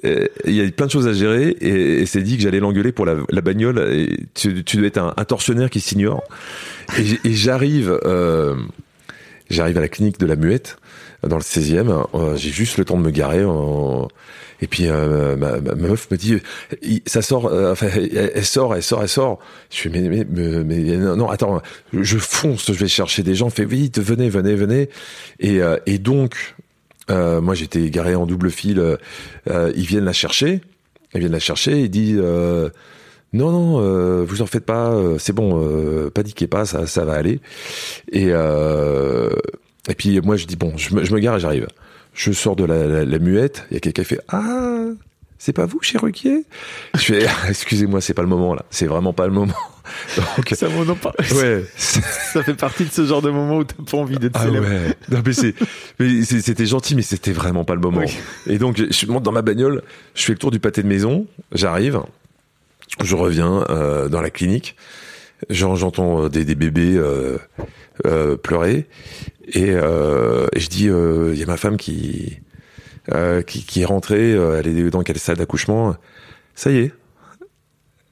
euh, 0.06 0.28
il 0.46 0.54
y 0.54 0.62
a 0.62 0.72
plein 0.72 0.86
de 0.86 0.92
choses 0.92 1.08
à 1.08 1.14
gérer, 1.14 1.50
et, 1.50 2.02
et 2.02 2.06
c'est 2.06 2.22
dit 2.22 2.38
que 2.38 2.44
j'allais 2.44 2.60
l'engueuler 2.60 2.92
pour 2.92 3.06
la, 3.06 3.18
la 3.30 3.42
bagnole. 3.42 3.80
Et 3.92 4.18
tu, 4.34 4.64
tu 4.64 4.78
dois 4.78 4.88
être 4.88 4.98
un, 4.98 5.14
un 5.16 5.26
tortionnaire 5.26 5.70
qui 5.70 5.80
s'ignore. 5.80 6.24
Et, 6.98 7.28
et 7.28 7.34
j'arrive, 7.34 8.00
euh, 8.06 8.56
j'arrive 9.50 9.78
à 9.78 9.82
la 9.82 9.90
clinique 9.90 10.20
de 10.20 10.26
la 10.26 10.36
Muette 10.36 10.78
dans 11.28 11.38
le 11.38 11.42
16e. 11.44 12.06
euh, 12.16 12.36
J'ai 12.36 12.50
juste 12.52 12.78
le 12.78 12.86
temps 12.86 12.98
de 12.98 13.04
me 13.04 13.12
garer. 13.12 13.44
en- 13.46 14.08
Et 14.62 14.68
puis 14.68 14.86
euh, 14.88 15.36
ma, 15.36 15.60
meuf 15.76 16.10
me 16.10 16.16
dit, 16.18 16.38
ça 17.06 17.22
sort, 17.22 17.48
euh, 17.48 17.74
enfin, 17.74 17.88
elle, 17.94 18.46
sort, 18.46 18.74
elle 18.76 18.84
sort, 18.84 19.02
elle 19.02 19.10
sort. 19.10 19.40
Je 19.70 19.78
fais 19.82 19.90
mais, 19.90 20.08
mais, 20.10 20.26
mais, 20.64 20.98
non, 20.98 21.30
attends, 21.30 21.62
je 21.92 22.18
fonce, 22.18 22.68
je 22.72 22.78
vais 22.78 22.88
chercher 22.88 23.24
des 23.24 23.36
gens. 23.36 23.50
Fais 23.50 23.66
vite, 23.66 24.00
venez, 24.00 24.30
venez, 24.30 24.56
venez. 24.56 24.90
Et, 25.40 25.62
euh, 25.62 25.78
donc, 26.00 26.56
euh, 27.12 27.42
moi 27.42 27.56
j'étais 27.56 27.90
garé 27.90 28.16
en 28.16 28.26
double 28.26 28.50
fil. 28.52 28.80
euh, 28.80 28.96
euh, 29.50 29.74
ils 29.76 29.86
viennent 29.86 30.06
la 30.06 30.14
chercher. 30.14 30.62
Ils 31.14 31.20
viennent 31.20 31.32
la 31.34 31.40
chercher. 31.40 31.82
Ils 31.82 31.90
disent. 31.90 32.20
euh, 32.24 32.70
non, 33.34 33.52
non, 33.52 33.82
euh, 33.82 34.24
vous 34.28 34.44
en 34.44 34.46
faites 34.46 34.64
pas, 34.66 34.92
euh, 34.92 35.18
c'est 35.18 35.34
bon, 35.34 35.60
euh, 35.60 36.12
paniquez 36.12 36.46
pas, 36.48 36.66
ça, 36.66 36.86
ça 36.86 37.04
va 37.04 37.14
aller. 37.14 37.40
Et, 38.12 38.28
euh, 38.30 39.32
et 39.90 39.96
puis 39.96 40.20
moi 40.22 40.36
je 40.38 40.46
dis 40.46 40.56
bon, 40.56 40.74
je 40.78 40.94
me, 40.96 41.04
je 41.04 41.14
me 41.14 41.20
gare 41.20 41.38
et 41.38 41.40
j'arrive. 41.40 41.68
Je 42.14 42.32
sors 42.32 42.56
de 42.56 42.64
la, 42.64 42.86
la- 42.88 43.06
la 43.06 43.20
muette, 43.20 43.66
il 43.72 43.74
y 43.74 43.78
a 43.78 43.80
quelqu'un 43.80 44.04
qui 44.04 44.10
fait 44.10 44.22
ah 44.30 44.86
c'est 45.40 45.52
pas 45.52 45.66
vous 45.66 45.82
chez 45.82 45.98
Ruquier 45.98 46.46
Je 46.96 47.00
fais 47.02 47.26
excusez-moi, 47.50 48.00
c'est 48.02 48.14
pas 48.14 48.22
le 48.22 48.28
moment 48.30 48.54
là, 48.54 48.64
c'est 48.70 48.86
vraiment 48.86 49.14
pas 49.14 49.26
le 49.28 49.34
moment. 49.34 49.54
Donc 50.38 50.48
Ça 50.56 50.70
m'en 50.70 50.90
en 50.90 50.96
parle. 50.96 51.16
ouais, 51.36 51.66
Ça 51.76 52.42
fait 52.44 52.54
partie 52.54 52.86
de 52.86 52.92
ce 52.92 53.06
genre 53.06 53.22
de 53.22 53.30
moment 53.30 53.58
où 53.58 53.64
t'as 53.66 53.76
pas 53.84 53.98
envie 53.98 54.18
d'être 54.18 54.38
ah 54.40 54.46
célèbre. 54.46 54.66
ouais. 54.70 54.96
Non 55.12 55.22
mais 55.26 55.34
c'était 56.42 56.66
gentil, 56.66 56.96
mais 56.96 57.02
c'était 57.02 57.34
vraiment 57.34 57.66
pas 57.66 57.74
le 57.76 57.82
moment. 57.82 58.00
Oui. 58.00 58.16
Et 58.48 58.58
donc 58.58 58.82
je 58.90 59.06
monte 59.08 59.24
dans 59.24 59.34
ma 59.34 59.42
bagnole, 59.42 59.82
je 60.16 60.24
fais 60.24 60.32
le 60.34 60.38
tour 60.40 60.52
du 60.52 60.60
pâté 60.60 60.82
de 60.84 60.88
maison, 60.88 61.26
j'arrive, 61.52 62.00
je 63.04 63.16
reviens 63.16 63.66
euh, 63.70 64.08
dans 64.08 64.22
la 64.22 64.30
clinique, 64.30 64.78
j'entends 65.50 66.24
euh, 66.26 66.30
des, 66.30 66.46
des 66.46 66.56
bébés 66.56 66.96
euh, 66.96 67.38
euh, 68.06 68.38
pleurer 68.38 68.88
et, 69.48 69.72
euh, 69.72 70.48
et 70.54 70.60
je 70.60 70.70
dis 70.70 70.90
euh, 70.90 71.32
il 71.34 71.40
y 71.40 71.44
a 71.44 71.48
ma 71.48 71.58
femme 71.58 71.78
qui 71.78 72.40
euh, 73.12 73.42
qui, 73.42 73.66
qui 73.66 73.82
est 73.82 73.86
rentrée, 73.86 74.32
elle 74.32 74.68
est 74.68 74.90
dans 74.90 75.04
quelle 75.04 75.20
salle 75.20 75.38
d'accouchement 75.38 75.96
Ça 76.56 76.72
y 76.72 76.78
est, 76.78 76.94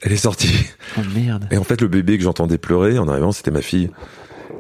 elle 0.02 0.12
est 0.12 0.18
sortie. 0.18 0.66
Oh 0.98 1.02
merde. 1.16 1.48
Et 1.52 1.58
en 1.58 1.64
fait, 1.64 1.80
le 1.82 1.88
bébé 1.88 2.18
que 2.18 2.24
j'entendais 2.24 2.58
pleurer 2.58 2.98
en 2.98 3.08
arrivant, 3.08 3.32
c'était 3.32 3.52
ma 3.52 3.62
fille. 3.62 3.90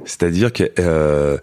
C'est-à-dire 0.06 0.54
que 0.54 0.72
euh, 0.80 1.38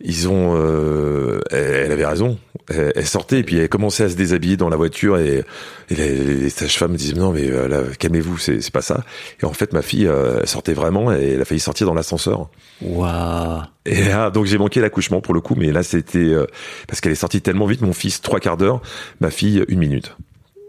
ils 0.00 0.28
ont, 0.28 0.54
euh, 0.56 1.40
elle, 1.50 1.90
avait 1.90 2.06
raison. 2.06 2.38
Elle, 2.68 3.06
sortait 3.06 3.38
et 3.38 3.42
puis 3.42 3.56
elle 3.56 3.68
commençait 3.68 4.04
à 4.04 4.08
se 4.10 4.14
déshabiller 4.14 4.58
dans 4.58 4.68
la 4.68 4.76
voiture 4.76 5.18
et, 5.18 5.42
et 5.88 5.94
les, 5.94 6.16
les 6.16 6.50
sages-femmes 6.50 6.92
me 6.92 6.96
disaient 6.98 7.14
non 7.14 7.32
mais 7.32 7.50
euh, 7.50 7.66
là, 7.66 7.82
calmez-vous, 7.98 8.36
c'est 8.36 8.60
c'est 8.60 8.72
pas 8.72 8.82
ça. 8.82 9.04
Et 9.42 9.46
en 9.46 9.54
fait, 9.54 9.72
ma 9.72 9.80
fille, 9.80 10.06
euh, 10.06 10.40
elle 10.42 10.48
sortait 10.48 10.74
vraiment 10.74 11.10
et 11.12 11.32
elle 11.32 11.40
a 11.40 11.44
failli 11.46 11.60
sortir 11.60 11.86
dans 11.86 11.94
l'ascenseur. 11.94 12.50
Waouh. 12.82 13.62
Et 13.86 14.04
là, 14.04 14.30
donc 14.30 14.44
j'ai 14.44 14.58
manqué 14.58 14.80
l'accouchement 14.80 15.22
pour 15.22 15.32
le 15.32 15.40
coup, 15.40 15.54
mais 15.56 15.72
là 15.72 15.82
c'était 15.82 16.18
euh, 16.18 16.46
parce 16.86 17.00
qu'elle 17.00 17.12
est 17.12 17.16
sortie 17.16 17.40
tellement 17.40 17.66
vite. 17.66 17.80
Mon 17.80 17.94
fils 17.94 18.20
trois 18.20 18.38
quarts 18.38 18.58
d'heure, 18.58 18.82
ma 19.20 19.30
fille 19.30 19.64
une 19.68 19.78
minute. 19.78 20.14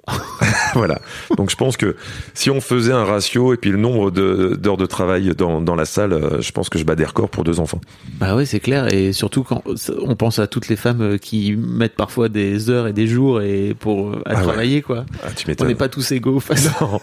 voilà. 0.74 1.00
Donc 1.38 1.50
je 1.50 1.56
pense 1.56 1.78
que 1.78 1.95
si 2.34 2.50
on 2.50 2.62
faisait 2.62 2.91
un 2.93 3.04
ratio 3.04 3.54
et 3.54 3.58
puis 3.58 3.72
le 3.72 3.78
nombre 3.78 4.12
d'heures 4.12 4.78
de, 4.78 4.86
travail 4.86 5.34
dans, 5.38 5.62
dans 5.62 5.76
la 5.76 5.86
salle, 5.86 6.13
euh, 6.13 6.41
je 6.41 6.52
pense 6.52 6.69
que 6.69 6.80
je 6.80 6.84
bats 6.84 6.95
des 6.95 7.06
records 7.06 7.30
pour 7.30 7.43
deux 7.43 7.60
enfants. 7.60 7.82
Bah 8.19 8.36
oui, 8.36 8.45
c'est 8.45 8.60
clair. 8.60 8.93
Et 8.93 9.13
surtout 9.13 9.43
quand 9.43 9.63
on 10.02 10.15
pense 10.15 10.39
à 10.39 10.48
toutes 10.48 10.67
les 10.67 10.76
femmes 10.76 11.02
euh, 11.02 11.17
qui 11.17 11.56
mettent 11.56 11.95
parfois 11.95 12.30
des 12.30 12.69
heures 12.69 12.88
et 12.88 12.93
des 12.93 13.08
jours 13.08 13.41
et 13.41 13.76
pour 13.80 14.10
euh, 14.10 14.22
à 14.26 14.32
Ah 14.32 14.36
ouais. 14.38 14.43
travailler 14.43 14.82
quoi. 14.82 15.06
Ah, 15.24 15.28
tu 15.36 15.45
On 15.60 15.65
n'est 15.65 15.76
pas 15.76 15.89
tous 15.89 16.12
égaux 16.12 16.39
face. 16.39 16.69
Non. 16.82 17.00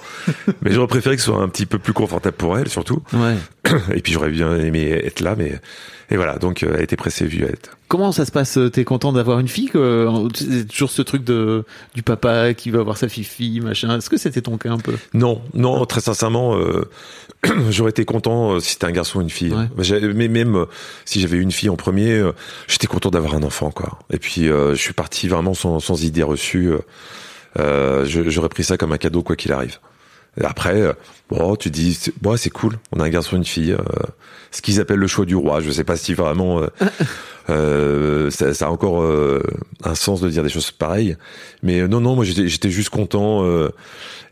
Mais 0.63 0.73
j'aurais 0.73 0.87
préféré 0.87 1.17
que 1.17 1.23
ce 1.23 1.31
soit 1.31 1.43
un 1.43 1.49
petit 1.49 1.67
peu 1.67 1.79
plus 1.79 1.93
confortable 1.93 2.37
pour 2.37 2.59
elle, 2.59 2.69
surtout. 2.69 3.03
Ouais. 3.13 3.37
Et 3.95 4.01
puis 4.01 4.13
j'aurais 4.13 4.31
bien 4.31 4.57
aimé 4.57 4.91
être 4.91 5.21
là, 5.21 5.35
mais 5.37 5.61
et 6.11 6.17
voilà. 6.17 6.37
Donc 6.39 6.63
euh, 6.63 6.73
elle 6.77 6.83
était 6.83 6.97
pressée 6.97 7.27
Violette. 7.27 7.71
Comment 7.89 8.13
ça 8.13 8.25
se 8.25 8.33
passe 8.33 8.59
T'es 8.73 8.85
content 8.85 9.13
d'avoir 9.13 9.39
une 9.39 9.49
fille 9.49 9.69
quoi 9.69 10.13
C'est 10.35 10.67
toujours 10.69 10.91
ce 10.91 11.03
truc 11.03 11.23
de 11.25 11.65
du 11.95 12.03
papa 12.03 12.53
qui 12.55 12.71
va 12.71 12.83
voir 12.83 12.97
sa 12.97 13.09
fille 13.09 13.61
machin. 13.61 13.97
Est-ce 13.97 14.11
que 14.11 14.17
c'était 14.17 14.43
ton 14.43 14.57
cas 14.59 14.71
un 14.71 14.79
peu? 14.79 14.95
Non, 15.15 15.41
non, 15.55 15.85
très 15.87 16.01
sincèrement, 16.01 16.57
euh, 16.59 16.89
j'aurais 17.71 17.91
été 17.91 18.05
content 18.05 18.55
euh, 18.55 18.61
si 18.61 18.73
c'était 18.73 18.87
un 18.87 18.93
garçon 18.93 19.19
ou 19.19 19.23
une 19.23 19.31
fille. 19.31 19.53
Ouais. 19.53 20.13
Mais 20.15 20.29
même 20.29 20.57
euh, 20.57 20.65
si 21.05 21.21
j'avais 21.21 21.37
eu 21.37 21.43
une 21.43 21.53
fille 21.53 21.69
en 21.69 21.77
premier, 21.77 22.13
euh, 22.13 22.33
j'étais 22.67 22.87
content 22.89 23.11
d'avoir 23.11 23.35
un 23.35 23.43
enfant, 23.45 23.71
quoi. 23.71 23.99
Et 24.13 24.19
puis 24.19 24.49
euh, 24.49 24.75
je 24.75 24.81
suis 24.81 24.95
parti 24.95 25.29
vraiment 25.29 25.55
sans, 25.55 25.79
sans 25.81 26.03
idée 26.03 26.23
reçue. 26.25 26.71
euh, 26.73 26.79
euh, 27.59 28.05
J'aurais 28.07 28.49
pris 28.49 28.65
ça 28.65 28.77
comme 28.77 28.93
un 28.93 28.99
cadeau 28.99 29.23
quoi 29.23 29.37
qu'il 29.37 29.53
arrive. 29.53 29.79
Après, 30.45 30.81
euh, 30.81 30.93
bon, 31.31 31.57
tu 31.57 31.71
dis, 31.71 31.99
bon, 32.21 32.37
c'est 32.37 32.51
cool, 32.51 32.79
on 32.93 33.01
a 33.01 33.05
un 33.05 33.09
garçon 33.09 33.37
une 33.37 33.45
fille. 33.45 33.73
euh, 33.73 33.79
ce 34.53 34.63
qu'ils 34.63 34.81
appellent 34.81 34.99
le 34.99 35.07
choix 35.07 35.27
du 35.27 35.35
roi. 35.37 35.61
Je 35.61 35.71
sais 35.71 35.85
pas 35.85 35.97
si 35.97 36.15
vraiment 36.15 36.61
euh, 36.63 36.67
euh, 37.51 38.31
ça, 38.31 38.55
ça 38.55 38.67
a 38.67 38.71
encore 38.71 39.03
euh, 39.03 39.43
un 39.85 39.95
sens 39.95 40.21
de 40.21 40.31
dire 40.31 40.43
des 40.43 40.49
choses 40.49 40.71
pareilles. 40.71 41.17
Mais 41.63 41.87
non, 41.89 42.01
non, 42.01 42.15
moi 42.15 42.25
j'étais 42.25 42.49
j'étais 42.49 42.71
juste 42.71 42.89
content. 42.91 43.45
euh, 43.45 43.71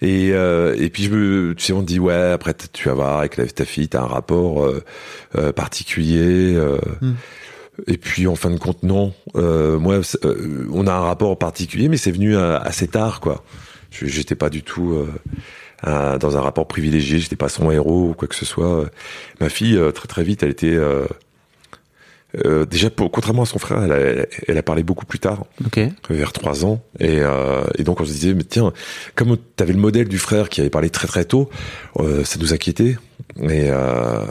et, 0.02 0.30
euh, 0.32 0.74
et 0.78 0.88
puis 0.90 1.04
je 1.04 1.10
me, 1.10 1.54
tu 1.54 1.64
sais, 1.64 1.72
on 1.72 1.80
te 1.82 1.86
dit 1.86 1.98
ouais, 1.98 2.30
après 2.32 2.54
tu 2.72 2.88
vas 2.88 2.94
voir 2.94 3.18
avec 3.18 3.36
ta 3.54 3.64
fille, 3.64 3.88
t'as 3.88 4.02
un 4.02 4.06
rapport 4.06 4.66
particulier. 5.56 6.54
euh, 6.54 6.78
Mm. 7.00 7.12
Et 7.88 7.98
puis 7.98 8.28
en 8.28 8.36
fin 8.36 8.50
de 8.50 8.56
compte, 8.58 8.84
non. 8.84 9.12
Euh, 9.34 9.80
moi, 9.80 10.00
on 10.72 10.86
a 10.86 10.92
un 10.92 11.00
rapport 11.00 11.36
particulier, 11.36 11.88
mais 11.88 11.96
c'est 11.96 12.12
venu 12.12 12.36
assez 12.36 12.86
tard, 12.86 13.20
quoi. 13.20 13.42
J'étais 13.90 14.36
pas 14.36 14.48
du 14.48 14.62
tout 14.62 14.96
euh, 15.86 16.14
un- 16.14 16.18
dans 16.18 16.36
un 16.36 16.40
rapport 16.40 16.66
privilégié. 16.68 17.18
J'étais 17.18 17.36
pas 17.36 17.48
son 17.48 17.70
héros 17.70 18.10
ou 18.10 18.14
quoi 18.14 18.28
que 18.28 18.34
ce 18.34 18.44
soit. 18.46 18.86
Ma 19.40 19.48
fille, 19.48 19.76
euh, 19.76 19.90
très 19.92 20.08
très 20.08 20.22
vite, 20.24 20.42
elle 20.42 20.50
était 20.50 20.74
euh, 20.74 21.04
euh, 22.44 22.64
déjà, 22.66 22.90
pour, 22.90 23.10
contrairement 23.12 23.42
à 23.42 23.46
son 23.46 23.58
frère, 23.60 23.82
elle 23.84 23.92
a, 23.92 24.26
elle 24.48 24.58
a 24.58 24.62
parlé 24.64 24.82
beaucoup 24.82 25.06
plus 25.06 25.20
tard 25.20 25.44
Ok. 25.64 25.78
vers 26.10 26.32
trois 26.32 26.64
ans 26.64 26.82
et, 26.98 27.18
euh, 27.20 27.62
et 27.78 27.84
donc 27.84 28.00
on 28.00 28.04
se 28.04 28.10
disait 28.10 28.34
mais 28.34 28.42
tiens 28.42 28.72
comme 29.14 29.36
t'avais 29.54 29.72
le 29.72 29.78
modèle 29.78 30.08
du 30.08 30.18
frère 30.18 30.48
qui 30.48 30.60
avait 30.60 30.70
parlé 30.70 30.90
très 30.90 31.06
très 31.06 31.24
tôt 31.24 31.48
euh, 32.00 32.24
ça 32.24 32.40
nous 32.40 32.52
inquiétait 32.52 32.96
et 33.40 33.70
euh, 33.70 34.24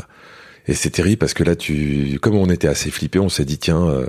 et 0.67 0.73
c'est 0.73 0.89
terrible 0.89 1.15
parce 1.17 1.33
que 1.33 1.45
là 1.45 1.55
tu 1.55 2.19
comme 2.21 2.35
on 2.35 2.49
était 2.49 2.67
assez 2.67 2.91
flippé 2.91 3.19
on 3.19 3.29
s'est 3.29 3.45
dit 3.45 3.57
tiens 3.57 3.87
euh, 3.87 4.05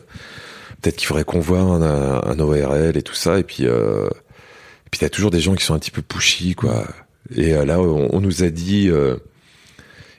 peut-être 0.83 0.97
qu'il 0.97 1.07
faudrait 1.07 1.23
qu'on 1.25 1.39
voit 1.39 1.61
un, 1.61 2.21
un 2.29 2.39
ORL 2.41 2.97
et 2.97 3.03
tout 3.03 3.15
ça 3.15 3.39
et 3.39 3.45
puis 3.45 3.65
euh, 3.65 4.09
et 4.09 4.89
puis 4.91 4.99
t'as 4.99 5.09
toujours 5.09 5.31
des 5.31 5.41
gens 5.41 5.55
qui 5.55 5.65
sont 5.65 5.75
un 5.75 5.79
petit 5.79 5.93
peu 5.93 6.03
pushy 6.03 6.57
quoi 6.57 6.85
et 7.35 7.55
euh, 7.55 7.65
là 7.65 7.81
on, 7.81 8.09
on 8.15 8.21
nous 8.21 8.43
a 8.43 8.51
dit 8.51 8.89
euh, 8.89 9.17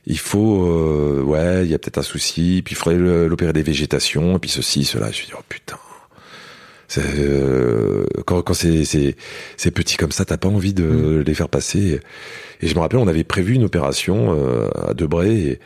il 0.05 0.19
faut 0.19 0.65
euh, 0.65 1.21
ouais 1.21 1.65
il 1.65 1.71
y 1.71 1.73
a 1.73 1.79
peut-être 1.79 1.97
un 1.99 2.03
souci 2.03 2.61
puis 2.63 2.73
il 2.73 2.77
faudrait 2.77 2.97
l'opérer 3.27 3.53
des 3.53 3.63
végétations 3.63 4.37
et 4.37 4.39
puis 4.39 4.49
ceci 4.49 4.85
cela. 4.85 5.05
Je 5.05 5.09
me 5.09 5.13
suis 5.13 5.27
dit 5.27 5.33
oh 5.37 5.43
putain. 5.47 5.77
Euh, 6.97 8.05
quand 8.25 8.41
quand 8.41 8.53
c'est 8.53 9.15
petit 9.71 9.97
comme 9.97 10.11
ça, 10.11 10.25
t'as 10.25 10.37
pas 10.37 10.47
envie 10.49 10.73
de 10.73 11.23
les 11.25 11.33
faire 11.33 11.49
passer. 11.49 11.99
Et 12.61 12.67
je 12.67 12.75
me 12.75 12.79
rappelle, 12.79 12.99
on 12.99 13.07
avait 13.07 13.23
prévu 13.23 13.55
une 13.55 13.63
opération 13.63 14.33
euh, 14.37 14.69
à 14.89 14.93
Debray 14.93 15.35
et, 15.35 15.59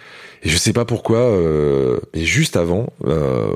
et 0.44 0.50
je 0.50 0.58
sais 0.58 0.74
pas 0.74 0.86
pourquoi, 0.86 1.20
euh, 1.20 2.00
mais 2.16 2.26
juste 2.26 2.56
avant, 2.56 2.92
euh, 3.06 3.56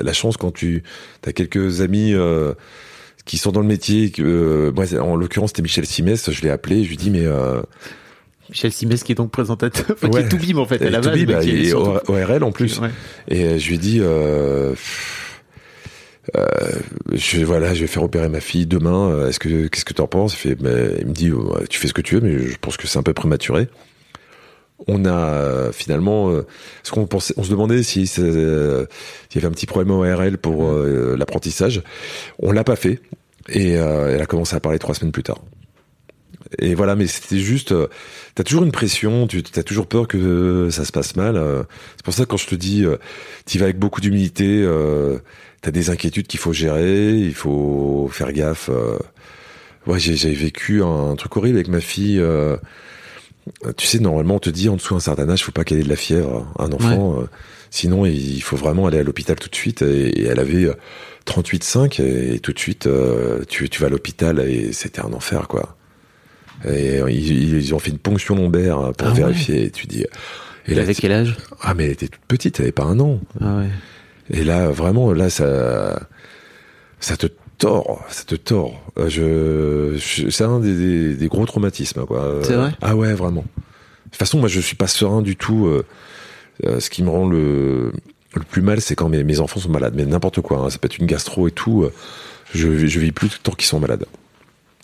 la 0.00 0.12
chance 0.12 0.36
quand 0.36 0.50
tu 0.52 0.82
as 1.24 1.32
quelques 1.32 1.80
amis 1.80 2.12
euh, 2.12 2.54
qui 3.24 3.38
sont 3.38 3.52
dans 3.52 3.60
le 3.60 3.66
métier, 3.66 4.10
que, 4.10 4.22
euh, 4.22 4.72
moi 4.72 4.84
en 5.00 5.16
l'occurrence 5.16 5.50
c'était 5.50 5.62
Michel 5.62 5.86
Simès, 5.86 6.30
je 6.30 6.42
l'ai 6.42 6.50
appelé, 6.50 6.84
je 6.84 6.88
lui 6.88 6.96
dis 6.96 7.10
mais 7.10 7.24
euh, 7.24 7.62
Michel 8.52 8.72
Simès 8.72 9.02
qui 9.02 9.12
est 9.12 9.14
donc 9.14 9.30
présentateur, 9.30 9.86
enfin, 9.92 10.10
qui 10.10 10.18
est 10.18 10.28
tout 10.28 10.36
bim 10.36 10.58
en 10.58 10.66
fait 10.66 10.82
à 10.82 10.90
la 10.90 11.00
base, 11.00 11.24
bah, 11.24 11.40
qui 11.40 11.68
est 11.68 11.72
ORL 11.72 12.44
en 12.44 12.52
plus. 12.52 12.80
Ouais. 12.80 12.90
Et 13.28 13.44
euh, 13.44 13.58
je 13.58 13.68
lui 13.68 13.76
ai 13.76 13.78
dit, 13.78 13.98
euh, 14.00 14.74
euh, 16.36 16.46
je, 17.12 17.44
voilà, 17.44 17.72
je 17.72 17.80
vais 17.80 17.86
faire 17.86 18.02
opérer 18.02 18.28
ma 18.28 18.40
fille 18.40 18.66
demain. 18.66 19.26
Est-ce 19.26 19.38
que 19.38 19.68
qu'est-ce 19.68 19.86
que 19.86 19.94
tu 19.94 20.02
en 20.02 20.06
penses? 20.06 20.34
Il, 20.34 20.36
fait, 20.36 20.58
il 20.60 21.06
me 21.06 21.12
dit, 21.12 21.32
tu 21.70 21.78
fais 21.78 21.88
ce 21.88 21.94
que 21.94 22.02
tu 22.02 22.16
veux, 22.16 22.20
mais 22.20 22.38
je 22.38 22.58
pense 22.60 22.76
que 22.76 22.86
c'est 22.86 22.98
un 22.98 23.02
peu 23.02 23.14
prématuré. 23.14 23.68
On 24.88 25.04
a 25.04 25.12
euh, 25.12 25.72
finalement, 25.72 26.30
euh, 26.30 26.46
ce 26.82 26.90
qu'on 26.90 27.06
pensait, 27.06 27.34
on 27.36 27.42
se 27.44 27.50
demandait 27.50 27.82
si 27.82 28.10
euh, 28.18 28.86
il 29.30 29.34
y 29.36 29.38
avait 29.38 29.46
un 29.46 29.52
petit 29.52 29.66
problème 29.66 29.90
au 29.92 30.02
ARL 30.02 30.38
pour 30.38 30.66
euh, 30.66 31.16
l'apprentissage. 31.16 31.82
On 32.38 32.52
l'a 32.52 32.64
pas 32.64 32.76
fait, 32.76 33.00
et 33.48 33.76
euh, 33.78 34.14
elle 34.14 34.20
a 34.20 34.26
commencé 34.26 34.56
à 34.56 34.60
parler 34.60 34.78
trois 34.78 34.94
semaines 34.94 35.12
plus 35.12 35.22
tard. 35.22 35.38
Et 36.58 36.74
voilà, 36.74 36.96
mais 36.96 37.06
c'était 37.06 37.38
juste, 37.38 37.72
euh, 37.72 37.88
t'as 38.34 38.44
toujours 38.44 38.64
une 38.64 38.72
pression, 38.72 39.26
tu 39.26 39.42
as 39.56 39.62
toujours 39.62 39.86
peur 39.86 40.06
que 40.08 40.68
ça 40.70 40.84
se 40.84 40.92
passe 40.92 41.16
mal. 41.16 41.36
euh. 41.36 41.62
c'est 41.96 42.04
pour 42.04 42.12
ça 42.14 42.24
que 42.24 42.28
quand 42.28 42.36
je 42.36 42.46
te 42.46 42.54
dis, 42.54 42.84
euh, 42.84 42.96
t'y 43.46 43.58
vas 43.58 43.64
avec 43.64 43.78
beaucoup 43.78 44.00
d'humilité, 44.00 44.62
euh, 44.62 45.18
t'as 45.62 45.70
des 45.70 45.88
inquiétudes 45.90 46.26
qu'il 46.26 46.40
faut 46.40 46.52
gérer, 46.52 47.14
il 47.16 47.34
faut 47.34 48.08
faire 48.12 48.32
gaffe. 48.32 48.68
euh. 48.70 48.98
Ouais, 49.86 49.98
j'ai 49.98 50.14
j'ai 50.14 50.32
vécu 50.32 50.82
un, 50.82 51.16
truc 51.16 51.36
horrible 51.36 51.56
avec 51.56 51.68
ma 51.68 51.80
fille. 51.80 52.22
Euh, 53.66 53.72
tu 53.76 53.86
sais, 53.86 53.98
normalement, 53.98 54.36
on 54.36 54.38
te 54.40 54.50
dit 54.50 54.68
en 54.68 54.76
dessous 54.76 54.94
d'un 54.94 55.00
certain 55.00 55.28
âge, 55.28 55.44
faut 55.44 55.52
pas 55.52 55.64
qu'elle 55.64 55.78
ait 55.80 55.84
de 55.84 55.88
la 55.88 55.96
fièvre, 55.96 56.52
un 56.58 56.72
enfant. 56.72 57.20
euh, 57.20 57.26
sinon, 57.70 58.06
il 58.06 58.40
faut 58.42 58.56
vraiment 58.56 58.86
aller 58.86 58.98
à 58.98 59.02
l'hôpital 59.02 59.36
tout 59.36 59.48
de 59.48 59.54
suite. 59.56 59.82
Et, 59.82 60.08
et 60.20 60.24
elle 60.26 60.38
avait 60.40 60.64
euh, 60.64 60.74
38,5 61.26 62.00
et, 62.02 62.34
et 62.34 62.38
tout 62.40 62.52
de 62.52 62.58
suite, 62.58 62.86
euh, 62.86 63.44
tu, 63.48 63.68
tu 63.68 63.80
vas 63.80 63.86
à 63.86 63.90
l'hôpital 63.90 64.40
et 64.40 64.72
c'était 64.72 65.00
un 65.00 65.12
enfer, 65.12 65.48
quoi. 65.48 65.76
Et 66.64 67.00
euh, 67.00 67.10
ils, 67.10 67.54
ils 67.56 67.74
ont 67.74 67.78
fait 67.80 67.90
une 67.90 67.98
ponction 67.98 68.36
lombaire 68.36 68.78
hein, 68.78 68.92
pour 68.96 69.08
Ah 69.08 69.10
ouais. 69.12 69.16
vérifier. 69.18 69.64
Et 69.64 69.70
tu 69.70 69.86
dis. 69.86 70.02
Et 70.02 70.06
Elle 70.72 70.78
avait 70.78 70.94
quel 70.94 71.10
âge? 71.12 71.36
Ah 71.60 71.74
mais 71.74 71.86
elle 71.86 71.90
était 71.92 72.06
toute 72.08 72.22
petite, 72.28 72.60
elle 72.60 72.66
avait 72.66 72.72
pas 72.72 72.84
un 72.84 73.00
an. 73.00 73.18
Ah 73.40 73.56
ouais. 73.58 73.68
Et 74.30 74.44
là, 74.44 74.68
vraiment, 74.70 75.12
là, 75.12 75.28
ça, 75.28 76.06
ça 77.00 77.16
te 77.16 77.26
ça 78.08 78.24
te 78.26 78.34
tord. 78.34 78.74
Je, 78.96 79.94
je- 79.96 80.28
c'est 80.30 80.44
un 80.44 80.58
des, 80.60 80.74
des- 80.76 81.14
des 81.14 81.28
gros 81.28 81.46
traumatismes, 81.46 82.04
quoi. 82.06 82.20
Euh, 82.22 82.42
C'est 82.42 82.54
vrai 82.56 82.72
Ah 82.80 82.96
ouais, 82.96 83.14
vraiment. 83.14 83.42
De 83.42 84.10
toute 84.10 84.16
façon, 84.16 84.38
moi, 84.38 84.48
je 84.48 84.60
suis 84.60 84.76
pas 84.76 84.86
serein 84.86 85.22
du 85.22 85.36
tout. 85.36 85.66
euh, 85.66 85.84
euh, 86.66 86.80
ce 86.80 86.90
qui 86.90 87.02
me 87.02 87.10
rend 87.10 87.28
le, 87.28 87.92
le 88.34 88.42
plus 88.48 88.62
mal, 88.62 88.80
c'est 88.80 88.94
quand 88.94 89.08
mes, 89.08 89.24
mes 89.24 89.40
enfants 89.40 89.60
sont 89.60 89.70
malades. 89.70 89.94
Mais 89.96 90.04
n'importe 90.04 90.40
quoi, 90.40 90.58
hein, 90.58 90.70
ça 90.70 90.78
peut 90.78 90.86
être 90.86 90.98
une 90.98 91.06
gastro 91.06 91.48
et 91.48 91.50
tout. 91.52 91.88
je, 92.54 92.86
je 92.86 93.00
vis 93.00 93.12
plus 93.12 93.30
tant 93.42 93.52
qu'ils 93.52 93.66
sont 93.68 93.80
malades. 93.80 94.04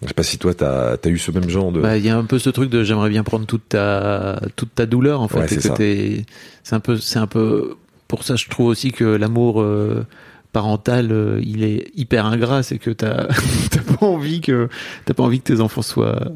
Je 0.03 0.07
sais 0.09 0.15
pas 0.15 0.23
si 0.23 0.39
toi, 0.39 0.55
t'as 0.55 0.93
as 0.95 1.09
eu 1.09 1.19
ce 1.19 1.33
même 1.33 1.49
genre 1.51 1.73
de. 1.73 1.81
Bah, 1.81 1.97
il 1.97 2.05
y 2.05 2.09
a 2.09 2.17
un 2.17 2.25
peu 2.25 2.39
ce 2.39 2.51
truc 2.51 2.71
de 2.71 2.85
j'aimerais 2.85 3.09
bien 3.11 3.25
prendre 3.25 3.47
toute 3.47 3.69
ta 3.71 4.41
toute 4.55 4.73
ta 4.75 4.87
douleur 4.87 5.21
en 5.21 5.27
fait 5.27 5.41
Ouais, 5.41 5.47
et 5.83 6.25
c'est 6.63 6.77
un 6.77 6.81
peu 6.81 6.97
c'est 6.99 7.19
un 7.19 7.27
peu 7.27 7.75
pour 8.07 8.23
ça 8.23 8.37
je 8.37 8.49
trouve 8.49 8.67
aussi 8.69 8.93
que 8.93 9.03
l'amour 9.05 9.61
euh, 9.61 10.07
parental 10.53 11.13
euh, 11.13 11.41
il 11.43 11.63
est 11.65 11.91
hyper 11.95 12.27
ingrat 12.27 12.63
c'est 12.63 12.79
que 12.79 12.91
t'as 12.91 13.27
t'as 13.71 13.83
pas 13.83 14.07
envie 14.07 14.41
que 14.41 14.69
t'as 15.05 15.15
pas 15.15 15.23
envie 15.23 15.39
que 15.41 15.53
tes 15.53 15.61
enfants 15.61 15.83
soient 15.83 16.33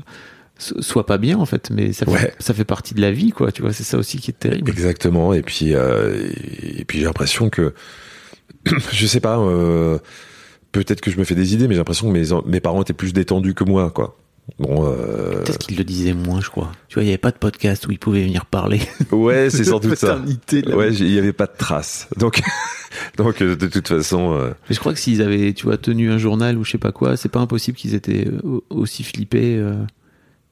so- 0.58 0.80
soient 0.82 1.06
pas 1.06 1.18
bien 1.18 1.38
en 1.38 1.46
fait 1.46 1.70
mais 1.70 1.92
ça 1.92 2.04
fait, 2.06 2.12
Ouais. 2.12 2.34
ça 2.38 2.52
fait 2.54 2.64
partie 2.64 2.94
de 2.94 3.00
la 3.00 3.10
vie 3.10 3.30
quoi 3.30 3.50
tu 3.52 3.62
vois 3.62 3.72
c'est 3.72 3.84
ça 3.84 3.96
aussi 3.98 4.18
qui 4.18 4.30
est 4.30 4.34
terrible 4.38 4.70
Exactement. 4.70 5.32
Et 5.34 5.42
puis, 5.42 5.74
euh, 5.74 6.28
et 6.62 6.84
puis 6.84 6.98
j'ai 6.98 7.04
l'impression 7.04 7.48
que, 7.50 7.74
je 8.92 9.06
sais 9.06 9.20
pas, 9.20 9.38
euh, 9.38 9.98
peut-être 10.72 11.00
que 11.00 11.10
je 11.10 11.18
me 11.18 11.24
fais 11.24 11.34
des 11.34 11.54
idées, 11.54 11.66
mais 11.68 11.74
j'ai 11.74 11.78
l'impression 11.80 12.06
que 12.06 12.12
mes, 12.12 12.28
mes 12.46 12.60
parents 12.60 12.82
étaient 12.82 12.92
plus 12.92 13.12
détendus 13.12 13.54
que 13.54 13.64
moi, 13.64 13.90
quoi. 13.90 14.16
Bon, 14.58 14.86
euh, 14.86 15.42
peut-être 15.42 15.58
qu'ils 15.66 15.78
le 15.78 15.84
disaient 15.84 16.12
moins 16.12 16.40
je 16.40 16.50
crois 16.50 16.70
tu 16.88 16.94
vois 16.94 17.02
il 17.04 17.06
y 17.06 17.08
avait 17.10 17.18
pas 17.18 17.30
de 17.30 17.38
podcast 17.38 17.86
où 17.86 17.90
ils 17.90 17.98
pouvaient 17.98 18.22
venir 18.24 18.44
parler 18.46 18.80
ouais, 19.12 19.48
c'est 19.50 19.64
sans 19.64 19.80
doute 19.80 19.96
ça. 19.96 20.20
Ouais, 20.74 20.92
il 20.94 21.10
y 21.12 21.18
avait 21.18 21.32
pas 21.32 21.46
de 21.46 21.56
traces. 21.56 22.08
Donc, 22.18 22.40
donc 23.16 23.40
euh, 23.42 23.56
de 23.56 23.66
toute 23.66 23.88
façon, 23.88 24.34
euh, 24.34 24.50
Mais 24.68 24.74
je 24.74 24.80
crois 24.80 24.92
que 24.92 24.98
s'ils 24.98 25.22
avaient, 25.22 25.52
tu 25.54 25.64
vois, 25.64 25.78
tenu 25.78 26.10
un 26.10 26.18
journal 26.18 26.58
ou 26.58 26.64
je 26.64 26.72
sais 26.72 26.78
pas 26.78 26.92
quoi, 26.92 27.16
c'est 27.16 27.30
pas 27.30 27.40
impossible 27.40 27.76
qu'ils 27.78 27.94
étaient 27.94 28.26
euh, 28.28 28.40
au- 28.44 28.64
aussi 28.70 29.02
flippés. 29.04 29.56
euh. 29.56 29.74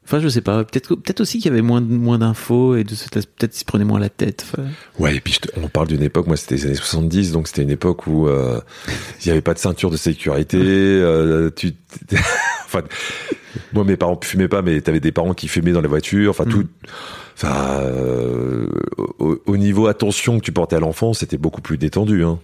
Enfin, 0.06 0.18
je 0.18 0.28
sais 0.28 0.40
pas. 0.40 0.64
Peut-être, 0.64 0.94
peut-être 0.96 1.20
aussi 1.20 1.38
qu'il 1.38 1.50
y 1.50 1.52
avait 1.52 1.62
moins, 1.62 1.80
moins 1.82 2.18
d'infos 2.18 2.74
et 2.74 2.82
de 2.84 2.94
peut-être 2.94 3.50
qu'ils 3.52 3.60
se 3.60 3.64
prenaient 3.64 3.84
moins 3.84 4.00
la 4.00 4.08
tête. 4.08 4.44
Enfin, 4.50 4.64
ouais. 4.98 5.16
Et 5.16 5.20
puis 5.20 5.34
te- 5.40 5.48
on 5.60 5.68
parle 5.68 5.86
d'une 5.88 6.02
époque, 6.02 6.26
moi 6.26 6.36
c'était 6.36 6.56
les 6.56 6.64
années 6.66 6.74
70, 6.74 7.30
donc 7.32 7.46
c'était 7.48 7.62
une 7.62 7.70
époque 7.70 8.06
où 8.08 8.26
il 8.28 9.28
y 9.28 9.30
avait 9.30 9.42
pas 9.42 9.54
de 9.54 9.58
ceinture 9.60 9.90
de 9.90 9.96
sécurité. 9.98 10.58
tu, 11.54 11.74
enfin, 12.72 12.82
moi 13.72 13.84
mes 13.84 13.96
parents 13.96 14.18
fumaient 14.22 14.48
pas, 14.48 14.62
mais 14.62 14.80
t'avais 14.80 15.00
des 15.00 15.12
parents 15.12 15.34
qui 15.34 15.48
fumaient 15.48 15.72
dans 15.72 15.80
les 15.80 15.88
voitures. 15.88 16.30
Enfin 16.30 16.44
tout. 16.44 16.64
Enfin, 17.34 17.80
euh, 17.80 18.66
au, 19.18 19.40
au 19.46 19.56
niveau 19.56 19.86
attention 19.86 20.38
que 20.38 20.44
tu 20.44 20.52
portais 20.52 20.76
à 20.76 20.80
l'enfant, 20.80 21.14
c'était 21.14 21.38
beaucoup 21.38 21.62
plus 21.62 21.78
détendu. 21.78 22.22
Hein. 22.22 22.38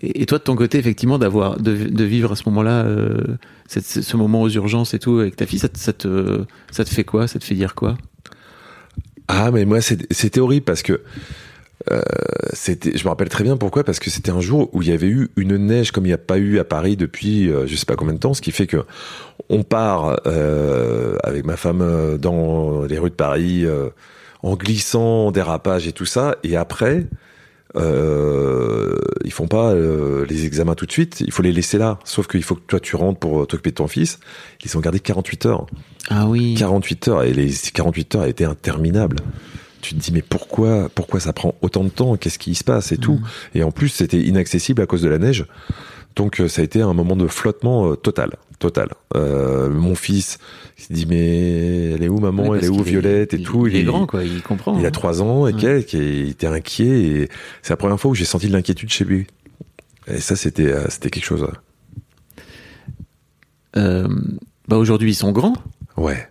Et, 0.00 0.22
et 0.22 0.26
toi, 0.26 0.38
de 0.38 0.44
ton 0.44 0.56
côté, 0.56 0.78
effectivement, 0.78 1.18
d'avoir 1.18 1.58
de, 1.60 1.74
de 1.74 2.04
vivre 2.04 2.32
à 2.32 2.36
ce 2.36 2.42
moment-là, 2.46 2.84
euh, 2.84 3.36
ce 3.68 4.16
moment 4.16 4.40
aux 4.40 4.48
urgences 4.48 4.94
et 4.94 4.98
tout 4.98 5.18
avec 5.18 5.36
ta 5.36 5.44
fille, 5.46 5.58
ça, 5.58 5.68
te- 5.68 5.78
ça 5.78 5.92
te 5.92 6.44
ça 6.70 6.84
te 6.84 6.90
fait 6.90 7.04
quoi? 7.04 7.28
Ça 7.28 7.38
te 7.38 7.44
fait 7.44 7.54
dire 7.54 7.74
quoi? 7.74 7.98
Ah, 9.28 9.50
mais 9.50 9.64
moi, 9.66 9.80
c'était 9.82 10.40
horrible 10.40 10.64
parce 10.64 10.82
que 10.82 11.00
euh, 11.90 12.02
c'était. 12.52 12.96
Je 12.96 13.04
me 13.04 13.08
rappelle 13.08 13.28
très 13.28 13.44
bien 13.44 13.56
pourquoi, 13.56 13.84
parce 13.84 13.98
que 13.98 14.10
c'était 14.10 14.30
un 14.30 14.40
jour 14.40 14.68
où 14.72 14.82
il 14.82 14.88
y 14.88 14.92
avait 14.92 15.08
eu 15.08 15.30
une 15.36 15.56
neige 15.56 15.90
comme 15.90 16.04
il 16.04 16.10
n'y 16.10 16.14
a 16.14 16.18
pas 16.18 16.38
eu 16.38 16.58
à 16.58 16.64
Paris 16.64 16.96
depuis 16.96 17.50
euh, 17.50 17.66
je 17.66 17.74
sais 17.76 17.86
pas 17.86 17.96
combien 17.96 18.14
de 18.14 18.18
temps, 18.18 18.34
ce 18.34 18.42
qui 18.42 18.52
fait 18.52 18.66
que 18.66 18.84
on 19.48 19.62
part 19.62 20.20
euh, 20.26 21.16
avec 21.24 21.44
ma 21.44 21.56
femme 21.56 21.80
euh, 21.82 22.18
dans 22.18 22.84
les 22.84 22.98
rues 22.98 23.10
de 23.10 23.14
Paris 23.14 23.64
euh, 23.64 23.90
en 24.42 24.54
glissant, 24.56 25.26
en 25.26 25.30
dérapage 25.32 25.86
et 25.86 25.92
tout 25.92 26.06
ça, 26.06 26.36
et 26.42 26.56
après. 26.56 27.06
Euh, 27.74 28.98
ils 29.24 29.32
font 29.32 29.46
pas 29.46 29.72
les 29.74 30.44
examens 30.44 30.74
tout 30.74 30.84
de 30.84 30.92
suite, 30.92 31.22
il 31.22 31.32
faut 31.32 31.42
les 31.42 31.52
laisser 31.52 31.78
là. 31.78 31.98
Sauf 32.04 32.26
qu'il 32.26 32.42
faut 32.42 32.54
que 32.54 32.60
toi 32.66 32.78
tu 32.78 32.96
rentres 32.96 33.18
pour 33.18 33.46
t'occuper 33.46 33.70
de 33.70 33.76
ton 33.76 33.86
fils. 33.86 34.20
Ils 34.62 34.76
ont 34.76 34.80
gardé 34.80 35.00
48 35.00 35.46
heures. 35.46 35.66
Ah 36.10 36.26
oui. 36.26 36.54
48 36.58 37.08
heures 37.08 37.22
et 37.22 37.32
les 37.32 37.50
48 37.72 38.16
heures 38.16 38.24
étaient 38.26 38.44
interminables. 38.44 39.16
Tu 39.82 39.94
te 39.94 40.00
dis 40.00 40.12
mais 40.12 40.22
pourquoi 40.22 40.88
pourquoi 40.94 41.20
ça 41.20 41.32
prend 41.34 41.54
autant 41.60 41.84
de 41.84 41.90
temps? 41.90 42.16
Qu'est-ce 42.16 42.38
qui 42.38 42.54
se 42.54 42.64
passe 42.64 42.92
et 42.92 42.96
tout? 42.96 43.20
Et 43.54 43.62
en 43.62 43.70
plus 43.70 43.88
c'était 43.90 44.20
inaccessible 44.20 44.80
à 44.80 44.86
cause 44.86 45.02
de 45.02 45.08
la 45.08 45.18
neige. 45.18 45.44
Donc 46.16 46.40
euh, 46.40 46.48
ça 46.48 46.62
a 46.62 46.64
été 46.64 46.80
un 46.80 46.94
moment 46.94 47.16
de 47.16 47.26
flottement 47.26 47.90
euh, 47.90 47.96
total, 47.96 48.30
total. 48.58 48.90
Euh, 49.16 49.68
mon 49.70 49.94
fils 49.94 50.38
il 50.78 50.84
se 50.84 50.92
dit 50.92 51.06
mais 51.06 51.90
elle 51.92 52.02
est 52.02 52.08
où 52.08 52.18
maman? 52.18 52.48
Ouais, 52.48 52.58
Elle 52.58 52.64
est 52.66 52.68
où 52.68 52.82
Violette 52.82 53.34
et 53.34 53.38
il- 53.38 53.42
tout? 53.44 53.66
Il, 53.66 53.76
est 53.76 53.82
grand, 53.84 54.06
quoi. 54.06 54.22
Il 54.24 54.40
comprend. 54.42 54.78
Il 54.78 54.84
a 54.84 54.88
hein. 54.88 54.90
trois 54.92 55.20
ans 55.20 55.46
et 55.48 55.52
Ouais. 55.52 55.60
quelques 55.60 55.94
et 55.94 56.20
il 56.20 56.28
était 56.30 56.46
inquiet 56.46 56.86
et 57.02 57.28
c'est 57.62 57.70
la 57.72 57.76
première 57.76 57.98
fois 58.00 58.10
où 58.10 58.14
j'ai 58.14 58.24
senti 58.24 58.46
de 58.48 58.52
l'inquiétude 58.52 58.90
chez 58.90 59.04
lui. 59.04 59.26
Et 60.06 60.20
ça 60.20 60.36
c'était 60.36 60.72
c'était 60.90 61.10
quelque 61.10 61.24
chose. 61.26 61.46
Euh, 63.76 64.06
bah 64.68 64.76
aujourd'hui, 64.76 65.10
ils 65.10 65.14
sont 65.14 65.32
grands. 65.32 65.54
Ouais. 65.96 66.28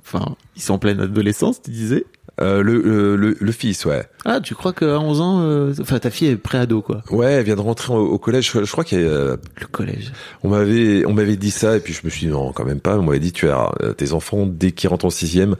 Enfin, 0.00 0.36
ils 0.56 0.62
sont 0.62 0.74
en 0.74 0.78
pleine 0.78 1.00
adolescence, 1.00 1.62
tu 1.62 1.70
disais. 1.70 2.04
Euh, 2.42 2.62
le, 2.62 2.80
le, 2.82 3.16
le, 3.16 3.36
le 3.38 3.52
fils, 3.52 3.84
ouais. 3.84 4.04
Ah, 4.24 4.40
tu 4.40 4.54
crois 4.54 4.72
qu'à 4.72 4.98
11 4.98 5.20
ans, 5.20 5.40
euh, 5.42 5.72
enfin, 5.80 5.98
ta 5.98 6.10
fille 6.10 6.28
est 6.28 6.36
pré-ado, 6.36 6.82
quoi. 6.82 7.02
Ouais, 7.10 7.32
elle 7.32 7.44
vient 7.44 7.54
de 7.56 7.60
rentrer 7.60 7.92
au, 7.94 8.04
au 8.04 8.18
collège. 8.18 8.50
Je, 8.52 8.64
je 8.64 8.72
crois 8.72 8.84
qu'il 8.84 9.00
y 9.00 9.04
a, 9.04 9.06
euh, 9.06 9.36
Le 9.60 9.66
collège. 9.66 10.12
On 10.42 10.48
m'avait, 10.48 11.06
on 11.06 11.12
m'avait 11.12 11.36
dit 11.36 11.50
ça, 11.52 11.76
et 11.76 11.80
puis 11.80 11.92
je 11.92 12.00
me 12.04 12.10
suis 12.10 12.26
dit 12.26 12.32
non, 12.32 12.52
quand 12.52 12.64
même 12.64 12.80
pas. 12.80 12.98
On 12.98 13.02
m'avait 13.02 13.20
dit, 13.20 13.32
tu 13.32 13.48
as 13.48 13.70
tes 13.96 14.12
enfants, 14.12 14.46
dès 14.46 14.72
qu'ils 14.72 14.90
rentrent 14.90 15.04
en 15.04 15.10
sixième, 15.10 15.56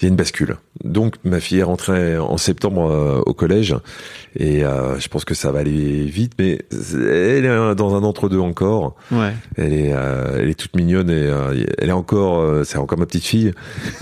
il 0.00 0.04
y 0.04 0.06
a 0.06 0.08
une 0.08 0.16
bascule. 0.16 0.56
Donc 0.82 1.16
ma 1.24 1.40
fille 1.40 1.58
est 1.58 1.64
rentrée 1.64 2.16
en 2.16 2.38
septembre 2.38 2.90
euh, 2.90 3.20
au 3.26 3.34
collège, 3.34 3.76
et 4.34 4.64
euh, 4.64 4.98
je 4.98 5.08
pense 5.08 5.24
que 5.24 5.34
ça 5.34 5.52
va 5.52 5.60
aller 5.60 6.04
vite, 6.04 6.32
mais 6.38 6.60
elle 6.72 7.44
est 7.44 7.74
dans 7.74 7.94
un 7.94 8.02
entre-deux 8.02 8.38
encore. 8.38 8.96
Ouais. 9.12 9.34
Elle 9.56 9.72
est, 9.74 9.92
euh, 9.92 10.38
elle 10.38 10.48
est 10.48 10.54
toute 10.54 10.74
mignonne, 10.74 11.10
et 11.10 11.30
elle 11.78 11.88
est 11.90 11.92
encore, 11.92 12.64
c'est 12.64 12.78
encore 12.78 12.98
ma 12.98 13.06
petite 13.06 13.26
fille. 13.26 13.52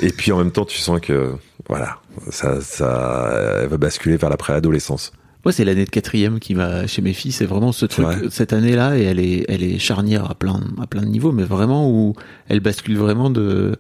Et 0.01 0.11
puis 0.11 0.31
en 0.31 0.39
même 0.39 0.53
temps, 0.53 0.65
tu 0.65 0.79
sens 0.79 1.01
que, 1.01 1.33
voilà, 1.69 1.99
ça, 2.31 2.61
ça, 2.61 3.61
elle 3.63 3.69
va 3.69 3.77
basculer 3.77 4.17
vers 4.17 4.31
la 4.31 4.37
préadolescence. 4.37 5.13
Moi, 5.45 5.53
c'est 5.53 5.65
l'année 5.65 5.85
de 5.85 5.91
quatrième 5.91 6.41
qui 6.41 6.55
va 6.55 6.87
chez 6.87 7.01
mes 7.01 7.13
filles. 7.13 7.33
C'est 7.33 7.47
vraiment 7.47 7.73
ce 7.73 7.87
truc, 7.87 8.07
vrai 8.07 8.19
cette 8.31 8.53
année-là, 8.53 8.99
et 8.99 9.03
elle 9.03 9.21
est, 9.21 9.45
elle 9.49 9.63
est 9.63 9.79
charnière 9.79 10.31
à 10.31 10.35
plein, 10.35 10.61
à 10.81 10.87
plein 10.87 11.03
de 11.03 11.09
niveaux, 11.09 11.33
mais 11.33 11.45
vraiment 11.45 11.91
où 11.91 12.15
elle 12.49 12.61
bascule 12.61 12.97
vraiment 12.97 13.31
de, 13.31 13.77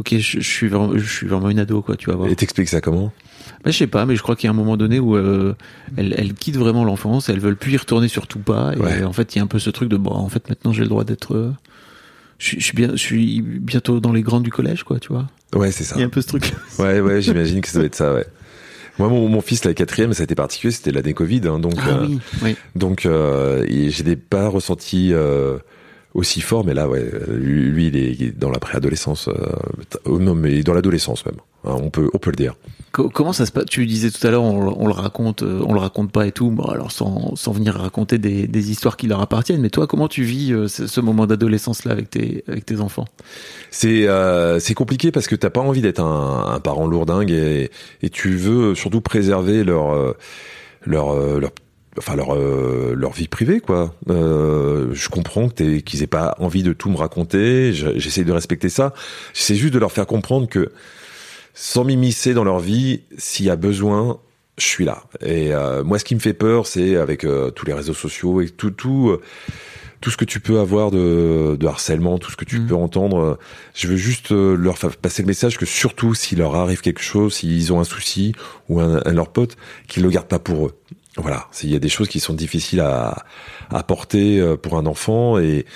ok, 0.00 0.16
je, 0.18 0.40
je 0.40 0.48
suis 0.48 0.68
vraiment, 0.68 0.96
je 0.96 1.08
suis 1.08 1.26
vraiment 1.28 1.48
une 1.50 1.58
ado, 1.60 1.82
quoi, 1.82 1.96
tu 1.96 2.10
vas 2.10 2.16
voir. 2.16 2.28
Et 2.28 2.34
t'expliques 2.36 2.68
ça 2.68 2.80
comment? 2.80 3.12
Bah, 3.64 3.70
je 3.70 3.76
sais 3.76 3.86
pas, 3.86 4.06
mais 4.06 4.16
je 4.16 4.22
crois 4.22 4.36
qu'il 4.36 4.46
y 4.46 4.48
a 4.48 4.52
un 4.52 4.56
moment 4.56 4.76
donné 4.76 4.98
où 4.98 5.16
euh, 5.16 5.54
elle, 5.96 6.14
elle 6.16 6.34
quitte 6.34 6.56
vraiment 6.56 6.84
l'enfance, 6.84 7.28
elles 7.28 7.40
veulent 7.40 7.56
plus 7.56 7.72
y 7.72 7.76
retourner 7.76 8.08
surtout 8.08 8.38
pas. 8.38 8.72
Et 8.74 8.78
Ouais. 8.80 9.04
en 9.04 9.12
fait, 9.12 9.34
il 9.34 9.38
y 9.38 9.40
a 9.40 9.44
un 9.44 9.46
peu 9.46 9.58
ce 9.58 9.70
truc 9.70 9.88
de 9.88 9.96
bon, 9.96 10.12
en 10.12 10.28
fait, 10.28 10.48
maintenant 10.48 10.72
j'ai 10.72 10.82
le 10.82 10.88
droit 10.88 11.04
d'être. 11.04 11.34
euh, 11.34 11.52
je, 12.38 12.46
suis- 12.46 12.60
je 12.60 12.64
suis 12.64 12.74
bien, 12.76 12.90
je 12.92 12.96
suis 12.96 13.42
bientôt 13.42 14.00
dans 14.00 14.12
les 14.12 14.22
grands 14.22 14.40
du 14.40 14.50
collège, 14.50 14.82
quoi, 14.84 14.98
tu 14.98 15.08
vois. 15.12 15.26
Ouais, 15.54 15.70
c'est 15.72 15.84
ça. 15.84 15.96
Il 15.96 16.00
y 16.00 16.02
a 16.02 16.06
un 16.06 16.10
peu 16.10 16.22
ce 16.22 16.28
truc. 16.28 16.52
Ouais, 16.78 17.00
ouais, 17.00 17.20
j'imagine 17.20 17.60
que 17.60 17.68
ça 17.68 17.78
doit 17.78 17.86
être 17.86 17.94
ça, 17.94 18.14
ouais. 18.14 18.24
Moi, 18.98 19.08
mon, 19.08 19.28
mon 19.28 19.40
fils, 19.40 19.64
la 19.64 19.74
quatrième, 19.74 20.12
ça 20.14 20.22
a 20.22 20.24
été 20.24 20.34
particulier, 20.34 20.70
c'était 20.72 20.92
l'année 20.92 21.14
Covid, 21.14 21.42
hein, 21.46 21.58
donc, 21.58 21.74
Ah 21.78 21.88
euh, 21.90 22.06
oui, 22.06 22.18
oui. 22.42 22.56
donc, 22.76 23.04
euh, 23.06 23.64
l'ai 24.04 24.16
pas 24.16 24.48
ressenti 24.48 25.10
euh, 25.12 25.58
aussi 26.14 26.40
fort, 26.40 26.64
mais 26.64 26.74
là, 26.74 26.88
ouais, 26.88 27.08
lui, 27.28 27.86
il, 27.86 27.96
est, 27.96 28.12
il 28.12 28.22
est 28.24 28.38
dans 28.38 28.50
la 28.50 28.58
préadolescence, 28.58 29.28
euh, 29.28 30.18
non, 30.18 30.34
mais 30.34 30.62
dans 30.62 30.74
l'adolescence 30.74 31.24
même. 31.24 31.36
hein, 31.64 31.76
on 31.80 31.90
peut, 31.90 32.10
on 32.12 32.18
peut 32.18 32.30
le 32.30 32.36
dire. 32.36 32.56
Co- 32.90 33.08
Comment 33.08 33.32
ça 33.32 33.46
se 33.46 33.52
passe? 33.52 33.66
Tu 33.66 33.86
disais 33.86 34.10
tout 34.10 34.26
à 34.26 34.30
l'heure, 34.32 34.42
on, 34.42 34.74
on 34.76 34.86
le 34.88 34.92
raconte, 34.92 35.44
euh, 35.44 35.62
on 35.64 35.72
le 35.72 35.78
raconte 35.78 36.10
pas 36.10 36.26
et 36.26 36.32
tout. 36.32 36.50
Bon, 36.50 36.64
alors 36.64 36.90
sans, 36.90 37.36
sans 37.36 37.52
venir 37.52 37.74
raconter 37.74 38.18
des, 38.18 38.48
des 38.48 38.70
histoires 38.72 38.96
qui 38.96 39.06
leur 39.06 39.20
appartiennent. 39.20 39.60
Mais 39.60 39.70
toi, 39.70 39.86
comment 39.86 40.08
tu 40.08 40.24
vis 40.24 40.52
euh, 40.52 40.66
ce, 40.66 40.88
ce 40.88 41.00
moment 41.00 41.26
d'adolescence 41.28 41.84
là 41.84 41.92
avec 41.92 42.10
tes, 42.10 42.42
avec 42.48 42.66
tes 42.66 42.80
enfants? 42.80 43.06
C'est 43.70 44.08
euh, 44.08 44.58
c'est 44.58 44.74
compliqué 44.74 45.12
parce 45.12 45.28
que 45.28 45.36
t'as 45.36 45.50
pas 45.50 45.60
envie 45.60 45.80
d'être 45.82 46.00
un, 46.00 46.46
un 46.52 46.58
parent 46.58 46.88
lourdingue 46.88 47.30
et, 47.30 47.70
et 48.02 48.10
tu 48.10 48.30
veux 48.34 48.74
surtout 48.74 49.00
préserver 49.00 49.62
leur 49.62 50.16
leur 50.84 51.14
leur 51.38 51.52
enfin 52.00 52.16
leur 52.16 52.34
euh, 52.34 52.94
leur 52.96 53.12
vie 53.12 53.28
privée 53.28 53.60
quoi. 53.60 53.94
Euh, 54.08 54.88
je 54.92 55.08
comprends 55.08 55.48
que 55.48 55.78
qu'ils 55.78 56.02
aient 56.02 56.06
pas 56.06 56.34
envie 56.38 56.62
de 56.62 56.72
tout 56.72 56.90
me 56.90 56.96
raconter. 56.96 57.72
Je- 57.72 57.98
J'essaie 57.98 58.24
de 58.24 58.32
respecter 58.32 58.68
ça. 58.68 58.92
J'essaie 59.34 59.54
juste 59.54 59.74
de 59.74 59.78
leur 59.78 59.92
faire 59.92 60.06
comprendre 60.06 60.48
que 60.48 60.72
sans 61.54 61.84
m'immiscer 61.84 62.32
dans 62.34 62.44
leur 62.44 62.58
vie, 62.60 63.02
s'il 63.18 63.46
y 63.46 63.50
a 63.50 63.56
besoin, 63.56 64.18
je 64.58 64.64
suis 64.64 64.84
là. 64.84 65.04
Et 65.20 65.52
euh, 65.52 65.84
moi, 65.84 65.98
ce 65.98 66.04
qui 66.04 66.14
me 66.14 66.20
fait 66.20 66.32
peur, 66.34 66.66
c'est 66.66 66.96
avec 66.96 67.24
euh, 67.24 67.50
tous 67.50 67.66
les 67.66 67.74
réseaux 67.74 67.94
sociaux 67.94 68.40
et 68.40 68.48
tout 68.48 68.70
tout. 68.70 69.10
euh, 69.10 69.20
tout 70.02 70.10
ce 70.10 70.16
que 70.16 70.24
tu 70.24 70.40
peux 70.40 70.58
avoir 70.60 70.90
de, 70.90 71.56
de 71.60 71.66
harcèlement, 71.66 72.16
tout 72.18 72.30
ce 72.30 72.36
que 72.38 72.46
tu 72.46 72.58
Mhm. 72.60 72.68
peux 72.68 72.74
entendre, 72.74 73.38
je 73.74 73.86
veux 73.86 73.96
juste 73.98 74.32
euh, 74.32 74.56
leur 74.56 74.78
faire 74.78 74.96
passer 74.96 75.20
le 75.20 75.26
message 75.26 75.58
que 75.58 75.66
surtout 75.66 76.14
s'il 76.14 76.38
leur 76.38 76.54
arrive 76.54 76.80
quelque 76.80 77.02
chose, 77.02 77.34
s'ils 77.34 77.70
ont 77.70 77.80
un 77.80 77.84
souci 77.84 78.32
ou 78.70 78.80
un, 78.80 79.02
un 79.04 79.10
de 79.10 79.16
leurs 79.16 79.28
potes, 79.28 79.58
qu'ils 79.88 80.02
le 80.02 80.08
gardent 80.08 80.26
pas 80.28 80.38
pour 80.38 80.68
eux. 80.68 80.72
Voilà, 81.16 81.48
s'il 81.50 81.70
y 81.70 81.76
a 81.76 81.78
des 81.80 81.88
choses 81.88 82.08
qui 82.08 82.20
sont 82.20 82.34
difficiles 82.34 82.80
à, 82.80 83.24
à 83.70 83.82
porter 83.82 84.38
euh, 84.40 84.56
pour 84.56 84.76
un 84.78 84.86
enfant 84.86 85.38
et, 85.38 85.66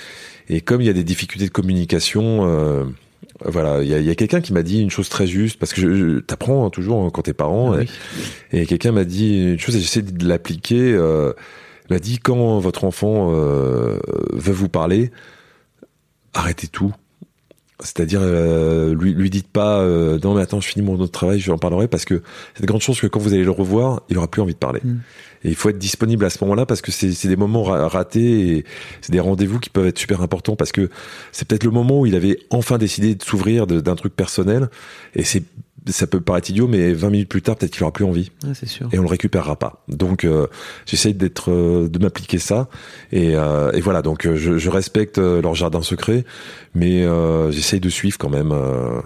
et 0.47 0.61
comme 0.61 0.81
il 0.81 0.87
y 0.87 0.89
a 0.89 0.93
des 0.93 1.03
difficultés 1.03 1.45
de 1.45 1.51
communication, 1.51 2.47
euh, 2.47 2.85
voilà, 3.43 3.83
il 3.83 3.89
y 3.89 3.93
a, 3.93 3.99
il 3.99 4.05
y 4.05 4.09
a 4.09 4.15
quelqu'un 4.15 4.39
qui 4.39 4.53
m'a 4.53 4.63
dit 4.63 4.81
une 4.81 4.89
chose 4.89 5.09
très 5.09 5.27
juste 5.27 5.59
parce 5.59 5.73
que 5.73 5.81
je, 5.81 5.93
je- 5.93 6.19
t'apprends 6.19 6.65
hein, 6.65 6.69
toujours 6.69 7.03
hein, 7.03 7.09
quand 7.13 7.23
t'es 7.23 7.33
parent 7.33 7.73
Ah 7.73 7.81
et- 7.81 7.87
oui. 8.53 8.59
et 8.61 8.65
quelqu'un 8.65 8.93
m'a 8.93 9.03
dit 9.03 9.51
une 9.51 9.59
chose 9.59 9.75
et 9.75 9.81
j'essaie 9.81 10.01
de 10.03 10.25
l'appliquer. 10.27 10.93
Euh, 10.93 11.33
il 11.89 11.93
m'a 11.93 11.99
dit 11.99 12.17
quand 12.17 12.59
votre 12.59 12.85
enfant 12.85 13.31
euh, 13.35 13.99
veut 14.31 14.53
vous 14.53 14.69
parler, 14.69 15.11
arrêtez 16.33 16.67
tout. 16.67 16.93
C'est-à-dire, 17.81 18.21
euh, 18.23 18.95
lui, 18.95 19.13
lui 19.13 19.29
dites 19.29 19.49
pas 19.49 19.79
euh, 19.79 20.17
non 20.23 20.33
mais 20.33 20.41
attends, 20.41 20.61
je 20.61 20.67
finis 20.67 20.85
mon 20.85 20.93
autre 20.93 21.11
travail, 21.11 21.39
je 21.39 21.45
lui 21.45 21.51
en 21.51 21.57
parlerai 21.57 21.89
parce 21.89 22.05
que 22.05 22.21
c'est 22.53 22.61
de 22.61 22.67
grandes 22.67 22.81
chances 22.81 23.01
que 23.01 23.07
quand 23.07 23.19
vous 23.19 23.33
allez 23.33 23.43
le 23.43 23.51
revoir, 23.51 24.03
il 24.09 24.17
aura 24.17 24.29
plus 24.29 24.41
envie 24.41 24.53
de 24.53 24.59
parler. 24.59 24.79
Mm. 24.83 24.99
Et 25.43 25.49
il 25.49 25.55
faut 25.55 25.69
être 25.69 25.77
disponible 25.77 26.23
à 26.23 26.29
ce 26.29 26.43
moment-là 26.43 26.65
parce 26.65 26.81
que 26.81 26.91
c'est 26.91 27.27
des 27.27 27.35
moments 27.35 27.63
ra- 27.63 27.87
ratés 27.87 28.57
et 28.57 28.65
c'est 29.01 29.11
des 29.11 29.19
rendez-vous 29.19 29.59
qui 29.59 29.69
peuvent 29.69 29.87
être 29.87 29.99
super 29.99 30.21
importants 30.21 30.55
parce 30.55 30.71
que 30.71 30.89
c'est 31.33 31.47
peut-être 31.47 31.65
le 31.65 31.71
moment 31.71 31.99
où 31.99 32.05
il 32.05 32.15
avait 32.15 32.39
enfin 32.49 32.77
décidé 32.77 33.13
de 33.13 33.23
s'ouvrir 33.23 33.67
d'un 33.67 33.95
truc 33.95 34.15
personnel 34.15 34.69
et 35.13 35.23
c'est 35.23 35.43
ça 35.87 36.07
peut 36.07 36.19
paraître 36.21 36.49
idiot 36.49 36.67
mais 36.67 36.93
20 36.93 37.09
minutes 37.09 37.29
plus 37.29 37.41
tard 37.41 37.55
peut-être 37.55 37.71
qu'il 37.71 37.83
aura 37.83 37.93
plus 37.93 38.05
envie. 38.05 38.31
Ouais, 38.43 38.53
c'est 38.53 38.65
sûr. 38.67 38.89
et 38.91 38.97
on 38.99 39.03
le 39.03 39.07
récupérera 39.07 39.55
pas. 39.55 39.83
Donc 39.87 40.23
euh, 40.25 40.47
j'essaye 40.85 41.13
d'être 41.13 41.51
euh, 41.51 41.87
de 41.87 41.99
m'appliquer 41.99 42.39
ça. 42.39 42.67
Et, 43.11 43.35
euh, 43.35 43.71
et 43.73 43.81
voilà. 43.81 44.01
Donc 44.01 44.25
euh, 44.25 44.35
je, 44.35 44.57
je 44.57 44.69
respecte 44.69 45.19
euh, 45.19 45.41
leur 45.41 45.53
jardin 45.55 45.81
secret. 45.81 46.25
Mais 46.73 47.03
euh, 47.03 47.51
j'essaye 47.51 47.79
de 47.79 47.89
suivre 47.89 48.17
quand 48.17 48.29
même 48.29 48.51
euh, 48.51 48.99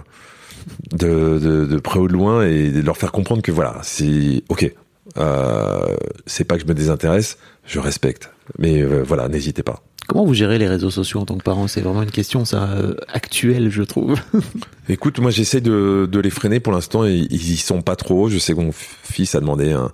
de, 0.92 1.38
de, 1.38 1.66
de 1.66 1.78
près 1.78 1.98
ou 1.98 2.08
de 2.08 2.12
loin 2.12 2.46
et 2.46 2.70
de 2.70 2.80
leur 2.80 2.96
faire 2.96 3.12
comprendre 3.12 3.42
que 3.42 3.52
voilà 3.52 3.78
c'est 3.82 4.42
ok. 4.48 4.72
Euh, 5.18 5.96
c'est 6.26 6.44
pas 6.44 6.56
que 6.56 6.62
je 6.62 6.68
me 6.68 6.74
désintéresse 6.74 7.38
je 7.66 7.78
respecte. 7.78 8.30
Mais 8.58 8.82
voilà 8.82 9.28
n'hésitez 9.28 9.62
pas 9.62 9.82
Comment 10.06 10.24
vous 10.24 10.34
gérez 10.34 10.58
les 10.58 10.66
réseaux 10.66 10.90
sociaux 10.90 11.20
en 11.20 11.24
tant 11.24 11.36
que 11.36 11.44
parent? 11.44 11.68
C'est 11.68 11.80
vraiment 11.80 12.02
une 12.02 12.10
question, 12.10 12.44
ça, 12.44 12.64
euh, 12.70 12.94
actuelle, 13.08 13.70
je 13.70 13.82
trouve. 13.82 14.20
Écoute, 14.88 15.20
moi 15.20 15.30
j'essaie 15.30 15.60
de, 15.60 16.08
de 16.10 16.20
les 16.20 16.30
freiner 16.30 16.58
pour 16.58 16.72
l'instant 16.72 17.04
ils 17.04 17.32
y 17.32 17.56
sont 17.56 17.82
pas 17.82 17.96
trop. 17.96 18.28
Je 18.28 18.38
sais 18.38 18.54
que 18.54 18.60
mon 18.60 18.72
fils 18.72 19.34
a 19.34 19.40
demandé 19.40 19.72
un, 19.72 19.92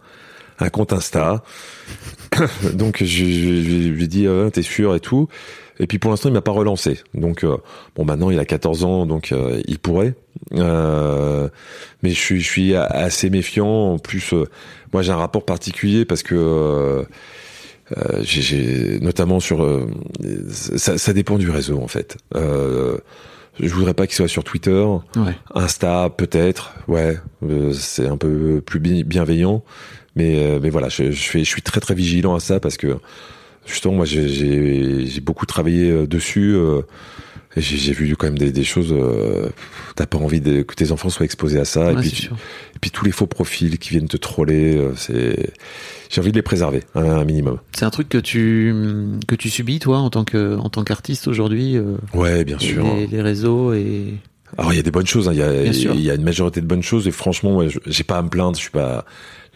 un 0.58 0.68
compte 0.68 0.92
Insta. 0.92 1.42
Donc 2.74 3.02
je, 3.02 3.24
lui 3.88 4.08
dit 4.08 4.26
euh, 4.26 4.50
t'es 4.50 4.62
sûr 4.62 4.94
et 4.94 5.00
tout. 5.00 5.28
Et 5.78 5.86
puis 5.86 5.98
pour 5.98 6.10
l'instant 6.10 6.28
il 6.28 6.32
m'a 6.32 6.40
pas 6.40 6.52
relancé. 6.52 7.00
Donc 7.14 7.44
euh, 7.44 7.56
bon 7.94 8.04
maintenant 8.04 8.30
il 8.30 8.38
a 8.38 8.44
14 8.44 8.84
ans 8.84 9.06
donc 9.06 9.32
euh, 9.32 9.60
il 9.66 9.78
pourrait. 9.78 10.14
Euh, 10.54 11.48
mais 12.02 12.10
je 12.10 12.18
suis 12.18 12.40
je 12.40 12.48
suis 12.48 12.74
assez 12.74 13.30
méfiant. 13.30 13.92
En 13.92 13.98
plus 13.98 14.32
euh, 14.32 14.44
moi 14.92 15.02
j'ai 15.02 15.12
un 15.12 15.16
rapport 15.16 15.44
particulier 15.44 16.04
parce 16.04 16.22
que 16.22 17.06
euh, 17.96 18.20
j'ai- 18.22 18.98
notamment 19.00 19.38
sur 19.40 19.62
euh, 19.62 19.86
ça, 20.50 20.98
ça 20.98 21.12
dépend 21.12 21.38
du 21.38 21.50
réseau 21.50 21.80
en 21.80 21.88
fait. 21.88 22.16
Euh, 22.34 22.98
je 23.60 23.72
voudrais 23.72 23.94
pas 23.94 24.06
qu'il 24.06 24.16
soit 24.16 24.28
sur 24.28 24.44
Twitter, 24.44 24.84
Ouais. 25.16 25.34
Insta 25.54 26.10
peut-être, 26.14 26.74
ouais, 26.88 27.18
euh, 27.44 27.72
c'est 27.72 28.06
un 28.06 28.16
peu 28.16 28.60
plus 28.60 28.80
bi- 28.80 29.04
bienveillant, 29.04 29.62
mais 30.14 30.36
euh, 30.44 30.58
mais 30.62 30.68
voilà, 30.70 30.88
je, 30.88 31.10
je 31.10 31.22
fais, 31.30 31.38
je 31.40 31.48
suis 31.48 31.62
très 31.62 31.80
très 31.80 31.94
vigilant 31.94 32.34
à 32.34 32.40
ça 32.40 32.60
parce 32.60 32.76
que 32.76 32.96
Justement, 33.68 33.94
moi, 33.96 34.04
j'ai- 34.04 35.20
beaucoup 35.22 35.44
travaillé 35.44 35.90
euh, 35.90 36.06
dessus. 36.06 36.54
Et 37.56 37.60
j'ai 37.60 37.92
vu 37.92 38.14
quand 38.16 38.26
même 38.26 38.38
des, 38.38 38.52
des 38.52 38.64
choses. 38.64 38.92
euh, 38.92 39.48
T'as 39.94 40.06
pas 40.06 40.18
envie 40.18 40.40
de- 40.40 40.62
que 40.62 40.74
tes 40.74 40.92
enfants 40.92 41.08
soient 41.08 41.24
exposés 41.24 41.58
à 41.58 41.64
ça. 41.64 41.92
et, 41.92 41.94
Ouais, 41.94 42.00
puis, 42.02 42.10
tu- 42.10 42.22
sûr. 42.24 42.36
et 42.74 42.78
puis 42.78 42.90
tous 42.90 43.04
les 43.04 43.12
faux 43.12 43.26
profils 43.26 43.78
qui 43.78 43.90
viennent 43.90 44.08
te 44.08 44.16
troller, 44.18 44.76
euh, 44.76 44.92
c'est. 44.96 45.50
J'ai 46.10 46.20
envie 46.20 46.30
de 46.32 46.36
les 46.36 46.42
préserver, 46.42 46.82
un, 46.94 47.04
un 47.04 47.24
minimum. 47.24 47.58
C'est 47.76 47.84
un 47.84 47.90
truc 47.90 48.08
que 48.08 48.18
tu 48.18 48.74
que 49.26 49.34
tu 49.34 49.48
subis 49.50 49.78
toi 49.78 49.98
en 49.98 50.10
tant 50.10 50.24
que 50.24 50.56
en 50.56 50.68
tant 50.68 50.84
qu'artiste 50.84 51.26
aujourd'hui. 51.28 51.76
euh, 51.76 51.96
Ouais, 52.14 52.44
bien 52.44 52.58
sûr. 52.58 52.84
les, 52.94 53.06
les 53.06 53.22
réseaux 53.22 53.72
et 53.72 54.14
Alors 54.58 54.72
il 54.72 54.76
y 54.76 54.78
a 54.78 54.82
des 54.82 54.90
bonnes 54.92 55.06
choses, 55.06 55.28
hein. 55.28 55.32
il 55.32 55.38
y, 55.38 55.42
a, 55.42 55.64
y 55.94 56.10
a 56.10 56.14
une 56.14 56.22
majorité 56.22 56.60
de 56.60 56.66
bonnes 56.66 56.82
choses 56.84 57.08
et 57.08 57.10
franchement, 57.10 57.56
ouais, 57.56 57.68
j'ai 57.86 58.04
pas 58.04 58.18
à 58.18 58.22
me 58.22 58.28
plaindre, 58.28 58.54
je 58.56 58.60
suis 58.62 58.70
pas 58.70 59.04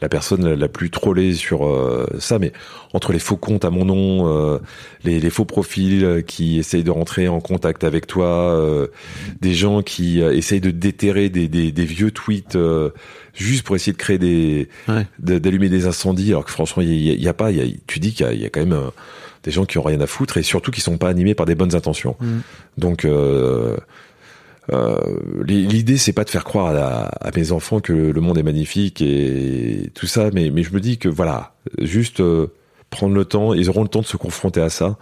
la 0.01 0.09
personne 0.09 0.55
la, 0.55 0.69
plus 0.69 0.91
trollée 0.91 1.35
sur 1.35 1.67
euh, 1.67 2.07
ça, 2.19 2.39
mais 2.39 2.53
entre 2.93 3.13
les 3.13 3.19
faux 3.19 3.37
comptes 3.37 3.65
à 3.65 3.71
mon 3.71 3.85
nom, 3.85 4.27
euh, 4.29 4.59
les, 5.05 5.21
les 5.21 5.31
faux 5.31 5.45
profils 5.45 6.05
euh, 6.05 6.23
qui 6.23 6.59
essayent 6.59 6.85
de 6.85 6.91
rentrer 6.91 7.29
en 7.29 7.41
contact 7.41 7.85
avec 7.85 8.07
toi, 8.07 8.27
euh, 8.27 8.87
des 9.41 9.55
gens 9.55 9.83
qui 9.83 10.23
euh, 10.23 10.35
essayent 10.35 10.61
de 10.61 10.71
déterrer 10.71 11.29
des, 11.29 11.49
des, 11.49 11.71
des 11.73 11.85
vieux 11.85 12.11
tweets 12.11 12.57
euh, 12.57 12.91
juste 13.35 13.63
pour 13.63 13.77
essayer 13.77 13.93
de 13.93 13.99
créer 13.99 14.19
des 14.19 14.69
Ouais. 14.89 15.07
d'allumer 15.19 15.69
des 15.69 15.87
incendies, 15.87 16.31
alors 16.31 16.45
que 16.45 16.51
franchement 16.51 16.83
il 16.83 16.91
y, 16.91 17.13
y 17.15 17.29
a 17.29 17.35
pas, 17.35 17.51
y 17.51 17.61
a, 17.61 17.65
tu 17.87 18.01
dis 18.01 18.13
qu'il 18.13 18.33
y 18.33 18.43
y 18.43 18.47
a 18.47 18.49
quand 18.49 18.61
même 18.65 18.79
des 19.43 19.51
gens 19.51 19.65
qui 19.65 19.79
ont 19.79 19.83
rien 19.83 20.01
à 20.01 20.07
foutre 20.07 20.37
et 20.37 20.43
surtout 20.43 20.71
qui 20.71 20.81
sont 20.81 20.99
pas 20.99 21.09
animés 21.09 21.35
par 21.35 21.47
des 21.47 21.55
bonnes 21.55 21.75
intentions. 21.75 22.17
Mm. 22.21 22.39
Donc 22.79 23.07
l'idée 25.47 25.97
c'est 25.99 26.13
pas 26.13 26.25
de 26.25 26.31
faire 26.31 26.45
croire 26.45 26.67
à, 26.69 26.73
la- 26.73 27.05
à 27.21 27.31
mes 27.35 27.53
enfants 27.53 27.81
que 27.81 27.93
le 27.93 28.21
monde 28.21 28.39
est 28.39 28.43
magnifique 28.43 29.03
et 29.03 29.91
tout 29.95 30.07
ça, 30.07 30.31
mais, 30.33 30.51
mais 30.51 30.63
je 30.63 30.73
me 30.73 30.81
dis 30.81 30.99
que 30.99 31.09
voilà, 31.09 31.55
juste 31.81 32.21
euh, 32.21 32.49
prendre 32.91 33.15
le 33.15 33.25
temps, 33.25 33.55
ils 33.55 33.69
auront 33.71 33.83
le 33.83 33.89
temps 33.89 34.01
de 34.01 34.07
se 34.07 34.17
confronter 34.17 34.61
à 34.61 34.69
ça. 34.71 34.97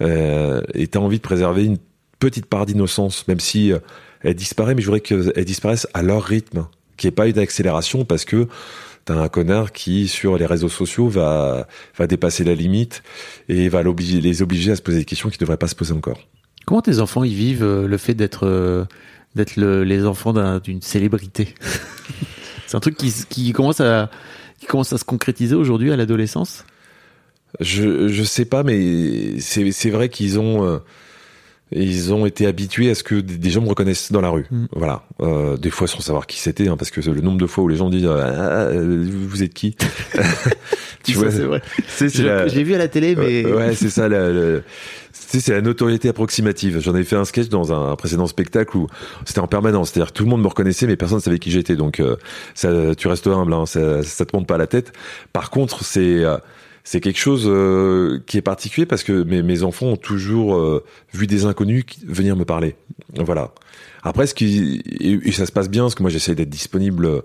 Euh, 0.00 0.62
et 0.74 0.86
t'as 0.86 0.98
envie 1.00 1.18
de 1.18 1.22
préserver 1.22 1.64
une 1.64 1.78
petite 2.18 2.46
part 2.46 2.66
d'innocence, 2.66 3.26
même 3.28 3.40
si 3.40 3.72
euh, 3.72 3.78
elle 4.22 4.34
disparaît, 4.34 4.74
mais 4.74 4.80
je 4.82 4.86
voudrais 4.86 5.00
qu'elle 5.00 5.44
disparaisse 5.44 5.86
à 5.94 6.02
leur 6.02 6.22
rythme, 6.22 6.66
qu'il 6.96 7.08
n'y 7.08 7.12
ait 7.12 7.14
pas 7.16 7.28
eu 7.28 7.32
d'accélération 7.32 8.04
parce 8.04 8.24
que 8.24 8.46
t'as 9.04 9.14
un 9.14 9.28
connard 9.28 9.72
qui 9.72 10.08
sur 10.08 10.36
les 10.38 10.46
réseaux 10.46 10.68
sociaux 10.68 11.08
va 11.08 11.66
va 11.96 12.06
dépasser 12.06 12.44
la 12.44 12.54
limite 12.54 13.02
et 13.48 13.68
va 13.68 13.82
l'obliger- 13.82 14.20
les 14.20 14.42
obliger 14.42 14.72
à 14.72 14.76
se 14.76 14.82
poser 14.82 14.98
des 14.98 15.04
questions 15.04 15.28
qu'ils 15.30 15.38
ne 15.38 15.46
devraient 15.46 15.56
pas 15.56 15.68
se 15.68 15.74
poser 15.74 15.92
encore. 15.94 16.20
Comment 16.66 16.82
tes 16.82 17.00
enfants 17.00 17.24
ils 17.24 17.34
vivent 17.34 17.64
euh, 17.64 17.86
le 17.88 17.96
fait 17.96 18.14
d'être 18.14 18.46
euh, 18.46 18.84
d'être 19.34 19.56
le- 19.56 19.84
les 19.84 20.04
enfants 20.06 20.32
d'un- 20.32 20.58
d'une 20.60 20.82
célébrité 20.82 21.54
C'est 22.66 22.76
un 22.76 22.80
truc 22.80 22.96
qui, 22.96 23.12
qui 23.28 23.52
commence 23.52 23.80
à 23.80 24.10
qui 24.60 24.66
commence 24.66 24.92
à 24.92 24.98
se 24.98 25.04
concrétiser 25.04 25.54
aujourd'hui 25.56 25.90
à 25.92 25.96
l'adolescence? 25.96 26.64
Je 27.58 28.06
je 28.08 28.22
sais 28.22 28.44
pas, 28.44 28.62
mais 28.62 29.40
c'est 29.40 29.72
c'est 29.72 29.90
vrai 29.90 30.08
qu'ils 30.08 30.38
ont 30.38 30.64
euh, 30.64 30.78
ils 31.72 32.12
ont 32.12 32.26
été 32.26 32.46
habitués 32.46 32.90
à 32.90 32.94
ce 32.94 33.02
que 33.02 33.16
des 33.16 33.50
gens 33.50 33.60
me 33.62 33.68
reconnaissent 33.68 34.12
dans 34.12 34.20
la 34.20 34.28
rue. 34.30 34.46
Mm. 34.50 34.66
Voilà. 34.72 35.02
Euh, 35.20 35.56
des 35.56 35.70
fois 35.70 35.88
sans 35.88 36.00
savoir 36.00 36.26
qui 36.28 36.38
c'était, 36.38 36.68
hein, 36.68 36.76
parce 36.76 36.90
que 36.92 37.00
le 37.10 37.20
nombre 37.20 37.38
de 37.38 37.46
fois 37.46 37.64
où 37.64 37.68
les 37.68 37.76
gens 37.76 37.86
me 37.86 37.92
disent 37.92 38.06
ah, 38.06 38.68
ah, 38.68 38.68
vous 38.72 39.42
êtes 39.42 39.54
qui 39.54 39.76
Tu 41.02 41.14
vois, 41.14 41.30
c'est 41.30 41.42
vrai. 41.44 41.62
la- 42.22 42.46
J'ai 42.46 42.62
vu 42.62 42.74
à 42.74 42.78
la 42.78 42.86
télé, 42.88 43.16
mais 43.16 43.44
Ouais, 43.46 43.74
c'est 43.74 43.88
ça. 43.90 44.06
la- 44.08 44.60
c'est 45.30 45.40
c'est 45.40 45.52
la 45.52 45.60
notoriété 45.60 46.08
approximative. 46.08 46.80
J'en 46.80 46.94
ai 46.96 47.04
fait 47.04 47.16
un 47.16 47.24
sketch 47.24 47.48
dans 47.48 47.72
un 47.72 47.94
précédent 47.94 48.26
spectacle 48.26 48.76
où 48.76 48.86
c'était 49.24 49.40
en 49.40 49.46
permanence. 49.46 49.90
C'est-à-dire 49.90 50.12
tout 50.12 50.24
le 50.24 50.30
monde 50.30 50.42
me 50.42 50.48
reconnaissait, 50.48 50.86
mais 50.86 50.96
personne 50.96 51.18
ne 51.18 51.22
savait 51.22 51.38
qui 51.38 51.50
j'étais. 51.50 51.76
Donc, 51.76 52.00
euh, 52.00 52.16
ça, 52.54 52.94
tu 52.96 53.06
restes 53.08 53.26
humble. 53.28 53.54
Hein, 53.54 53.66
ça, 53.66 54.02
ça 54.02 54.26
te 54.26 54.36
monte 54.36 54.46
pas 54.46 54.58
la 54.58 54.66
tête. 54.66 54.92
Par 55.32 55.50
contre, 55.50 55.84
c'est 55.84 56.24
euh, 56.24 56.38
c'est 56.82 57.00
quelque 57.00 57.18
chose 57.18 57.44
euh, 57.46 58.20
qui 58.26 58.38
est 58.38 58.42
particulier 58.42 58.86
parce 58.86 59.04
que 59.04 59.22
mes, 59.22 59.42
mes 59.42 59.62
enfants 59.62 59.86
ont 59.86 59.96
toujours 59.96 60.56
euh, 60.56 60.84
vu 61.12 61.26
des 61.26 61.44
inconnus 61.44 61.84
venir 62.04 62.36
me 62.36 62.44
parler. 62.44 62.74
Voilà. 63.14 63.52
Après, 64.02 64.26
ce 64.26 64.34
qui 64.34 64.82
et, 65.00 65.28
et 65.28 65.32
ça 65.32 65.46
se 65.46 65.52
passe 65.52 65.68
bien, 65.68 65.82
parce 65.82 65.94
que 65.94 66.02
moi 66.02 66.10
j'essaie 66.10 66.34
d'être 66.34 66.50
disponible 66.50 67.22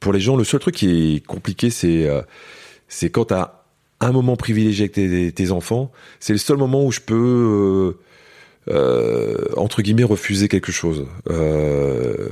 pour 0.00 0.12
les 0.12 0.20
gens. 0.20 0.36
Le 0.36 0.44
seul 0.44 0.60
truc 0.60 0.74
qui 0.74 1.16
est 1.16 1.26
compliqué, 1.26 1.70
c'est 1.70 2.08
euh, 2.08 2.22
c'est 2.88 3.10
quand 3.10 3.26
t'as 3.26 3.57
un 4.00 4.12
moment 4.12 4.36
privilégié 4.36 4.84
avec 4.84 4.92
tes, 4.92 5.32
tes 5.32 5.50
enfants, 5.50 5.90
c'est 6.20 6.32
le 6.32 6.38
seul 6.38 6.56
moment 6.56 6.84
où 6.84 6.92
je 6.92 7.00
peux, 7.00 7.96
euh, 8.68 8.72
euh, 8.72 9.36
entre 9.56 9.82
guillemets, 9.82 10.04
refuser 10.04 10.48
quelque 10.48 10.70
chose. 10.72 11.06
Euh, 11.30 12.28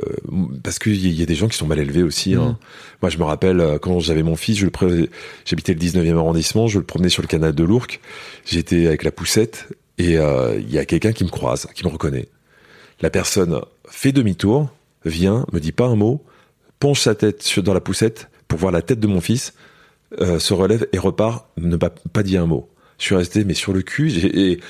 parce 0.62 0.78
qu'il 0.78 0.94
y, 0.94 1.12
y 1.12 1.22
a 1.22 1.26
des 1.26 1.34
gens 1.34 1.48
qui 1.48 1.56
sont 1.56 1.66
mal 1.66 1.78
élevés 1.78 2.02
aussi. 2.02 2.34
hein. 2.34 2.58
Moi, 3.02 3.10
je 3.10 3.18
me 3.18 3.24
rappelle, 3.24 3.78
quand 3.82 3.98
j'avais 4.00 4.22
mon 4.22 4.36
fils, 4.36 4.58
je 4.58 4.66
le 4.66 5.08
j'habitais 5.44 5.74
le 5.74 5.80
19e 5.80 6.16
arrondissement, 6.16 6.66
je 6.68 6.78
le 6.78 6.84
promenais 6.84 7.08
sur 7.08 7.22
le 7.22 7.28
canal 7.28 7.54
de 7.54 7.64
l'Ourcq, 7.64 8.00
j'étais 8.44 8.86
avec 8.86 9.02
la 9.02 9.10
poussette, 9.10 9.68
et 9.98 10.14
il 10.14 10.70
y 10.70 10.78
a 10.78 10.84
quelqu'un 10.84 11.12
qui 11.12 11.24
me 11.24 11.30
croise, 11.30 11.66
qui 11.74 11.84
me 11.84 11.90
reconnaît. 11.90 12.28
La 13.00 13.10
personne 13.10 13.60
fait 13.88 14.12
demi-tour, 14.12 14.70
vient, 15.04 15.46
me 15.52 15.60
dit 15.60 15.72
pas 15.72 15.86
un 15.86 15.96
mot, 15.96 16.22
penche 16.80 17.00
sa 17.00 17.14
tête 17.14 17.58
dans 17.60 17.74
la 17.74 17.80
poussette 17.80 18.28
pour 18.48 18.58
voir 18.58 18.72
la 18.72 18.82
tête 18.82 19.00
de 19.00 19.06
mon 19.06 19.20
fils, 19.20 19.54
euh, 20.20 20.38
se 20.38 20.54
relève 20.54 20.86
et 20.92 20.98
repart, 20.98 21.46
ne 21.56 21.76
m'a 21.76 21.90
pas 21.90 22.22
dit 22.22 22.36
un 22.36 22.46
mot. 22.46 22.68
Je 22.98 23.04
suis 23.04 23.14
resté 23.14 23.44
mais 23.44 23.54
sur 23.54 23.72
le 23.72 23.82
cul, 23.82 24.08
j'ai- 24.10 24.52
et 24.52 24.60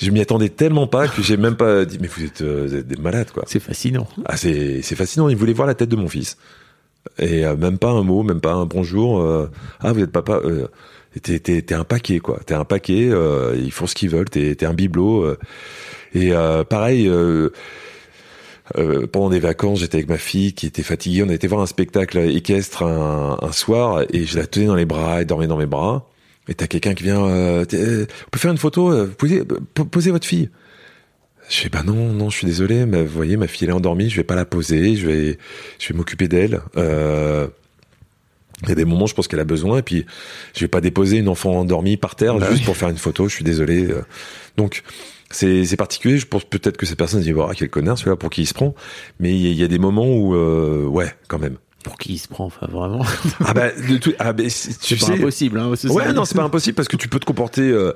je 0.00 0.10
m'y 0.10 0.20
attendais 0.20 0.48
tellement 0.48 0.86
pas 0.86 1.08
que 1.08 1.22
j'ai 1.22 1.36
même 1.36 1.56
pas 1.56 1.84
dit 1.84 1.98
mais 2.00 2.08
vous 2.08 2.24
êtes, 2.24 2.42
euh, 2.42 2.66
vous 2.66 2.74
êtes 2.74 2.86
des 2.86 2.96
malades 3.00 3.30
quoi. 3.30 3.44
c'est 3.46 3.60
fascinant. 3.60 4.06
Ah 4.26 4.36
c'est 4.36 4.82
c'est 4.82 4.96
fascinant, 4.96 5.28
il 5.28 5.36
voulait 5.36 5.52
voir 5.52 5.66
la 5.68 5.74
tête 5.74 5.88
de 5.88 5.96
mon 5.96 6.08
fils 6.08 6.36
et 7.18 7.44
euh, 7.46 7.56
même 7.56 7.78
pas 7.78 7.90
un 7.90 8.02
mot, 8.02 8.22
même 8.22 8.40
pas 8.40 8.52
un 8.52 8.66
bonjour. 8.66 9.20
euh, 9.20 9.48
ah 9.80 9.92
vous 9.92 10.00
êtes 10.02 10.12
papa. 10.12 10.40
Euh, 10.44 10.66
T'es, 11.24 11.40
t'es, 11.40 11.60
t'es 11.60 11.74
un 11.74 11.82
paquet 11.82 12.20
quoi, 12.20 12.38
t'es 12.46 12.54
un 12.54 12.64
paquet, 12.64 13.08
euh, 13.10 13.56
ils 13.60 13.72
font 13.72 13.88
ce 13.88 13.96
qu'ils 13.96 14.10
veulent, 14.10 14.30
t'es, 14.30 14.54
t'es 14.54 14.64
un 14.64 14.74
bibelot. 14.74 15.24
euh. 15.24 15.38
et 16.14 16.32
euh, 16.32 16.62
pareil, 16.62 17.08
euh, 18.76 19.02
euh, 19.02 19.06
pendant 19.06 19.30
des 19.30 19.40
vacances, 19.40 19.80
j'étais 19.80 19.96
avec 19.98 20.08
ma 20.08 20.18
fille 20.18 20.52
qui 20.52 20.66
était 20.66 20.82
fatiguée. 20.82 21.22
On 21.24 21.28
a 21.28 21.34
été 21.34 21.46
voir 21.46 21.60
un 21.60 21.66
spectacle 21.66 22.18
équestre 22.18 22.82
un, 22.84 23.38
un 23.40 23.52
soir 23.52 24.02
et 24.12 24.24
je 24.26 24.38
la 24.38 24.46
tenais 24.46 24.66
dans 24.66 24.74
les 24.74 24.84
bras, 24.86 25.20
elle 25.20 25.26
dormait 25.26 25.46
dans 25.46 25.56
mes 25.58 25.66
bras. 25.66 26.08
Et 26.48 26.54
t'as 26.54 26.66
quelqu'un 26.66 26.94
qui 26.94 27.04
vient, 27.04 27.24
euh, 27.24 27.64
euh, 27.74 28.06
on 28.26 28.30
peut 28.30 28.38
faire 28.38 28.50
une 28.50 28.58
photo, 28.58 28.90
euh, 28.92 29.04
vous 29.06 29.14
pouvez 29.14 29.42
po- 29.44 29.84
poser 29.84 30.10
votre 30.10 30.26
fille. 30.26 30.48
Je 31.48 31.56
fais 31.62 31.68
bah 31.68 31.82
non, 31.84 32.12
non, 32.12 32.30
je 32.30 32.38
suis 32.38 32.46
désolé, 32.46 32.86
mais 32.86 33.02
vous 33.02 33.12
voyez, 33.12 33.36
ma 33.36 33.46
fille 33.46 33.64
elle 33.64 33.70
est 33.70 33.76
endormie, 33.76 34.08
je 34.08 34.16
vais 34.16 34.24
pas 34.24 34.36
la 34.36 34.44
poser, 34.44 34.94
je 34.96 35.06
vais, 35.06 35.38
je 35.78 35.88
vais 35.92 35.96
m'occuper 35.96 36.28
d'elle. 36.28 36.60
Euh, 36.76 37.46
il 38.62 38.68
y 38.68 38.72
a 38.72 38.74
des 38.74 38.84
moments, 38.84 39.06
je 39.06 39.14
pense 39.14 39.26
qu'elle 39.26 39.40
a 39.40 39.44
besoin, 39.44 39.78
et 39.78 39.82
puis 39.82 40.06
je 40.54 40.60
vais 40.60 40.68
pas 40.68 40.80
déposer 40.80 41.16
une 41.18 41.28
enfant 41.28 41.52
endormie 41.52 41.96
par 41.96 42.14
terre 42.14 42.36
Bah 42.36 42.46
juste 42.50 42.60
oui. 42.60 42.66
pour 42.66 42.76
faire 42.76 42.88
une 42.88 42.98
photo. 42.98 43.28
Je 43.28 43.34
suis 43.34 43.44
désolé. 43.44 43.86
euh. 43.90 44.02
Donc 44.56 44.82
c'est 45.30 45.64
c'est 45.64 45.76
particulier. 45.76 46.18
Je 46.18 46.26
pense 46.26 46.44
peut-être 46.44 46.76
que 46.76 46.86
cette 46.86 46.98
personne 46.98 47.20
se 47.20 47.24
dit 47.24 47.32
voilà 47.32 47.54
quel 47.54 47.70
connard 47.70 47.96
celui-là 47.98 48.16
pour 48.16 48.30
qui 48.30 48.42
il 48.42 48.46
se 48.46 48.54
prend. 48.54 48.74
Mais 49.18 49.30
il 49.38 49.52
y, 49.52 49.62
a- 49.62 49.68
des 49.68 49.78
moments 49.78 50.06
où 50.08 50.34
euh, 50.34 50.84
ouais 50.86 51.14
quand 51.28 51.38
même. 51.38 51.56
Pour 51.82 51.96
qui 51.96 52.12
il 52.12 52.18
se 52.18 52.28
prend, 52.28 52.44
enfin 52.44 52.66
vraiment. 52.70 53.04
Ah 53.44 53.54
bah 53.54 53.70
de 53.70 53.96
tout, 53.96 54.12
ah 54.18 54.32
bah, 54.34 54.42
c'est- 54.48 54.78
pas 54.96 55.06
sais. 55.06 55.12
impossible. 55.12 55.58
Hein, 55.58 55.70
Ouais 55.70 56.04
ça. 56.04 56.12
non 56.12 56.24
c'est 56.26 56.34
pas 56.36 56.42
impossible 56.42 56.74
parce 56.74 56.88
que 56.88 56.96
tu 56.96 57.08
peux 57.08 57.18
te 57.18 57.24
comporter. 57.24 57.62
euh, 57.62 57.92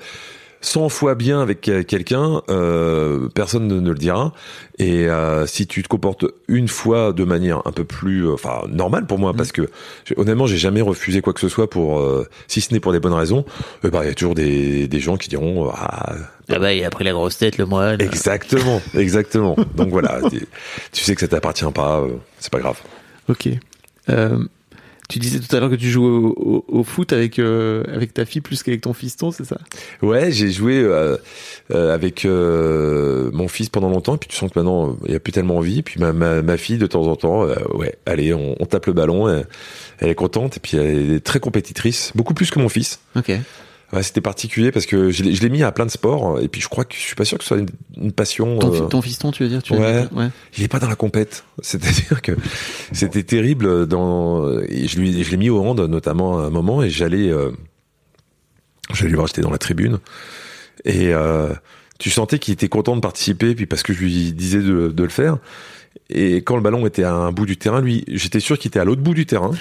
100 0.64 0.88
fois 0.88 1.14
bien 1.14 1.40
avec 1.42 1.60
quelqu'un, 1.86 2.40
euh, 2.48 3.28
personne 3.34 3.68
ne, 3.68 3.80
ne 3.80 3.90
le 3.90 3.98
dira. 3.98 4.32
Et 4.78 5.06
euh, 5.08 5.46
si 5.46 5.66
tu 5.66 5.82
te 5.82 5.88
comportes 5.88 6.24
une 6.48 6.68
fois 6.68 7.12
de 7.12 7.22
manière 7.24 7.60
un 7.66 7.70
peu 7.72 7.84
plus, 7.84 8.26
euh, 8.26 8.32
enfin 8.34 8.62
normale 8.68 9.06
pour 9.06 9.18
moi, 9.18 9.34
parce 9.34 9.52
que 9.52 9.68
honnêtement, 10.16 10.46
j'ai 10.46 10.56
jamais 10.56 10.80
refusé 10.80 11.20
quoi 11.20 11.32
que 11.34 11.40
ce 11.40 11.48
soit 11.48 11.68
pour, 11.68 12.00
euh, 12.00 12.26
si 12.48 12.60
ce 12.60 12.72
n'est 12.72 12.80
pour 12.80 12.92
des 12.92 12.98
bonnes 13.00 13.12
raisons. 13.12 13.44
bah, 13.82 14.00
il 14.02 14.08
y 14.08 14.10
a 14.10 14.14
toujours 14.14 14.34
des, 14.34 14.88
des 14.88 15.00
gens 15.00 15.16
qui 15.16 15.28
diront, 15.28 15.70
ah, 15.72 16.14
Ah 16.48 16.58
bah, 16.58 16.72
et 16.72 16.84
après 16.84 17.04
la 17.04 17.12
grosse 17.12 17.36
tête, 17.38 17.58
le 17.58 17.66
moine. 17.66 18.00
exactement, 18.00 18.80
exactement. 18.94 19.56
Donc 19.76 19.90
voilà, 19.90 20.20
tu- 20.30 20.46
tu 20.92 21.04
sais 21.04 21.14
que 21.14 21.20
ça 21.20 21.28
t'appartient 21.28 21.64
pas, 21.74 22.00
euh, 22.00 22.08
c'est 22.40 22.50
pas 22.50 22.58
grave. 22.60 22.80
Ok. 23.28 23.48
Euh, 24.10 24.38
tu 25.08 25.18
disais 25.18 25.38
tout 25.38 25.54
à 25.54 25.60
l'heure 25.60 25.70
que 25.70 25.74
tu 25.74 25.90
jouais 25.90 26.06
au, 26.08 26.34
au- 26.36 26.64
au 26.68 26.82
foot 26.84 27.12
avec, 27.12 27.38
euh, 27.38 27.84
avec 27.92 28.14
ta 28.14 28.24
fille 28.24 28.40
plus 28.40 28.62
qu'avec 28.62 28.80
ton 28.80 28.92
fiston, 28.92 29.30
c'est 29.30 29.44
ça? 29.44 29.58
Ouais, 30.02 30.32
j'ai 30.32 30.50
joué 30.50 30.78
euh, 30.78 31.16
euh, 31.72 31.94
avec 31.94 32.24
euh, 32.24 33.30
mon 33.32 33.48
fils 33.48 33.68
pendant 33.68 33.90
longtemps, 33.90 34.16
puis 34.16 34.28
tu 34.28 34.36
sens 34.36 34.50
que 34.50 34.58
maintenant 34.58 34.90
euh, 34.90 34.92
il 35.06 35.12
y 35.12 35.16
a 35.16 35.20
plus 35.20 35.32
tellement 35.32 35.58
envie. 35.58 35.82
Puis 35.82 36.00
ma, 36.00 36.12
ma, 36.12 36.42
ma 36.42 36.56
fille 36.56 36.78
de 36.78 36.86
temps 36.86 37.06
en 37.06 37.16
temps, 37.16 37.44
euh, 37.46 37.54
ouais, 37.74 37.96
allez, 38.06 38.32
on, 38.34 38.56
on 38.58 38.66
tape 38.66 38.86
le 38.86 38.92
ballon, 38.92 39.28
elle, 39.28 39.46
elle 39.98 40.08
est 40.08 40.14
contente 40.14 40.56
et 40.56 40.60
puis 40.60 40.76
elle 40.76 41.12
est 41.12 41.20
très 41.20 41.40
compétitrice, 41.40 42.12
beaucoup 42.14 42.34
plus 42.34 42.50
que 42.50 42.58
mon 42.58 42.68
fils. 42.68 43.00
Ok. 43.16 43.32
Ouais, 43.92 44.02
c'était 44.02 44.20
particulier 44.20 44.72
parce 44.72 44.86
que 44.86 45.10
je 45.10 45.22
l'ai 45.22 45.34
je 45.34 45.42
l'ai 45.42 45.50
mis 45.50 45.62
à 45.62 45.70
plein 45.70 45.86
de 45.86 45.90
sports 45.90 46.40
et 46.40 46.48
puis 46.48 46.60
je 46.60 46.68
crois 46.68 46.84
que 46.84 46.94
je 46.94 47.00
suis 47.00 47.14
pas 47.14 47.24
sûr 47.24 47.38
que 47.38 47.44
ce 47.44 47.48
soit 47.48 47.58
une, 47.58 47.68
une 47.96 48.12
passion. 48.12 48.58
Ton, 48.58 48.74
euh, 48.74 48.86
ton 48.86 49.02
fiston, 49.02 49.30
tu 49.30 49.42
veux 49.42 49.48
dire 49.48 49.62
tu 49.62 49.74
ouais. 49.74 50.08
il 50.56 50.64
est 50.64 50.68
pas 50.68 50.80
dans 50.80 50.88
la 50.88 50.96
compète. 50.96 51.44
C'est-à-dire 51.62 52.22
que 52.22 52.32
c'était 52.92 53.22
terrible 53.22 53.86
dans, 53.86 54.58
et 54.62 54.88
je 54.88 54.98
lui, 54.98 55.22
je 55.22 55.30
l'ai 55.30 55.36
mis 55.36 55.50
au 55.50 55.62
hand, 55.62 55.80
notamment 55.80 56.40
à 56.40 56.44
un 56.44 56.50
moment, 56.50 56.82
et 56.82 56.90
j'allais, 56.90 57.28
euh, 57.28 57.52
j'allais 58.92 59.14
voir, 59.14 59.26
j'étais 59.26 59.42
dans 59.42 59.50
la 59.50 59.58
tribune, 59.58 59.98
et, 60.84 61.14
euh, 61.14 61.54
tu 61.98 62.10
sentais 62.10 62.38
qu'il 62.38 62.52
était 62.52 62.68
content 62.68 62.96
de 62.96 63.00
participer, 63.00 63.54
puis 63.54 63.66
parce 63.66 63.82
que 63.82 63.92
je 63.92 64.00
lui 64.00 64.32
disais 64.32 64.58
de, 64.58 64.88
de 64.88 65.02
le 65.02 65.08
faire. 65.08 65.38
Et 66.10 66.38
quand 66.38 66.56
le 66.56 66.62
ballon 66.62 66.86
était 66.86 67.04
à 67.04 67.14
un 67.14 67.32
bout 67.32 67.46
du 67.46 67.56
terrain, 67.56 67.80
lui, 67.80 68.04
j'étais 68.08 68.40
sûr 68.40 68.58
qu'il 68.58 68.68
était 68.68 68.80
à 68.80 68.84
l'autre 68.84 69.00
bout 69.00 69.14
du 69.14 69.26
terrain. 69.26 69.52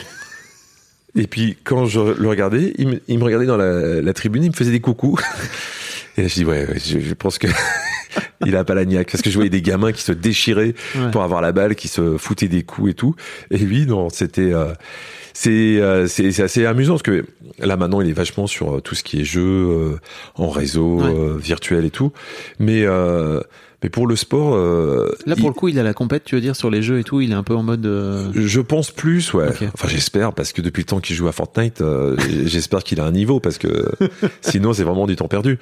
Et 1.16 1.28
puis 1.28 1.58
quand 1.64 1.86
je 1.86 2.00
le 2.00 2.28
regardais, 2.28 2.74
il 2.78 2.88
me, 2.88 3.02
il 3.08 3.20
me 3.20 3.24
regardait 3.24 3.46
dans 3.46 3.58
la, 3.58 4.02
la 4.02 4.14
tribune, 4.14 4.44
il 4.44 4.50
me 4.50 4.56
faisait 4.56 4.72
des 4.72 4.80
coucous. 4.82 5.20
Et 6.18 6.28
je 6.30 6.34
dis 6.36 6.46
ouais, 6.46 6.68
ouais, 6.68 6.80
je, 6.84 7.00
je 7.00 7.14
pense 7.16 7.38
que 7.40 7.48
il 8.46 8.56
a 8.56 8.64
pas 8.64 8.76
la 8.76 8.86
niaque 8.86 9.10
parce 9.12 9.22
que 9.24 9.30
je 9.30 9.36
voyais 9.36 9.50
des 9.50 9.62
gamins 9.64 9.92
qui 9.92 10.02
se 10.02 10.12
déchiraient 10.12 10.76
Ouais. 10.96 11.12
pour 11.12 11.24
avoir 11.24 11.42
la 11.42 11.52
balle, 11.52 11.76
qui 11.76 11.88
se 11.88 12.18
foutaient 12.18 12.48
des 12.48 12.64
coups 12.64 12.92
et 12.92 12.94
tout. 12.94 13.16
Et 13.52 13.58
lui 13.58 13.86
non, 13.88 14.10
c'était 14.10 14.54
euh, 14.54 14.74
c'est 15.34 15.50
euh, 15.82 16.06
c'est 16.08 16.32
c'est 16.32 16.44
assez 16.44 16.66
amusant 16.66 16.94
parce 16.94 17.04
que 17.04 17.26
là 17.58 17.78
maintenant 17.78 18.02
il 18.02 18.10
est 18.10 18.14
vachement 18.14 18.46
sur 18.46 18.76
euh, 18.78 18.82
tout 18.82 18.94
ce 18.94 19.04
qui 19.04 19.22
est 19.22 19.24
jeu 19.24 19.42
euh, 19.44 20.00
en 20.36 20.50
réseau 20.50 21.00
Ouais. 21.02 21.06
euh, 21.08 21.38
virtuel 21.38 21.86
et 21.86 21.90
tout. 21.92 22.12
Mais 22.60 22.84
euh, 22.86 23.42
mais 23.84 23.90
pour 23.90 24.08
le 24.08 24.16
sport, 24.16 24.56
euh, 24.56 25.10
Là, 25.26 25.34
il- 25.38 25.42
pour 25.42 25.50
le 25.50 25.54
coup, 25.56 25.68
il 25.68 25.78
a 25.78 25.84
la 25.84 25.94
compète, 25.94 26.24
tu 26.24 26.36
veux 26.36 26.42
dire, 26.42 26.56
sur 26.56 26.70
les 26.72 26.82
jeux 26.82 27.00
et 27.00 27.04
tout. 27.04 27.20
Il 27.22 27.32
est 27.32 27.36
un 27.36 27.44
peu 27.44 27.54
en 27.56 27.64
mode. 27.64 27.86
euh, 27.86 28.32
je 28.34 28.62
pense 28.62 28.90
plus, 28.92 29.34
ouais. 29.34 29.50
Enfin, 29.74 29.88
j'espère 29.88 30.34
parce 30.34 30.54
que 30.54 30.62
depuis 30.62 30.82
le 30.82 30.86
temps 30.86 31.00
qu'il 31.02 31.16
joue 31.16 31.28
à 31.28 31.32
Fortnite, 31.34 31.82
euh, 31.82 32.16
j'espère 32.46 32.84
qu'il 32.84 33.00
a 33.02 33.06
un 33.06 33.12
niveau 33.12 33.40
parce 33.40 33.58
que 33.58 33.68
sinon 34.42 34.74
c'est 34.74 34.84
vraiment 34.84 35.06
du 35.08 35.16
temps 35.16 35.28
perdu. 35.28 35.60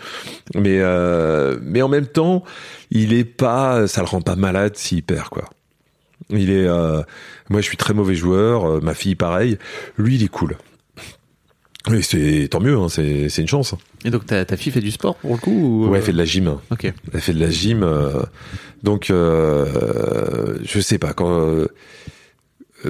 Mais 0.55 0.79
euh, 0.81 1.57
mais 1.63 1.81
en 1.81 1.89
même 1.89 2.05
temps, 2.07 2.43
il 2.91 3.13
est 3.13 3.23
pas, 3.25 3.87
ça 3.87 4.01
le 4.01 4.07
rend 4.07 4.21
pas 4.21 4.35
malade 4.35 4.75
s'il 4.75 5.03
perd 5.03 5.29
quoi. 5.29 5.45
Il 6.29 6.49
est, 6.51 6.65
euh, 6.67 7.01
moi 7.49 7.59
je 7.61 7.65
suis 7.65 7.77
très 7.77 7.93
mauvais 7.93 8.15
joueur, 8.15 8.65
euh, 8.65 8.79
ma 8.81 8.93
fille 8.93 9.15
pareil. 9.15 9.57
Lui 9.97 10.15
il 10.15 10.23
est 10.23 10.27
cool. 10.29 10.55
Oui, 11.89 12.03
c'est 12.03 12.47
tant 12.51 12.59
mieux, 12.59 12.77
hein, 12.77 12.89
c'est 12.89 13.27
c'est 13.29 13.41
une 13.41 13.47
chance. 13.47 13.73
Et 14.05 14.11
donc, 14.11 14.25
ta, 14.27 14.45
ta 14.45 14.55
fille 14.55 14.71
fait 14.71 14.81
du 14.81 14.91
sport 14.91 15.15
pour 15.15 15.31
le 15.33 15.37
coup 15.39 15.51
ou... 15.85 15.89
Ouais, 15.89 15.97
elle 15.97 16.03
fait 16.03 16.11
de 16.11 16.17
la 16.17 16.25
gym. 16.25 16.57
Ok. 16.69 16.91
Elle 17.13 17.21
fait 17.21 17.33
de 17.33 17.39
la 17.39 17.49
gym. 17.49 17.81
euh, 17.83 18.21
donc, 18.83 19.09
euh, 19.09 20.57
je 20.63 20.79
sais 20.79 20.97
pas. 20.99 21.13
Quand 21.13 21.31
euh, 21.41 21.67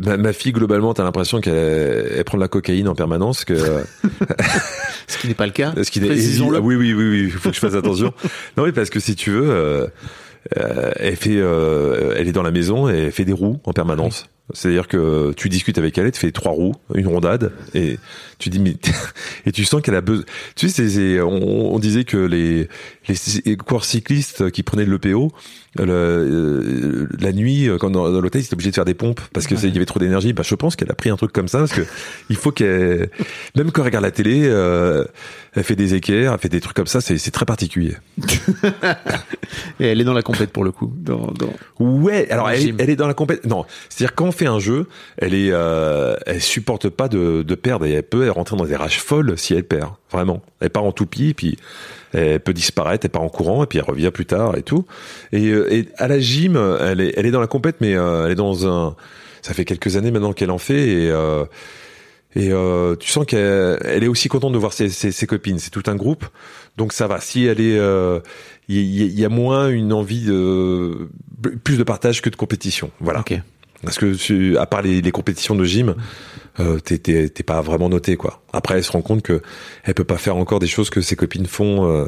ma, 0.03 0.17
ma 0.17 0.33
fille, 0.33 0.51
globalement, 0.51 0.93
t'as 0.93 1.03
l'impression 1.03 1.39
qu'elle 1.41 2.11
elle 2.17 2.23
prend 2.25 2.37
de 2.37 2.41
la 2.43 2.47
cocaïne 2.49 2.87
en 2.89 2.95
permanence. 2.95 3.45
Que, 3.45 3.55
Ce 5.07 5.17
qui 5.17 5.27
n'est 5.27 5.33
pas 5.35 5.45
le 5.45 5.51
cas. 5.53 5.73
ce 5.83 5.89
qui 5.91 5.99
est- 5.99 6.07
Précisons-le. 6.07 6.57
Ah 6.57 6.61
oui, 6.61 6.75
oui, 6.75 6.93
oui, 6.93 7.09
oui. 7.09 7.21
Il 7.25 7.31
faut 7.31 7.49
que 7.49 7.55
je 7.55 7.59
fasse 7.61 7.75
attention. 7.75 8.13
non, 8.57 8.63
oui, 8.63 8.71
parce 8.73 8.89
que 8.89 8.99
si 8.99 9.15
tu 9.15 9.31
veux, 9.31 9.49
euh, 9.51 9.87
euh, 10.57 10.91
elle 10.97 11.15
fait, 11.15 11.37
euh, 11.37 12.15
elle 12.17 12.27
est 12.27 12.31
dans 12.33 12.43
la 12.43 12.51
maison 12.51 12.89
et 12.89 12.97
elle 13.05 13.11
fait 13.11 13.25
des 13.25 13.33
roues 13.33 13.59
en 13.63 13.73
permanence. 13.73 14.25
C'est-à-dire 14.53 14.87
que 14.87 15.33
tu 15.35 15.49
discutes 15.49 15.77
avec 15.77 15.97
elle, 15.97 16.05
elle 16.05 16.11
te 16.11 16.17
fait 16.17 16.31
trois 16.31 16.51
roues, 16.51 16.75
une 16.93 17.07
rondade, 17.07 17.51
et 17.73 17.97
tu 18.37 18.49
dis 18.49 18.59
mais 18.59 18.75
et 19.45 19.51
tu 19.51 19.65
sens 19.65 19.81
qu'elle 19.81 19.95
a 19.95 20.01
besoin. 20.01 20.25
Tu 20.55 20.69
sais, 20.69 21.21
on 21.21 21.79
disait 21.79 22.03
que 22.03 22.17
les 22.17 22.67
les 23.07 23.57
coureurs 23.57 23.85
cyclistes 23.85 24.51
qui 24.51 24.63
prenaient 24.63 24.85
de 24.85 24.91
l'EPO, 24.91 25.31
le- 25.77 25.85
euh, 25.91 27.07
la 27.19 27.31
nuit, 27.31 27.67
quand 27.79 27.89
dans, 27.89 28.11
dans 28.11 28.21
l'hôtel, 28.21 28.41
ils 28.41 28.45
étaient 28.45 28.53
obligés 28.53 28.69
de 28.69 28.75
faire 28.75 28.85
des 28.85 28.93
pompes 28.93 29.21
parce 29.33 29.47
que 29.47 29.55
c'est- 29.55 29.67
il 29.69 29.73
y 29.73 29.77
avait 29.77 29.85
trop 29.85 29.99
d'énergie. 29.99 30.33
Bah, 30.33 30.43
je 30.45 30.53
pense 30.55 30.75
qu'elle 30.75 30.91
a 30.91 30.95
pris 30.95 31.09
un 31.09 31.15
truc 31.17 31.31
comme 31.33 31.47
ça 31.47 31.59
parce 31.59 31.73
que 31.73 31.81
il 32.29 32.35
faut 32.35 32.51
qu'elle, 32.51 33.09
même 33.55 33.71
quand 33.71 33.81
elle 33.81 33.87
regarde 33.87 34.03
la 34.05 34.11
télé, 34.11 34.41
euh, 34.45 35.03
elle 35.53 35.63
fait 35.63 35.75
des 35.75 35.95
équerres, 35.95 36.33
elle 36.33 36.39
fait 36.39 36.49
des 36.49 36.61
trucs 36.61 36.75
comme 36.75 36.87
ça. 36.87 37.01
C'est, 37.01 37.17
c'est 37.17 37.31
très 37.31 37.45
particulier. 37.45 37.95
Et 39.79 39.87
elle 39.87 39.99
est 39.99 40.03
dans 40.05 40.13
la 40.13 40.21
compète 40.21 40.51
pour 40.51 40.63
le 40.63 40.71
coup. 40.71 40.91
Dans, 40.95 41.27
dans... 41.31 41.53
Ouais, 41.79 42.29
alors 42.29 42.45
Dans 42.47 42.51
le 42.51 42.57
elle, 42.57 42.75
elle 42.79 42.89
est 42.89 42.95
dans 42.95 43.07
la 43.07 43.13
compétition. 43.13 43.49
Non, 43.49 43.65
c'est-à-dire 43.89 44.15
quand 44.15 44.25
on 44.27 44.31
fait 44.31 44.47
un 44.47 44.59
jeu, 44.59 44.87
elle 45.17 45.33
est, 45.33 45.49
euh, 45.51 46.15
elle 46.25 46.41
supporte 46.41 46.89
pas 46.89 47.07
de, 47.07 47.43
de 47.43 47.55
perdre 47.55 47.85
et 47.85 47.91
elle 47.93 48.03
peut 48.03 48.29
rentrer 48.29 48.55
dans 48.57 48.65
des 48.65 48.75
rages 48.75 48.99
folles 49.01 49.37
si 49.37 49.53
elle 49.53 49.63
perd. 49.63 49.91
Vraiment, 50.11 50.41
elle 50.59 50.69
part 50.69 50.83
en 50.83 50.91
toupie 50.91 51.29
et 51.29 51.33
puis 51.33 51.57
elle 52.13 52.39
peut 52.39 52.53
disparaître, 52.53 53.05
elle 53.05 53.11
part 53.11 53.23
en 53.23 53.29
courant 53.29 53.63
et 53.63 53.67
puis 53.67 53.79
elle 53.79 53.85
revient 53.85 54.11
plus 54.13 54.25
tard 54.25 54.57
et 54.57 54.63
tout. 54.63 54.85
Et, 55.31 55.49
euh, 55.49 55.73
et 55.73 55.87
à 55.97 56.07
la 56.07 56.19
gym, 56.19 56.57
elle 56.79 57.01
est, 57.01 57.13
elle 57.17 57.25
est 57.25 57.31
dans 57.31 57.41
la 57.41 57.47
compète, 57.47 57.77
mais 57.81 57.95
euh, 57.95 58.25
elle 58.25 58.31
est 58.31 58.35
dans 58.35 58.67
un. 58.67 58.95
Ça 59.41 59.53
fait 59.53 59.65
quelques 59.65 59.95
années 59.97 60.11
maintenant 60.11 60.33
qu'elle 60.33 60.51
en 60.51 60.57
fait 60.57 60.87
et. 60.87 61.09
Euh, 61.09 61.45
et 62.33 62.53
euh, 62.53 62.95
tu 62.95 63.11
sens 63.11 63.25
qu'elle 63.25 63.77
elle 63.83 64.05
est 64.05 64.07
aussi 64.07 64.29
contente 64.29 64.53
de 64.53 64.57
voir 64.57 64.71
ses, 64.71 64.87
ses, 64.87 65.11
ses 65.11 65.27
copines. 65.27 65.59
C'est 65.59 65.69
tout 65.69 65.83
un 65.87 65.97
groupe, 65.97 66.25
donc 66.77 66.93
ça 66.93 67.05
va. 67.05 67.19
Si 67.19 67.45
elle 67.45 67.59
est, 67.59 67.77
euh, 67.77 68.21
il 68.69 68.77
y, 68.77 69.03
il 69.03 69.19
y 69.19 69.25
a 69.25 69.29
moins 69.29 69.67
une 69.67 69.91
envie 69.91 70.23
de 70.23 71.09
plus 71.65 71.77
de 71.77 71.83
partage 71.83 72.21
que 72.21 72.29
de 72.29 72.37
compétition. 72.37 72.89
Voilà. 73.01 73.19
Ok. 73.19 73.33
Parce 73.83 73.97
que 73.97 74.55
à 74.57 74.65
part 74.65 74.81
les, 74.81 75.01
les 75.01 75.11
compétitions 75.11 75.55
de 75.55 75.65
gym, 75.65 75.95
euh, 76.59 76.79
t'es- 76.79 76.97
t'es 76.97 77.29
t'es 77.29 77.43
pas 77.43 77.61
vraiment 77.61 77.89
noté 77.89 78.17
quoi. 78.17 78.41
Après, 78.53 78.75
elle 78.77 78.83
se 78.83 78.91
rend 78.91 79.01
compte 79.01 79.21
que 79.21 79.41
elle 79.83 79.93
peut 79.93 80.03
pas 80.03 80.17
faire 80.17 80.35
encore 80.35 80.59
des 80.59 80.67
choses 80.67 80.89
que 80.89 81.01
ses 81.01 81.15
copines 81.15 81.45
font. 81.47 81.85
euh, 81.89 82.07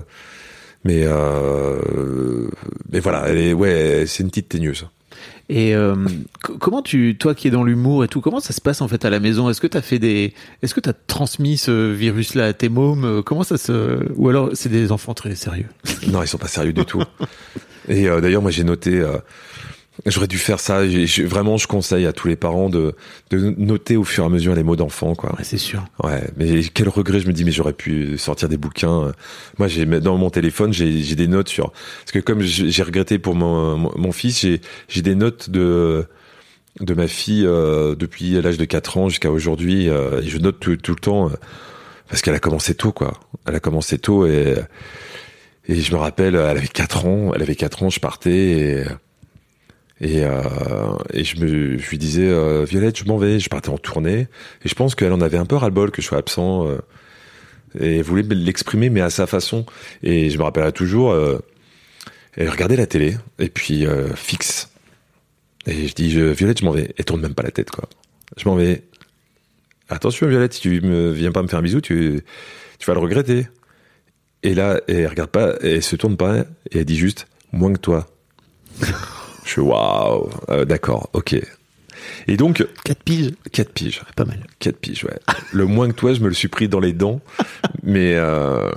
mais 0.85 1.03
euh, 1.05 2.47
mais 2.91 2.99
voilà, 2.99 3.25
elle 3.29 3.37
est 3.37 3.53
ouais, 3.53 4.03
c'est 4.07 4.23
une 4.23 4.29
petite 4.29 4.49
teigneuse. 4.49 4.85
Et 5.49 5.75
euh, 5.75 5.95
comment 6.41 6.81
tu, 6.81 7.17
toi 7.17 7.35
qui 7.35 7.47
es 7.47 7.51
dans 7.51 7.63
l'humour 7.63 8.03
et 8.03 8.07
tout, 8.07 8.21
comment 8.21 8.39
ça 8.39 8.53
se 8.53 8.61
passe 8.61 8.81
en 8.81 8.87
fait 8.87 9.05
à 9.05 9.09
la 9.09 9.19
maison? 9.19 9.49
Est-ce 9.49 9.61
que 9.61 9.67
t'as 9.67 9.81
fait 9.81 9.99
des, 9.99 10.33
est-ce 10.61 10.73
que 10.73 10.79
t'as 10.79 10.93
transmis 10.93 11.57
ce 11.57 11.91
virus-là 11.91 12.45
à 12.47 12.53
tes 12.53 12.69
mômes? 12.69 13.21
Comment 13.23 13.43
ça 13.43 13.57
se, 13.57 13.99
ou 14.15 14.29
alors 14.29 14.49
c'est 14.53 14.69
des 14.69 14.91
enfants 14.91 15.13
très 15.13 15.35
sérieux? 15.35 15.67
Non, 16.07 16.21
ils 16.23 16.27
sont 16.27 16.37
pas 16.37 16.47
sérieux 16.47 16.73
du 16.73 16.85
tout. 16.85 17.03
Et 17.89 18.07
euh, 18.09 18.21
d'ailleurs, 18.21 18.41
moi, 18.41 18.51
j'ai 18.51 18.63
noté. 18.63 18.99
euh, 18.99 19.17
J'aurais 20.07 20.27
dû 20.27 20.39
faire 20.39 20.59
ça. 20.59 20.81
Vraiment, 21.23 21.57
je 21.57 21.67
conseille 21.67 22.07
à 22.07 22.13
tous 22.13 22.27
les 22.27 22.35
parents 22.35 22.69
de, 22.69 22.95
de 23.29 23.53
noter 23.57 23.95
au 23.95 24.03
fur 24.03 24.23
et 24.23 24.27
à 24.27 24.29
mesure 24.29 24.55
les 24.55 24.63
mots 24.63 24.75
d'enfant, 24.75 25.13
quoi. 25.13 25.31
Ouais, 25.33 25.43
c'est 25.43 25.59
sûr. 25.59 25.85
Ouais, 26.03 26.23
mais 26.35 26.63
quel 26.73 26.89
regret, 26.89 27.19
je 27.19 27.27
me 27.27 27.33
dis, 27.33 27.45
mais 27.45 27.51
j'aurais 27.51 27.73
pu 27.73 28.17
sortir 28.17 28.49
des 28.49 28.57
bouquins. 28.57 29.13
Moi, 29.59 29.67
j'ai 29.67 29.85
dans 29.85 30.17
mon 30.17 30.31
téléphone, 30.31 30.73
j'ai 30.73 31.15
des 31.15 31.27
notes 31.27 31.47
sur. 31.49 31.71
Parce 31.71 32.11
que 32.11 32.19
comme 32.19 32.41
j'ai 32.41 32.83
regretté 32.83 33.19
pour 33.19 33.35
mon, 33.35 33.77
mon, 33.77 34.11
fils, 34.11 34.41
j'ai 34.41 34.61
j'ai 34.87 35.01
des 35.03 35.15
notes 35.15 35.49
de 35.51 36.05
de 36.79 36.93
ma 36.95 37.07
fille 37.07 37.45
euh, 37.45 37.95
depuis 37.95 38.41
l'âge 38.41 38.57
de 38.57 38.65
4 38.65 38.97
ans 38.97 39.09
jusqu'à 39.09 39.31
aujourd'hui. 39.31 39.89
euh, 39.89 40.21
et 40.21 40.27
je 40.27 40.39
note 40.39 40.59
tout, 40.59 40.75
tout 40.75 40.93
le 40.93 40.99
temps 40.99 41.27
euh, 41.27 41.33
parce 42.09 42.21
qu'elle 42.21 42.33
a 42.33 42.39
commencé 42.39 42.73
tôt, 42.73 42.91
quoi. 42.91 43.19
Elle 43.45 43.55
a 43.55 43.59
commencé 43.59 43.99
tôt 43.99 44.25
et 44.25 44.55
et 45.67 45.79
je 45.79 45.93
me 45.93 45.97
rappelle, 45.97 46.35
elle 46.35 46.57
avait 46.57 46.67
4 46.67 47.05
ans. 47.05 47.31
Elle 47.35 47.41
avait 47.43 47.55
4 47.55 47.83
ans, 47.83 47.89
je 47.89 47.99
partais 47.99 48.31
et 48.31 48.83
et, 50.03 50.25
euh, 50.25 50.41
et 51.13 51.23
je, 51.23 51.39
me, 51.39 51.77
je 51.77 51.89
lui 51.89 51.97
disais, 51.97 52.27
euh, 52.27 52.65
Violette, 52.65 52.99
je 52.99 53.05
m'en 53.05 53.17
vais. 53.17 53.39
Je 53.39 53.47
partais 53.47 53.69
en 53.69 53.77
tournée. 53.77 54.27
Et 54.65 54.67
je 54.67 54.75
pense 54.75 54.95
qu'elle 54.95 55.13
en 55.13 55.21
avait 55.21 55.37
un 55.37 55.45
peu 55.45 55.55
ras-le-bol 55.55 55.91
que 55.91 56.01
je 56.01 56.07
sois 56.07 56.17
absent. 56.17 56.67
euh, 56.67 56.77
et 57.79 57.97
elle 57.97 58.03
voulait 58.03 58.23
l'exprimer, 58.23 58.89
mais 58.89 58.99
à 58.99 59.09
sa 59.09 59.27
façon. 59.27 59.65
Et 60.03 60.29
je 60.29 60.37
me 60.37 60.43
rappellerai 60.43 60.73
toujours, 60.73 61.11
euh, 61.11 61.39
elle 62.35 62.49
regardait 62.49 62.75
la 62.75 62.85
télé, 62.85 63.15
et 63.39 63.49
puis 63.49 63.85
fixe. 64.15 64.69
Et 65.65 65.87
je 65.87 65.93
dis, 65.95 66.09
Violette, 66.09 66.59
je 66.59 66.65
m'en 66.65 66.71
vais. 66.71 66.93
Elle 66.97 67.05
tourne 67.05 67.21
même 67.21 67.33
pas 67.33 67.43
la 67.43 67.51
tête, 67.51 67.71
quoi. 67.71 67.87
Je 68.37 68.47
m'en 68.47 68.55
vais. 68.55 68.83
Attention, 69.89 70.27
Violette, 70.27 70.53
si 70.53 70.61
tu 70.61 70.81
me 70.81 71.11
viens 71.11 71.31
pas 71.31 71.41
me 71.41 71.47
faire 71.47 71.59
un 71.59 71.63
bisou, 71.63 71.81
tu, 71.81 72.21
tu 72.77 72.85
vas 72.85 72.93
le 72.93 72.99
regretter. 72.99 73.47
Et 74.43 74.53
là, 74.53 74.81
elle 74.87 75.07
regarde 75.07 75.31
pas, 75.31 75.55
elle 75.61 75.81
se 75.81 75.95
tourne 75.95 76.17
pas, 76.17 76.39
et 76.71 76.79
elle 76.79 76.85
dit 76.85 76.97
juste, 76.97 77.27
moins 77.53 77.71
que 77.73 77.79
toi. 77.79 78.07
Je 79.45 79.49
suis 79.51 79.61
waouh, 79.61 80.29
euh, 80.49 80.65
d'accord, 80.65 81.09
ok. 81.13 81.35
Et 82.27 82.37
donc, 82.37 82.65
4 82.85 83.03
piges, 83.03 83.31
4 83.51 83.71
piges. 83.71 84.01
pas 84.15 84.25
mal. 84.25 84.39
4 84.59 84.77
piges, 84.77 85.03
ouais. 85.05 85.19
Le 85.53 85.65
moins 85.65 85.89
que 85.89 85.95
toi, 85.95 86.13
je 86.13 86.19
me 86.21 86.27
le 86.27 86.33
suis 86.33 86.47
pris 86.47 86.67
dans 86.67 86.79
les 86.79 86.93
dents. 86.93 87.21
mais, 87.83 88.15
euh, 88.15 88.69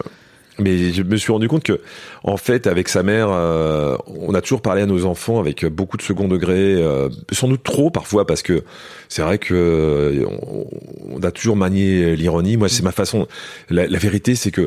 mais 0.58 0.92
je 0.92 1.02
me 1.02 1.16
suis 1.16 1.32
rendu 1.32 1.48
compte 1.48 1.62
que, 1.64 1.80
en 2.24 2.36
fait, 2.36 2.66
avec 2.66 2.88
sa 2.88 3.02
mère, 3.02 3.28
euh, 3.30 3.96
on 4.06 4.34
a 4.34 4.40
toujours 4.40 4.62
parlé 4.62 4.82
à 4.82 4.86
nos 4.86 5.04
enfants 5.04 5.38
avec 5.38 5.64
beaucoup 5.66 5.96
de 5.96 6.02
second 6.02 6.28
degré, 6.28 6.74
euh, 6.74 7.08
sans 7.32 7.48
doute 7.48 7.62
trop 7.62 7.90
parfois, 7.90 8.26
parce 8.26 8.42
que 8.42 8.64
c'est 9.08 9.22
vrai 9.22 9.38
que 9.38 9.54
euh, 9.54 10.24
on, 10.26 10.66
on 11.16 11.22
a 11.22 11.30
toujours 11.30 11.56
manié 11.56 12.16
l'ironie. 12.16 12.56
Moi, 12.56 12.68
c'est 12.68 12.82
ma 12.82 12.92
façon. 12.92 13.26
La, 13.70 13.86
la 13.86 13.98
vérité, 13.98 14.34
c'est 14.34 14.50
que 14.50 14.66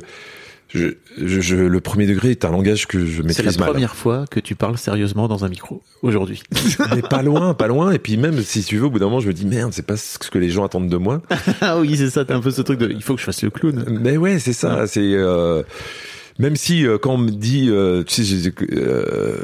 je, 0.70 0.88
je, 1.18 1.42
je- 1.42 1.56
le 1.56 1.80
premier 1.82 2.06
degré 2.06 2.30
est 2.32 2.46
un 2.46 2.52
langage 2.52 2.86
que 2.88 3.04
je 3.06 3.18
C'est 3.18 3.22
la 3.22 3.28
maîtrise 3.28 3.58
mal. 3.60 3.70
première 3.72 3.96
fois 3.96 4.26
que 4.30 4.40
tu 4.40 4.56
parles 4.56 4.78
sérieusement 4.78 5.28
dans 5.28 5.44
un 5.46 5.50
micro 5.50 5.82
aujourd'hui. 6.04 6.44
Mais 6.96 7.02
pas 7.02 7.24
loin, 7.24 7.54
pas 7.56 7.68
loin. 7.68 7.92
Et 7.92 8.00
puis 8.00 8.18
même, 8.18 8.40
si 8.42 8.64
tu 8.64 8.78
veux, 8.78 8.86
au 8.86 8.90
bout 8.92 9.00
d'un 9.00 9.06
moment, 9.06 9.20
je 9.20 9.28
me 9.28 9.34
dis, 9.34 9.46
merde, 9.48 9.74
c'est 9.74 9.86
pas 9.86 9.98
ce 9.98 10.18
que 10.30 10.38
les 10.38 10.50
gens 10.52 10.64
attendent 10.66 10.90
de 10.90 10.98
moi. 10.98 11.22
ah 11.62 11.80
oui, 11.80 11.98
c'est 11.98 12.10
ça. 12.10 12.24
T'as 12.24 12.36
un 12.36 12.42
peu 12.42 12.52
ce 12.52 12.62
truc 12.62 12.80
de, 12.80 12.90
il 12.90 13.02
faut 13.02 13.16
que 13.16 13.20
je 13.20 13.26
fasse 13.26 13.42
le 13.42 13.50
clown. 13.50 13.84
Mais 14.02 14.18
ouais, 14.18 14.38
c'est 14.40 14.54
ça. 14.54 14.86
C'est 14.88 15.00
euh, 15.02 15.64
même 16.38 16.56
si 16.56 16.86
euh, 16.86 16.98
quand 17.00 17.16
on 17.16 17.18
me 17.18 17.32
dit, 17.32 17.68
euh, 17.70 18.04
tu 18.04 18.24
sais, 18.24 18.52
euh, 18.72 19.38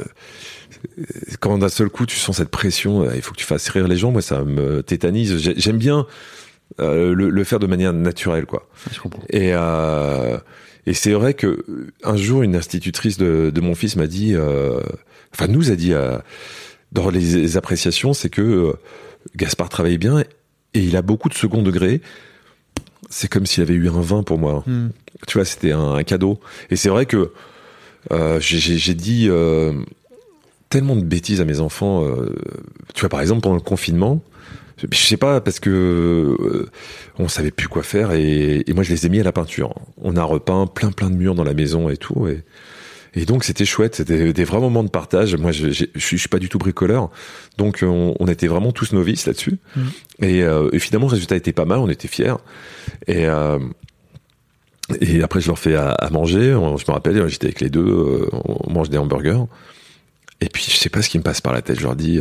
quand 1.40 1.58
d'un 1.58 1.68
seul 1.68 1.88
coup 1.90 2.06
tu 2.06 2.16
sens 2.16 2.36
cette 2.36 2.50
pression, 2.50 3.02
euh, 3.02 3.12
il 3.16 3.22
faut 3.22 3.32
que 3.32 3.38
tu 3.38 3.44
fasses 3.46 3.68
rire 3.68 3.88
les 3.88 3.96
gens. 3.96 4.12
Moi, 4.12 4.22
ça 4.22 4.44
me 4.44 4.82
tétanise. 4.82 5.38
J'ai- 5.38 5.54
J'aime 5.58 5.78
bien 5.78 6.06
euh, 6.80 7.14
le, 7.14 7.30
le 7.30 7.44
faire 7.44 7.58
de 7.58 7.66
manière 7.66 7.92
naturelle, 7.92 8.46
quoi. 8.46 8.68
Je 8.92 9.00
comprends. 9.00 9.22
Et 9.30 9.50
euh, 9.54 10.36
et 10.86 10.94
c'est 10.94 11.12
vrai 11.12 11.34
que 11.34 11.46
euh, 11.46 11.92
un 12.04 12.16
jour, 12.16 12.42
une 12.42 12.56
institutrice 12.56 13.18
de, 13.18 13.50
de 13.54 13.60
mon 13.60 13.74
fils 13.74 13.96
m'a 13.96 14.06
dit, 14.06 14.34
euh, 14.34 14.80
enfin 15.34 15.46
nous 15.48 15.70
a 15.70 15.76
dit 15.76 15.92
euh, 15.92 16.18
dans 16.92 17.10
les, 17.10 17.20
les 17.20 17.56
appréciations, 17.56 18.12
c'est 18.14 18.30
que 18.30 18.42
euh, 18.42 18.72
Gaspard 19.34 19.68
travaille 19.68 19.98
bien 19.98 20.20
et 20.20 20.26
il 20.74 20.96
a 20.96 21.02
beaucoup 21.02 21.28
de 21.28 21.34
second 21.34 21.62
degré. 21.62 22.00
C'est 23.10 23.28
comme 23.28 23.46
s'il 23.46 23.62
avait 23.62 23.74
eu 23.74 23.88
un 23.88 24.00
vin 24.00 24.22
pour 24.22 24.38
moi. 24.38 24.62
Hmm. 24.66 24.88
Tu 25.26 25.38
vois, 25.38 25.44
c'était 25.44 25.72
un, 25.72 25.94
un 25.94 26.02
cadeau. 26.02 26.40
Et 26.70 26.76
c'est 26.76 26.88
vrai 26.88 27.06
que 27.06 27.32
j'ai- 28.40 28.94
dit 28.94 29.28
tellement 30.68 30.96
de 30.96 31.04
bêtises 31.04 31.40
à 31.40 31.44
mes 31.44 31.60
enfants. 31.60 32.04
tu 32.94 33.00
vois, 33.00 33.08
par 33.08 33.20
exemple, 33.20 33.42
pendant 33.42 33.54
le 33.54 33.60
confinement, 33.60 34.20
Je 34.90 34.96
sais 34.98 35.16
pas 35.16 35.40
parce 35.40 35.58
que 35.58 35.70
euh, 35.70 36.68
on 37.18 37.28
savait 37.28 37.50
plus 37.50 37.66
quoi 37.68 37.82
faire 37.82 38.12
et, 38.12 38.62
et 38.66 38.72
moi 38.74 38.82
je 38.82 38.90
les 38.90 39.06
ai 39.06 39.08
mis 39.08 39.20
à 39.20 39.24
la 39.24 39.32
peinture. 39.32 39.74
On 40.02 40.16
a 40.16 40.22
repeint 40.22 40.66
plein 40.66 40.90
plein 40.92 41.08
de 41.08 41.16
murs 41.16 41.34
dans 41.34 41.44
la 41.44 41.54
maison 41.54 41.88
et 41.88 41.96
tout 41.96 42.28
et 42.28 42.42
et 43.18 43.24
donc 43.24 43.44
c'était 43.44 43.64
chouette, 43.64 43.94
c'était 43.94 44.34
des 44.34 44.44
vrais 44.44 44.60
moments 44.60 44.84
de 44.84 44.90
partage. 44.90 45.34
Moi, 45.36 45.50
je, 45.50 45.70
je, 45.70 45.86
je 45.94 46.16
suis 46.16 46.28
pas 46.28 46.38
du 46.38 46.50
tout 46.50 46.58
bricoleur, 46.58 47.10
donc 47.56 47.78
on, 47.82 48.14
on 48.20 48.28
était 48.28 48.46
vraiment 48.46 48.72
tous 48.72 48.92
novices 48.92 49.24
là-dessus. 49.26 49.56
Et, 50.20 50.42
euh, 50.42 50.68
et 50.74 50.78
finalement, 50.78 51.06
le 51.06 51.12
résultat 51.12 51.34
était 51.36 51.54
pas 51.54 51.64
mal, 51.64 51.78
on 51.78 51.88
était 51.88 52.08
fiers. 52.08 52.34
Et 53.06 53.26
euh, 53.26 53.58
et 55.00 55.22
après, 55.22 55.40
je 55.40 55.46
leur 55.46 55.58
fais 55.58 55.74
à, 55.76 55.92
à 55.92 56.10
manger. 56.10 56.54
On- 56.54 56.76
Je 56.76 56.84
me 56.86 56.92
rappelle, 56.92 57.26
j'étais 57.28 57.46
avec 57.46 57.62
les 57.62 57.70
deux, 57.70 57.80
euh, 57.88 58.28
on 58.44 58.70
mange 58.70 58.90
des 58.90 58.98
hamburgers. 58.98 59.44
Et 60.42 60.50
puis, 60.50 60.66
je 60.68 60.76
sais 60.76 60.90
pas 60.90 61.00
ce 61.00 61.08
qui 61.08 61.16
me 61.16 61.22
passe 61.22 61.40
par 61.40 61.54
la 61.54 61.62
tête. 61.62 61.78
Je 61.78 61.84
leur 61.84 61.96
dis, 61.96 62.20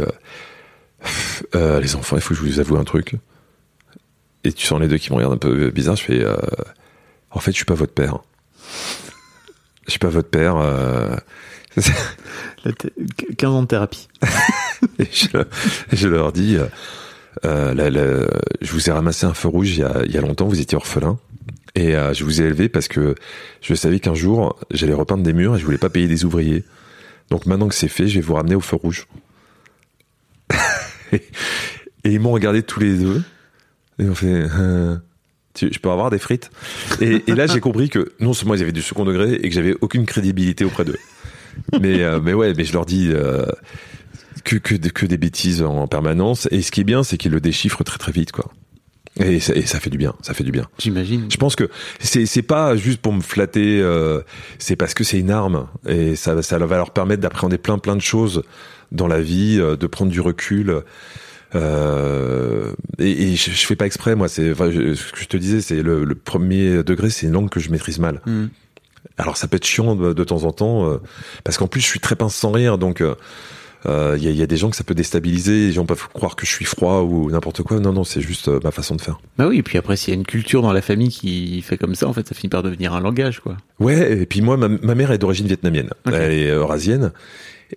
euh, 1.56 1.80
les 1.80 1.96
enfants, 1.96 2.16
il 2.16 2.22
faut 2.22 2.34
que 2.34 2.40
je 2.40 2.46
vous 2.46 2.60
avoue 2.60 2.78
un 2.78 2.84
truc. 2.84 3.16
Et 4.44 4.52
tu 4.54 4.66
sens 4.66 4.80
les 4.80 4.88
deux 4.88 4.98
qui 4.98 5.12
me 5.12 5.16
regardent 5.18 5.34
un 5.34 5.38
peu 5.38 5.70
bizarre. 5.72 5.96
Je 5.96 6.04
fais, 6.04 6.24
euh, 6.24 6.36
en 7.32 7.40
fait, 7.40 7.52
je 7.52 7.56
suis 7.58 7.66
pas 7.66 7.74
votre 7.74 7.94
père. 7.94 8.20
Je 9.86 9.92
suis 9.92 10.00
pas 10.00 10.10
votre 10.10 10.30
père. 10.30 10.56
euh, 10.58 11.16
La 12.64 12.72
thé- 12.72 12.94
15 13.38 13.50
ans 13.52 13.62
de 13.64 13.68
thérapie. 13.68 14.08
et 15.00 15.08
je, 15.12 15.28
je 15.92 16.08
leur 16.08 16.32
dis, 16.32 16.58
euh, 17.46 17.74
la- 17.74 17.90
la- 17.90 18.26
je 18.62 18.72
vous 18.72 18.90
ai 18.90 18.92
ramassé 18.94 19.26
un 19.26 19.34
feu 19.34 19.48
rouge 19.50 19.72
il 19.72 19.80
y 19.80 19.84
a, 19.84 20.02
il 20.06 20.12
y 20.12 20.18
a 20.18 20.22
longtemps, 20.22 20.48
vous 20.48 20.60
étiez 20.60 20.76
orphelin. 20.76 21.20
Et 21.78 21.92
je 22.14 22.24
vous 22.24 22.42
ai 22.42 22.46
élevé 22.46 22.70
parce 22.70 22.88
que 22.88 23.16
je 23.62 23.74
savais 23.76 24.00
qu'un 24.00 24.14
jour, 24.14 24.58
j'allais 24.72 24.94
repeindre 24.94 25.24
des 25.24 25.34
murs 25.34 25.56
et 25.58 25.60
je 25.60 25.66
voulais 25.66 25.78
pas 25.78 25.90
payer 25.90 26.08
des 26.08 26.24
ouvriers. 26.24 26.64
Donc 27.30 27.46
maintenant 27.48 27.68
que 27.68 27.76
c'est 27.76 27.90
fait, 27.90 28.08
je 28.08 28.16
vais 28.16 28.22
vous 28.22 28.36
ramener 28.36 28.56
au 28.56 28.62
feu 28.62 28.78
rouge. 28.78 29.08
et, 31.12 31.22
ils 32.04 32.20
m'ont 32.20 32.32
regardé 32.32 32.64
tous 32.64 32.80
les 32.80 32.98
deux. 32.98 33.24
Et 34.00 34.04
ils 34.04 34.10
ont 34.10 34.16
fait... 34.16 34.28
euh, 34.58 34.98
tu- 35.54 35.72
je 35.72 35.80
peux 35.80 35.90
avoir 35.90 36.10
des 36.10 36.20
frites? 36.20 36.52
Et, 37.02 37.24
et 37.28 37.36
là, 37.36 37.48
j'ai 37.48 37.60
compris 37.60 37.90
que 37.90 38.14
non 38.20 38.34
seulement 38.34 38.56
ils 38.56 38.62
avaient 38.62 38.72
du 38.72 38.82
second 38.82 39.06
degré 39.06 39.34
et 39.34 39.50
que 39.50 39.56
j'avais 39.56 39.76
aucune 39.82 40.06
crédibilité 40.06 40.66
auprès 40.66 40.86
d'eux. 40.86 40.98
Mais, 41.82 42.02
euh, 42.02 42.20
mais 42.22 42.34
ouais, 42.34 42.54
mais 42.56 42.66
je 42.66 42.74
leur 42.74 42.86
dis... 42.86 43.10
euh, 43.12 43.46
que, 44.44 44.58
que, 44.58 44.76
de- 44.76 44.90
que 44.90 45.06
des 45.06 45.18
bêtises 45.18 45.62
en 45.64 45.88
permanence. 45.88 46.48
Et 46.52 46.62
ce 46.62 46.72
qui 46.72 46.82
est 46.82 46.86
bien, 46.86 47.04
c'est 47.04 47.18
qu'ils 47.18 47.32
le 47.32 47.40
déchiffrent 47.40 47.84
très 47.84 47.98
très 47.98 48.12
vite, 48.12 48.32
quoi. 48.32 48.52
Et 49.18 49.40
ça, 49.40 49.56
et 49.56 49.66
ça 49.66 49.80
fait 49.80 49.90
du 49.90 49.98
bien, 49.98 50.14
ça 50.22 50.34
fait 50.34 50.44
du 50.44 50.52
bien. 50.52 50.68
J'imagine. 50.78 51.32
Je 51.32 51.38
pense 51.38 51.56
que 51.56 51.70
c'est 52.02 52.26
c'est 52.26 52.42
pas 52.42 52.76
juste 52.76 53.02
pour 53.02 53.14
me 53.14 53.22
flatter, 53.22 53.80
euh, 53.82 54.20
c'est 54.60 54.76
parce 54.76 54.94
que 54.94 55.06
c'est 55.06 55.18
une 55.18 55.32
arme 55.32 55.68
et 55.88 56.18
ça 56.18 56.42
ça 56.42 56.58
va 56.58 56.76
leur 56.76 56.92
permettre 56.92 57.22
d'appréhender 57.22 57.58
plein 57.58 57.78
plein 57.78 57.96
de 57.96 58.02
choses 58.02 58.44
dans 58.96 59.08
la 59.08 59.22
vie, 59.22 59.58
euh, 59.60 59.76
de 59.76 59.88
prendre 59.88 60.12
du 60.12 60.22
recul. 60.22 60.82
Euh, 61.54 62.72
et, 63.00 63.12
et 63.32 63.36
je, 63.36 63.52
je 63.52 63.66
fais 63.66 63.76
pas 63.76 63.86
exprès, 63.86 64.16
moi. 64.16 64.28
C'est 64.28 64.52
enfin, 64.52 64.72
je- 64.72 64.94
ce 64.94 65.12
que 65.12 65.20
je 65.20 65.28
te 65.28 65.38
disais, 65.38 65.62
c'est 65.62 65.82
le, 65.82 66.04
le 66.04 66.16
premier 66.16 66.84
degré, 66.84 67.10
c'est 67.10 67.28
une 67.28 67.34
langue 67.34 67.50
que 67.50 67.60
je 67.60 67.70
maîtrise 67.70 68.00
mal. 68.00 68.22
Mm. 68.26 68.46
Alors 69.18 69.38
ça 69.38 69.48
peut 69.48 69.56
être 69.58 69.66
chiant 69.66 69.96
de, 69.96 70.12
de 70.14 70.24
temps 70.24 70.44
en 70.44 70.52
temps, 70.52 70.90
euh, 70.90 70.98
parce 71.46 71.58
qu'en 71.58 71.68
plus 71.68 71.80
je 71.80 71.86
suis 71.86 72.00
très 72.02 72.16
pince 72.18 72.36
sans 72.36 72.52
rire, 72.52 72.78
donc 72.78 73.00
il 73.00 73.16
euh, 73.90 74.18
y, 74.20 74.28
a, 74.28 74.32
y 74.32 74.42
a 74.42 74.48
des 74.48 74.58
gens 74.58 74.70
que 74.70 74.76
ça 74.76 74.84
peut 74.84 74.96
déstabiliser, 74.96 75.68
les 75.68 75.72
gens 75.72 75.86
peuvent 75.86 76.08
croire 76.14 76.36
que 76.36 76.46
je 76.46 76.52
suis 76.52 76.66
froid 76.66 77.02
ou 77.04 77.32
n'importe 77.32 77.62
quoi. 77.64 77.80
Non, 77.80 77.94
non, 77.94 78.04
c'est 78.04 78.20
juste 78.20 78.50
ma 78.64 78.72
façon 78.72 78.96
de 78.96 79.02
faire. 79.02 79.20
Bah 79.38 79.48
oui, 79.48 79.60
et 79.60 79.64
puis 79.64 79.78
après, 79.78 79.96
s'il 79.96 80.14
y 80.14 80.18
a 80.18 80.20
une 80.20 80.26
culture 80.26 80.62
dans 80.62 80.74
la 80.74 80.82
famille 80.82 81.10
qui 81.10 81.62
fait 81.62 81.78
comme 81.78 81.96
ça, 81.96 82.08
en 82.08 82.14
fait, 82.14 82.28
ça 82.28 82.36
finit 82.36 82.50
par 82.50 82.64
devenir 82.64 82.94
un 82.94 83.00
langage, 83.00 83.40
quoi. 83.40 83.56
Ouais, 83.80 84.18
et 84.24 84.26
puis 84.26 84.42
moi, 84.42 84.58
ma, 84.58 84.68
ma 84.68 84.96
mère 84.96 85.12
est 85.12 85.18
d'origine 85.20 85.48
vietnamienne, 85.48 85.92
Ok. 86.06 86.14
elle 86.14 86.34
est 86.34 86.50
eurasienne, 86.50 87.14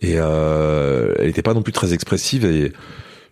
et 0.01 0.15
euh, 0.17 1.15
elle 1.19 1.27
n'était 1.27 1.43
pas 1.43 1.55
non 1.55 1.63
plus 1.63 1.73
très 1.73 1.93
expressive, 1.95 2.45
et, 2.45 2.73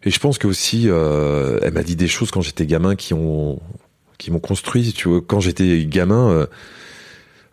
et 0.05 0.11
je 0.11 0.19
pense 0.19 0.39
que 0.39 0.47
aussi, 0.47 0.85
euh, 0.87 1.59
elle 1.63 1.73
m'a 1.73 1.83
dit 1.83 1.97
des 1.97 2.09
choses 2.09 2.31
quand 2.31 2.41
j'étais 2.41 2.67
gamin 2.67 2.95
qui 2.97 3.15
ont 3.15 3.61
qui 4.19 4.31
m'ont 4.31 4.41
construit. 4.41 4.93
Tu 4.93 5.09
vois, 5.09 5.21
quand 5.27 5.41
j'étais 5.41 5.85
gamin. 5.85 6.31
euh, 6.31 6.47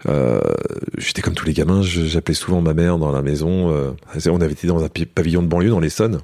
euh, 0.07 0.41
j'étais 0.97 1.21
comme 1.21 1.33
tous 1.33 1.45
les 1.45 1.53
gamins, 1.53 1.81
j'appelais 1.81 2.33
souvent 2.33 2.61
ma 2.61 2.73
mère 2.73 2.97
dans 2.97 3.11
la 3.11 3.21
maison. 3.21 3.71
euh, 3.71 3.91
on 4.27 4.41
avait 4.41 4.51
été 4.53 4.67
dans 4.67 4.83
un 4.83 4.89
pavillon 4.89 5.41
de 5.41 5.47
banlieue 5.47 5.69
dans 5.69 5.79
l'Essonne. 5.79 6.21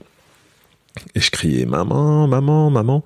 Et 1.16 1.20
je 1.20 1.32
criais 1.32 1.66
maman, 1.66 2.28
maman, 2.28 2.70
maman. 2.70 3.04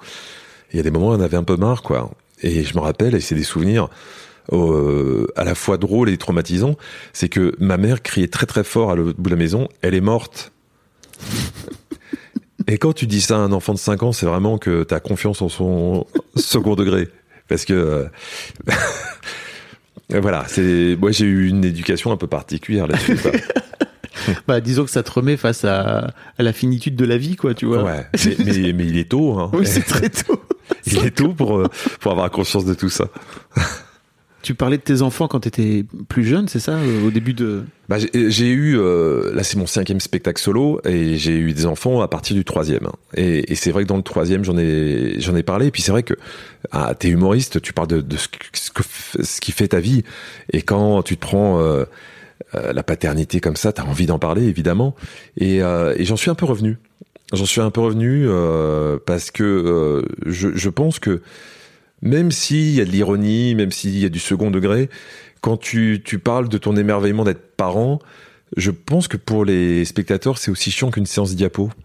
Il 0.71 0.77
y 0.77 0.79
a 0.79 0.83
des 0.83 0.89
moments 0.89 1.09
où 1.09 1.13
on 1.13 1.21
avait 1.21 1.37
un 1.37 1.43
peu 1.43 1.57
marre, 1.57 1.83
quoi. 1.83 2.11
Et 2.41 2.63
je 2.63 2.75
me 2.75 2.79
rappelle, 2.81 3.13
et 3.13 3.19
c'est 3.19 3.35
des 3.35 3.43
souvenirs 3.43 3.87
euh, 4.51 5.27
à 5.35 5.43
la 5.43 5.55
fois 5.55 5.77
drôles 5.77 6.09
et 6.09 6.17
traumatisants, 6.17 6.75
c'est 7.13 7.29
que 7.29 7.55
ma 7.59 7.77
mère 7.77 8.01
criait 8.01 8.27
très 8.27 8.45
très 8.45 8.63
fort 8.63 8.91
à 8.91 8.95
l'autre 8.95 9.17
bout 9.17 9.29
de 9.29 9.35
la 9.35 9.39
maison, 9.39 9.69
elle 9.81 9.95
est 9.95 10.01
morte. 10.01 10.51
et 12.67 12.77
quand 12.77 12.93
tu 12.93 13.07
dis 13.07 13.21
ça 13.21 13.35
à 13.35 13.39
un 13.39 13.51
enfant 13.51 13.73
de 13.73 13.79
5 13.79 14.03
ans, 14.03 14.11
c'est 14.11 14.25
vraiment 14.25 14.57
que 14.57 14.83
tu 14.83 14.93
as 14.93 14.99
confiance 14.99 15.41
en 15.41 15.49
son 15.49 16.05
second 16.35 16.75
degré. 16.75 17.07
Parce 17.47 17.65
que... 17.65 17.73
euh, 17.73 18.09
voilà, 20.09 20.45
c'est 20.47 20.97
moi 20.99 21.11
j'ai 21.11 21.25
eu 21.25 21.47
une 21.47 21.63
éducation 21.63 22.11
un 22.11 22.17
peu 22.17 22.27
particulière 22.27 22.87
là-dessus. 22.87 23.17
Bah, 24.47 24.61
disons 24.61 24.85
que 24.85 24.91
ça 24.91 25.03
te 25.03 25.11
remet 25.11 25.37
face 25.37 25.65
à, 25.65 26.13
à 26.37 26.43
la 26.43 26.53
finitude 26.53 26.95
de 26.95 27.05
la 27.05 27.17
vie, 27.17 27.35
quoi, 27.35 27.53
tu 27.53 27.65
vois. 27.65 27.83
Ouais, 27.83 28.05
mais, 28.25 28.35
mais, 28.39 28.73
mais 28.73 28.85
il 28.85 28.97
est 28.97 29.09
tôt. 29.09 29.37
Hein. 29.39 29.49
Oui, 29.53 29.65
c'est 29.65 29.81
très 29.81 30.09
tôt. 30.09 30.41
il 30.85 31.05
est 31.05 31.11
tôt 31.15 31.33
pour, 31.33 31.57
euh, 31.57 31.67
pour 31.99 32.11
avoir 32.11 32.29
conscience 32.31 32.63
de 32.63 32.73
tout 32.73 32.89
ça. 32.89 33.05
Tu 34.43 34.55
parlais 34.55 34.75
de 34.77 34.81
tes 34.81 35.01
enfants 35.01 35.29
quand 35.29 35.39
t'étais 35.39 35.85
plus 36.09 36.25
jeune, 36.25 36.49
c'est 36.49 36.59
ça, 36.59 36.73
euh, 36.73 37.07
au 37.07 37.11
début 37.11 37.33
de. 37.33 37.63
Bah, 37.87 37.95
j'ai 37.97 38.49
eu, 38.49 38.77
euh, 38.77 39.33
là 39.33 39.41
c'est 39.41 39.57
mon 39.57 39.65
cinquième 39.65 40.01
spectacle 40.01 40.41
solo, 40.41 40.81
et 40.83 41.15
j'ai 41.17 41.37
eu 41.37 41.53
des 41.53 41.65
enfants 41.65 42.01
à 42.01 42.09
partir 42.09 42.35
du 42.35 42.43
troisième. 42.43 42.89
Et, 43.15 43.53
et 43.53 43.55
c'est 43.55 43.71
vrai 43.71 43.83
que 43.83 43.87
dans 43.87 43.95
le 43.95 44.03
troisième, 44.03 44.43
j'en 44.43 44.57
ai, 44.57 45.17
ai 45.17 45.43
parlé. 45.43 45.67
Et 45.67 45.71
puis 45.71 45.81
c'est 45.81 45.93
vrai 45.93 46.03
que 46.03 46.15
ah, 46.71 46.93
t'es 46.93 47.07
humoriste, 47.07 47.61
tu 47.61 47.71
parles 47.71 47.87
de, 47.87 48.17
ce, 48.17 48.27
que- 48.27 48.83
ce, 49.23 49.39
qui 49.39 49.53
fait 49.53 49.69
ta 49.69 49.79
vie. 49.79 50.03
Et 50.51 50.61
quand 50.61 51.03
tu 51.03 51.15
te 51.15 51.21
prends 51.21 51.61
euh, 51.61 51.85
la 52.53 52.83
paternité 52.83 53.39
comme 53.39 53.55
ça, 53.55 53.71
t'as 53.71 53.83
envie 53.83 54.07
d'en 54.07 54.19
parler 54.19 54.43
évidemment. 54.43 54.93
Et, 55.37 55.61
j'en 55.99 56.17
suis 56.17 56.29
un 56.29 56.35
peu 56.35 56.45
revenu. 56.45 56.79
J'en 57.31 57.45
suis 57.45 57.61
un 57.61 57.71
peu 57.71 57.79
revenu 57.79 58.27
parce 59.05 59.31
que 59.31 60.03
je 60.25 60.69
pense 60.69 60.99
que 60.99 61.21
même 62.03 62.29
s'il 62.31 62.69
y 62.75 62.81
a 62.81 62.85
de 62.85 62.91
l'ironie, 62.91 63.55
même 63.55 63.71
s'il 63.71 63.97
y 63.97 64.05
a 64.05 64.09
du 64.09 64.19
second 64.19 64.51
degré, 64.51 64.89
quand 65.41 65.57
tu, 65.57 66.01
tu 66.05 66.19
parles 66.19 66.47
de 66.49 66.57
ton 66.59 66.75
émerveillement 66.77 67.23
d'être 67.23 67.55
parent, 67.57 67.97
je 68.55 68.69
pense 68.69 69.07
que 69.07 69.17
pour 69.17 69.43
les 69.45 69.83
spectateurs, 69.85 70.37
c'est 70.37 70.51
aussi 70.51 70.69
chiant 70.69 70.91
qu'une 70.91 71.07
séance 71.07 71.35
diapo. 71.35 71.71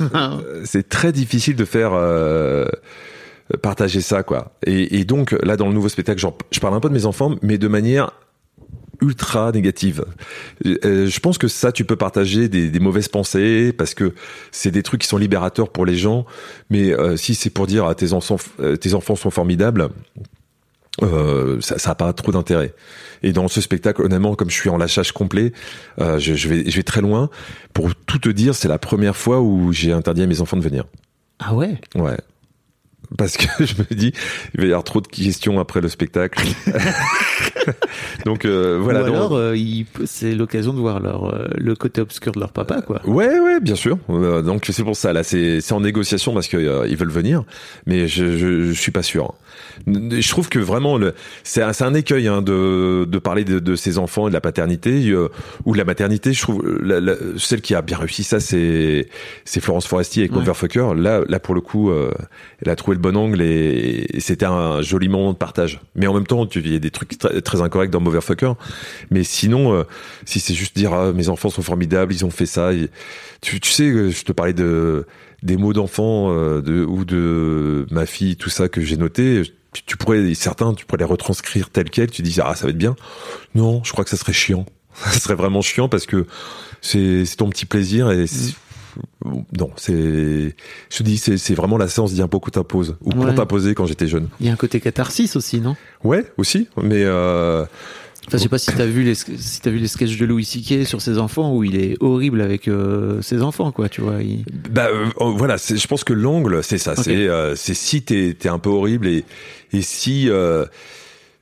Euh, 0.00 0.62
c'est 0.64 0.88
très 0.88 1.12
difficile 1.12 1.56
de 1.56 1.64
faire 1.64 1.90
euh, 1.94 2.66
partager 3.62 4.00
ça, 4.00 4.22
quoi. 4.22 4.52
Et, 4.64 4.98
et 5.00 5.04
donc, 5.04 5.32
là, 5.42 5.56
dans 5.56 5.66
le 5.68 5.74
nouveau 5.74 5.88
spectacle, 5.88 6.18
j'en- 6.20 6.36
je 6.50 6.60
parle 6.60 6.74
un 6.74 6.80
peu 6.80 6.88
de 6.88 6.94
mes 6.94 7.04
enfants, 7.06 7.34
mais 7.42 7.58
de 7.58 7.68
manière 7.68 8.12
ultra 9.00 9.52
négative. 9.52 10.04
Euh, 10.66 11.06
je 11.06 11.20
pense 11.20 11.38
que 11.38 11.48
ça, 11.48 11.72
tu 11.72 11.84
peux 11.84 11.96
partager 11.96 12.48
des, 12.48 12.70
des 12.70 12.80
mauvaises 12.80 13.08
pensées 13.08 13.72
parce 13.72 13.94
que 13.94 14.14
c'est 14.52 14.70
des 14.70 14.82
trucs 14.82 15.02
qui 15.02 15.08
sont 15.08 15.18
libérateurs 15.18 15.70
pour 15.70 15.86
les 15.86 15.96
gens. 15.96 16.26
Mais 16.68 16.92
euh, 16.92 17.16
si 17.16 17.34
c'est 17.34 17.50
pour 17.50 17.66
dire 17.66 17.86
à 17.86 17.94
tes 17.94 18.12
enfants, 18.12 18.36
euh, 18.60 18.76
tes 18.76 18.94
enfants 18.94 19.16
sont 19.16 19.30
formidables, 19.30 19.88
euh, 21.02 21.60
ça 21.60 21.76
n'a 21.86 21.94
pas 21.94 22.12
trop 22.12 22.32
d'intérêt. 22.32 22.74
Et 23.22 23.32
dans 23.32 23.48
ce 23.48 23.60
spectacle, 23.60 24.02
honnêtement, 24.02 24.34
comme 24.34 24.50
je 24.50 24.56
suis 24.56 24.70
en 24.70 24.76
lâchage 24.76 25.12
complet, 25.12 25.52
euh, 26.00 26.18
je, 26.18 26.34
je 26.34 26.48
vais, 26.48 26.70
je 26.70 26.76
vais 26.76 26.82
très 26.82 27.00
loin. 27.00 27.30
Pour 27.72 27.94
tout 27.94 28.18
te 28.18 28.28
dire, 28.28 28.54
c'est 28.54 28.68
la 28.68 28.78
première 28.78 29.16
fois 29.16 29.40
où 29.40 29.72
j'ai 29.72 29.92
interdit 29.92 30.22
à 30.22 30.26
mes 30.26 30.40
enfants 30.40 30.56
de 30.56 30.62
venir. 30.62 30.84
Ah 31.38 31.54
ouais? 31.54 31.80
Ouais. 31.94 32.18
Parce 33.18 33.36
que 33.36 33.46
je 33.64 33.74
me 33.76 33.94
dis, 33.94 34.12
il 34.54 34.60
va 34.60 34.66
y 34.66 34.70
avoir 34.70 34.84
trop 34.84 35.00
de 35.00 35.06
questions 35.08 35.58
après 35.58 35.80
le 35.80 35.88
spectacle. 35.88 36.46
donc 38.24 38.44
euh, 38.44 38.78
voilà. 38.80 39.02
Ou 39.02 39.06
donc- 39.06 39.14
alors, 39.14 39.32
euh, 39.36 39.56
c'est 40.04 40.34
l'occasion 40.34 40.72
de 40.72 40.78
voir 40.78 41.00
leur, 41.00 41.24
euh, 41.34 41.48
le 41.56 41.74
côté 41.74 42.00
obscur 42.00 42.32
de 42.32 42.40
leur 42.40 42.52
papa, 42.52 42.82
quoi. 42.82 43.00
Ouais, 43.06 43.38
ouais, 43.40 43.60
bien 43.60 43.74
sûr. 43.74 43.98
Euh, 44.10 44.42
donc 44.42 44.66
c'est 44.70 44.84
pour 44.84 44.96
ça. 44.96 45.12
Là, 45.12 45.22
c'est 45.22 45.60
c'est 45.60 45.74
en 45.74 45.80
négociation 45.80 46.32
parce 46.34 46.48
qu'ils 46.48 46.70
ils 46.88 46.96
veulent 46.96 47.10
venir, 47.10 47.44
mais 47.86 48.06
je, 48.08 48.36
je, 48.36 48.62
je 48.62 48.72
suis 48.80 48.92
pas 48.92 49.02
sûr. 49.02 49.34
Je 49.86 50.28
trouve 50.28 50.48
que 50.48 50.58
vraiment, 50.58 50.98
c'est 51.44 51.62
un, 51.62 51.94
écueil 51.94 52.28
hein, 52.28 52.42
de, 52.42 53.04
de 53.08 53.18
parler 53.18 53.44
de, 53.44 53.58
de 53.58 53.74
ses 53.76 53.98
enfants 53.98 54.26
et 54.26 54.30
de 54.30 54.34
la 54.34 54.40
paternité 54.40 55.08
euh, 55.10 55.28
ou 55.64 55.72
de 55.72 55.78
la 55.78 55.84
maternité. 55.84 56.32
Je 56.32 56.40
trouve 56.42 56.62
la, 56.82 57.00
la- 57.00 57.16
celle 57.38 57.60
qui 57.60 57.74
a 57.74 57.82
bien 57.82 57.96
réussi 57.98 58.22
ça, 58.24 58.40
c'est 58.40 59.06
Florence 59.60 59.86
Foresti 59.86 60.20
avec 60.20 60.32
Ouais. 60.32 60.38
Motherfucker. 60.38 60.94
Là, 60.96 61.22
là 61.28 61.40
pour 61.40 61.54
le 61.54 61.60
coup, 61.60 61.90
euh, 61.90 62.12
elle 62.64 62.70
a 62.70 62.76
trouvé 62.76 62.94
le 62.96 63.00
bon 63.02 63.16
angle 63.16 63.42
et, 63.42 64.06
et 64.12 64.20
c'était 64.20 64.46
un 64.46 64.82
joli 64.82 65.08
moment 65.08 65.32
de 65.32 65.36
partage. 65.38 65.80
Mais 65.94 66.06
en 66.06 66.14
même 66.14 66.26
temps, 66.26 66.46
tu- 66.46 66.60
il 66.60 66.72
y 66.72 66.76
a 66.76 66.78
des 66.78 66.90
trucs 66.90 67.18
très, 67.18 67.40
très 67.40 67.60
incorrects 67.62 67.90
dans 67.90 68.00
Motherfucker. 68.00 68.52
Mais 69.10 69.24
sinon, 69.24 69.74
euh, 69.74 69.82
si 70.24 70.40
c'est 70.40 70.54
juste 70.54 70.76
dire 70.76 70.92
ah, 70.92 71.12
mes 71.12 71.28
enfants 71.28 71.50
sont 71.50 71.62
formidables, 71.62 72.12
ils 72.12 72.24
ont 72.24 72.30
fait 72.30 72.46
ça. 72.46 72.72
et- 72.72 72.90
tu, 73.42 73.58
tu 73.58 73.70
sais, 73.70 74.10
je 74.10 74.22
te 74.24 74.32
parlais 74.32 74.52
de 74.52 75.06
des 75.42 75.56
mots 75.56 75.72
d'enfant 75.72 76.30
euh, 76.30 76.60
de, 76.62 76.84
ou 76.84 77.04
de 77.04 77.86
ma 77.90 78.06
fille, 78.06 78.36
tout 78.36 78.50
ça 78.50 78.68
que 78.68 78.80
j'ai 78.80 78.96
noté. 78.96 79.42
Tu, 79.72 79.82
tu 79.84 79.96
pourrais 79.96 80.34
certains, 80.34 80.74
tu 80.74 80.84
pourrais 80.86 80.98
les 80.98 81.04
retranscrire 81.04 81.70
tels 81.70 81.90
quels. 81.90 82.10
Tu 82.10 82.22
dis 82.22 82.38
ah 82.42 82.54
ça 82.54 82.64
va 82.66 82.70
être 82.70 82.78
bien. 82.78 82.96
Non, 83.54 83.82
je 83.84 83.92
crois 83.92 84.04
que 84.04 84.10
ça 84.10 84.16
serait 84.16 84.32
chiant. 84.32 84.66
Ça 84.94 85.12
serait 85.20 85.36
vraiment 85.36 85.62
chiant 85.62 85.88
parce 85.88 86.04
que 86.04 86.26
c'est 86.82 87.24
c'est 87.24 87.36
ton 87.36 87.48
petit 87.48 87.64
plaisir 87.64 88.10
et 88.10 88.26
c'est- 88.26 88.54
non, 89.56 89.70
c'est, 89.76 89.92
je 90.90 90.96
te 90.96 91.02
dis, 91.04 91.16
c'est, 91.16 91.38
c'est 91.38 91.54
vraiment 91.54 91.78
la 91.78 91.86
séance 91.86 92.12
d'Impôt 92.12 92.40
qu'on 92.40 92.50
t'impose 92.50 92.96
ou 93.02 93.10
qu'on 93.10 93.26
Ouais. 93.26 93.34
t'imposait 93.34 93.74
quand 93.74 93.86
j'étais 93.86 94.08
jeune. 94.08 94.28
Il 94.40 94.46
y 94.46 94.50
a 94.50 94.52
un 94.52 94.56
côté 94.56 94.80
catharsis 94.80 95.36
aussi, 95.36 95.60
non? 95.60 95.76
Ouais, 96.02 96.24
aussi, 96.38 96.68
mais 96.82 97.04
euh, 97.04 97.64
Enfin, 98.30 98.38
je 98.38 98.42
sais 98.44 98.48
pas 98.48 98.58
si 98.58 98.72
t'as 98.72 98.86
vu 98.86 99.02
les 99.02 99.14
si 99.16 99.60
t'as 99.60 99.70
vu 99.70 99.78
les 99.78 99.88
sketchs 99.88 100.16
de 100.16 100.24
Louis 100.24 100.44
C.K. 100.44 100.86
sur 100.86 101.00
ses 101.02 101.18
enfants 101.18 101.52
où 101.54 101.64
il 101.64 101.74
est 101.76 101.96
horrible 102.00 102.40
avec 102.40 102.68
euh, 102.68 103.20
ses 103.22 103.42
enfants, 103.42 103.72
quoi. 103.72 103.88
Tu 103.88 104.00
vois. 104.00 104.22
il- 104.22 104.44
Bah 104.70 104.86
euh, 104.92 105.06
oh, 105.16 105.32
voilà, 105.36 105.56
je 105.56 105.86
pense 105.88 106.04
que 106.04 106.12
l'angle, 106.12 106.62
c'est 106.62 106.78
ça. 106.78 106.94
C'est 106.96 107.10
euh, 107.28 107.56
c'est 107.56 107.74
si 107.74 108.02
t'es 108.02 108.36
t'es 108.38 108.48
un 108.48 108.58
peu 108.60 108.70
horrible 108.70 109.08
et 109.08 109.24
et 109.72 109.82
si 109.82 110.30
euh, 110.30 110.64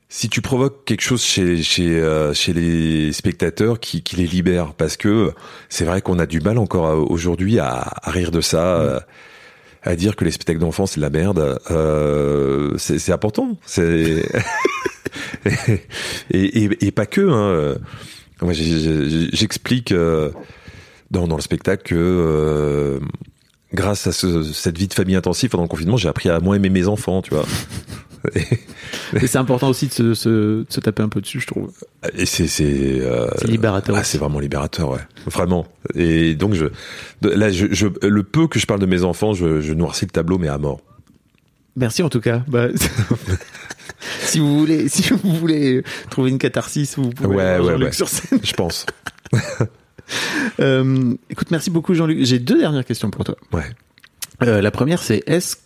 si 0.08 0.30
tu 0.30 0.40
provoques 0.40 0.86
quelque 0.86 1.02
chose 1.02 1.22
chez 1.22 1.62
chez 1.62 1.90
euh, 2.00 2.32
chez 2.32 2.54
les 2.54 3.12
spectateurs 3.12 3.78
qui 3.80 4.02
qui 4.02 4.16
les 4.16 4.26
libère, 4.26 4.72
parce 4.74 4.96
que 4.96 5.32
c'est 5.68 5.84
vrai 5.84 6.00
qu'on 6.00 6.18
a 6.18 6.24
du 6.26 6.40
mal 6.40 6.56
encore 6.56 6.86
à- 6.86 6.96
aujourd'hui 6.96 7.58
à, 7.58 7.92
à 8.02 8.10
rire 8.10 8.30
de 8.30 8.40
ça. 8.40 8.76
euh, 8.80 9.00
à 9.84 9.94
dire 9.94 10.16
que 10.16 10.24
les 10.24 10.32
spectacles 10.32 10.58
d'enfants 10.58 10.86
c'est 10.86 10.96
de 10.96 11.02
la 11.02 11.08
merde, 11.08 11.60
euh, 11.70 12.74
c'est 12.78 12.98
c'est 12.98 13.12
important. 13.12 13.56
C'est 13.64 14.22
et, 16.30 16.64
et, 16.64 16.86
et 16.86 16.90
pas 16.90 17.06
que. 17.06 17.20
Hein. 17.28 17.78
Moi, 18.42 18.52
j'explique 18.52 19.92
euh, 19.92 20.30
dans, 21.10 21.26
dans 21.26 21.36
le 21.36 21.42
spectacle 21.42 21.82
que 21.82 21.94
euh, 21.96 23.00
grâce 23.74 24.06
à 24.06 24.12
ce- 24.12 24.44
cette 24.44 24.78
vie 24.78 24.86
de 24.88 24.94
famille 24.94 25.16
intensive 25.16 25.50
pendant 25.50 25.64
le 25.64 25.68
confinement, 25.68 25.96
j'ai 25.96 26.08
appris 26.08 26.28
à 26.28 26.38
moins 26.40 26.54
aimer 26.56 26.70
mes 26.70 26.86
enfants, 26.86 27.20
tu 27.22 27.34
vois. 27.34 27.44
Et, 28.34 28.42
Et 29.22 29.26
c'est 29.26 29.38
important 29.38 29.68
aussi 29.68 29.86
de 29.88 29.92
se, 29.92 30.14
se, 30.14 30.28
de 30.28 30.66
se 30.68 30.80
taper 30.80 31.02
un 31.02 31.08
peu 31.08 31.20
dessus, 31.20 31.40
je 31.40 31.46
trouve. 31.46 31.72
et 32.14 32.26
c'est 32.26 32.46
c'est 32.46 33.00
euh, 33.00 33.26
libérateur 33.44 33.96
ah, 33.96 34.04
c'est 34.04 34.18
vraiment 34.18 34.38
libérateur, 34.40 34.90
ouais, 34.90 35.00
vraiment. 35.26 35.66
Et 35.94 36.34
donc 36.34 36.54
je 36.54 36.66
là, 37.22 37.50
je, 37.50 37.66
je 37.70 37.86
le 38.06 38.22
peu 38.22 38.46
que 38.48 38.58
je 38.58 38.66
parle 38.66 38.80
de 38.80 38.86
mes 38.86 39.02
enfants, 39.04 39.32
je, 39.34 39.60
je 39.60 39.72
noircis 39.72 40.04
le 40.04 40.10
tableau, 40.10 40.36
mais 40.38 40.48
à 40.48 40.58
mort. 40.58 40.80
Merci 41.76 42.02
en 42.02 42.08
tout 42.08 42.20
cas. 42.20 42.42
Bah, 42.48 42.66
si 44.32 44.38
vous 44.40 44.58
voulez, 44.58 44.88
si 44.88 45.10
vous 45.12 45.32
voulez 45.34 45.82
trouver 46.10 46.30
une 46.30 46.38
catharsis, 46.38 46.96
vous 46.96 47.10
pouvez 47.10 47.36
Ouais, 47.36 47.58
ouais, 47.58 47.92
sur 47.92 48.08
scène. 48.08 48.40
Je 48.42 48.52
pense. 48.52 48.86
Euh, 50.58 51.14
écoute, 51.28 51.50
merci 51.50 51.68
beaucoup 51.68 51.92
Jean-Luc. 51.92 52.24
J'ai 52.24 52.38
deux 52.38 52.58
dernières 52.58 52.86
questions 52.86 53.10
pour 53.10 53.24
toi. 53.24 53.36
Ouais. 53.52 53.66
Euh, 54.42 54.62
la 54.62 54.70
première, 54.70 55.02
c'est 55.02 55.22
est-ce 55.26 55.56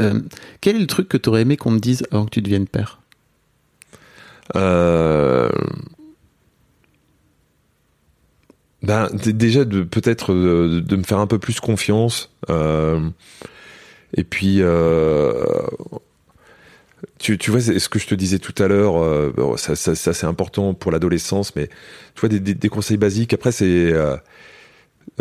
euh, 0.00 0.20
quel 0.60 0.74
est 0.74 0.80
le 0.80 0.88
truc 0.88 1.08
que 1.08 1.16
tu 1.16 1.28
aurais 1.28 1.42
aimé 1.42 1.56
qu'on 1.56 1.72
te 1.76 1.80
dise 1.80 2.02
avant 2.10 2.24
que 2.24 2.30
tu 2.30 2.42
deviennes 2.42 2.66
père? 2.66 3.00
Euh... 4.56 5.48
Ben, 8.82 9.08
déjà 9.12 9.64
de 9.64 9.82
peut-être 9.82 10.34
de, 10.34 10.80
de 10.80 10.96
me 10.96 11.04
faire 11.04 11.18
un 11.18 11.28
peu 11.28 11.38
plus 11.38 11.60
confiance. 11.60 12.28
euh, 12.50 13.08
et 14.14 14.24
puis, 14.24 14.58
euh, 14.60 15.44
tu, 17.18 17.38
tu 17.38 17.50
vois, 17.50 17.60
ce 17.60 17.88
que 17.88 17.98
je 17.98 18.06
te 18.06 18.14
disais 18.14 18.38
tout 18.38 18.60
à 18.62 18.68
l'heure, 18.68 18.96
euh, 19.02 19.32
ça, 19.56 19.74
ça, 19.76 19.94
ça, 19.94 20.12
c'est 20.12 20.26
important 20.26 20.74
pour 20.74 20.92
l'adolescence, 20.92 21.54
mais 21.56 21.68
tu 22.14 22.20
vois, 22.20 22.28
des, 22.28 22.40
des, 22.40 22.54
des 22.54 22.68
conseils 22.68 22.96
basiques. 22.96 23.32
Après, 23.34 23.52
c'est 23.52 23.92
euh, 23.92 24.16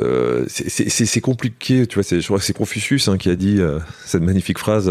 euh, 0.01 0.45
c'est- 0.47 0.89
c'est 0.89 1.21
compliqué. 1.21 1.85
Tu 1.87 1.99
vois, 1.99 2.03
je 2.19 2.23
crois 2.25 2.37
que 2.39 2.45
c'est 2.45 2.53
Confucius 2.57 3.07
hein, 3.07 3.17
qui 3.17 3.29
a 3.29 3.35
dit 3.35 3.59
cette 4.05 4.21
magnifique 4.23 4.59
phrase. 4.59 4.89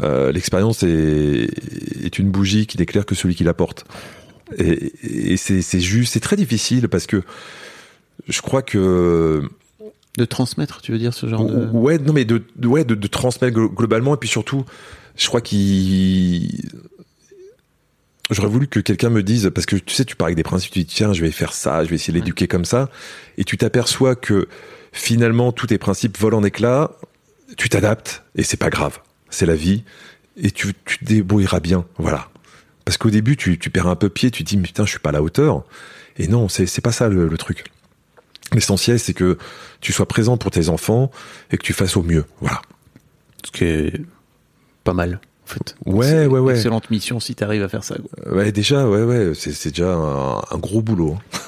L'expérience 0.00 0.82
est, 0.82 1.48
est 2.04 2.18
une 2.18 2.30
bougie 2.30 2.66
qui 2.66 2.78
n'éclaire 2.78 3.04
que 3.04 3.14
celui 3.14 3.34
qui 3.34 3.44
la 3.44 3.54
porte. 3.54 3.84
Et, 4.56 4.92
et 5.32 5.36
c'est 5.36 5.62
c'est 5.62 5.80
juste, 5.80 6.12
c'est 6.14 6.20
très 6.20 6.36
difficile 6.36 6.88
parce 6.88 7.06
que 7.06 7.22
je 8.28 8.40
crois 8.40 8.62
que 8.62 9.42
De 10.18 10.24
transmettre, 10.24 10.80
tu 10.80 10.90
veux 10.92 10.98
dire, 10.98 11.14
ce 11.14 11.26
genre 11.28 11.44
de... 11.44 11.66
ouais, 11.70 11.98
non 11.98 12.12
mais 12.12 12.24
de, 12.24 12.42
ouais 12.64 12.84
de, 12.84 12.94
de 12.96 13.06
transmettre 13.06 13.56
glo- 13.56 13.72
globalement 13.72 14.14
et 14.14 14.18
puis 14.18 14.28
surtout, 14.28 14.64
je 15.20 15.28
crois 15.28 15.40
qu'il 15.40 16.68
J'aurais 18.30 18.48
voulu 18.48 18.68
que 18.68 18.78
quelqu'un 18.78 19.10
me 19.10 19.24
dise, 19.24 19.50
parce 19.52 19.66
que 19.66 19.74
tu 19.74 19.92
sais, 19.92 20.04
tu 20.04 20.14
pars 20.14 20.26
avec 20.26 20.36
des 20.36 20.44
principes, 20.44 20.72
tu 20.72 20.78
dis, 20.80 20.86
tiens, 20.86 21.12
je 21.12 21.20
vais 21.20 21.32
faire 21.32 21.52
ça, 21.52 21.84
je 21.84 21.90
vais 21.90 21.96
essayer 21.96 22.12
de 22.12 22.18
l'éduquer 22.18 22.46
comme 22.46 22.64
ça, 22.64 22.88
et 23.38 23.44
tu 23.44 23.58
t'aperçois 23.58 24.14
que 24.14 24.46
finalement, 24.92 25.50
tous 25.50 25.66
tes 25.66 25.78
principes 25.78 26.16
volent 26.16 26.38
en 26.38 26.44
éclats, 26.44 26.92
tu 27.56 27.68
t'adaptes, 27.68 28.22
et 28.36 28.44
c'est 28.44 28.56
pas 28.56 28.70
grave. 28.70 29.00
C'est 29.30 29.46
la 29.46 29.56
vie, 29.56 29.82
et 30.36 30.52
tu, 30.52 30.72
tu 30.84 30.98
te 30.98 31.04
débrouilleras 31.04 31.58
bien, 31.58 31.84
voilà. 31.98 32.28
Parce 32.84 32.98
qu'au 32.98 33.10
début, 33.10 33.36
tu, 33.36 33.58
tu 33.58 33.68
perds 33.68 33.88
un 33.88 33.96
peu 33.96 34.08
pied, 34.08 34.30
tu 34.30 34.44
te 34.44 34.48
dis, 34.48 34.56
mais 34.56 34.62
putain, 34.62 34.84
je 34.84 34.90
suis 34.90 35.00
pas 35.00 35.10
à 35.10 35.12
la 35.12 35.22
hauteur. 35.22 35.64
Et 36.16 36.28
non, 36.28 36.48
c'est, 36.48 36.66
c'est 36.66 36.80
pas 36.80 36.92
ça 36.92 37.08
le, 37.08 37.26
le 37.26 37.38
truc. 37.38 37.64
L'essentiel, 38.52 39.00
c'est 39.00 39.14
que 39.14 39.38
tu 39.80 39.92
sois 39.92 40.06
présent 40.06 40.36
pour 40.36 40.52
tes 40.52 40.68
enfants, 40.68 41.10
et 41.50 41.58
que 41.58 41.64
tu 41.64 41.72
fasses 41.72 41.96
au 41.96 42.04
mieux, 42.04 42.24
voilà. 42.40 42.62
Ce 43.44 43.50
qui 43.50 43.64
est 43.64 43.92
pas 44.84 44.92
mal, 44.94 45.20
en 45.44 45.46
fait. 45.46 45.74
Ouais, 45.86 46.26
ouais, 46.26 46.38
une 46.38 46.44
ouais. 46.46 46.54
Excellente 46.54 46.90
mission 46.90 47.20
si 47.20 47.34
tu 47.34 47.44
arrives 47.44 47.62
à 47.62 47.68
faire 47.68 47.84
ça. 47.84 47.96
quoi. 47.96 48.32
Ouais, 48.34 48.52
déjà, 48.52 48.88
ouais, 48.88 49.02
ouais, 49.02 49.32
c'est, 49.34 49.68
déjà 49.70 49.92
un, 49.92 50.38
un 50.38 50.58
gros 50.58 50.82
boulot. 50.82 51.16
hein. 51.18 51.38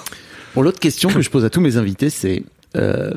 Bon, 0.54 0.62
l'autre 0.62 0.80
question 0.80 1.08
que 1.10 1.22
je 1.22 1.30
pose 1.30 1.44
à 1.46 1.50
tous 1.50 1.60
mes 1.62 1.76
invités, 1.78 2.10
c'est 2.10 2.42
euh, 2.76 3.12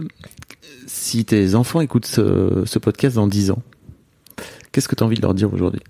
si 0.87 1.25
tes 1.25 1.53
enfants 1.55 1.81
écoutent 1.81 2.05
ce, 2.05 2.63
ce 2.65 2.79
podcast 2.79 3.15
dans 3.17 3.27
10 3.27 3.51
ans, 3.51 3.61
qu'est-ce 4.71 4.87
que 4.87 4.95
tu 4.95 5.03
as 5.03 5.05
envie 5.05 5.17
de 5.17 5.21
leur 5.21 5.33
dire 5.33 5.53
aujourd'hui? 5.53 5.81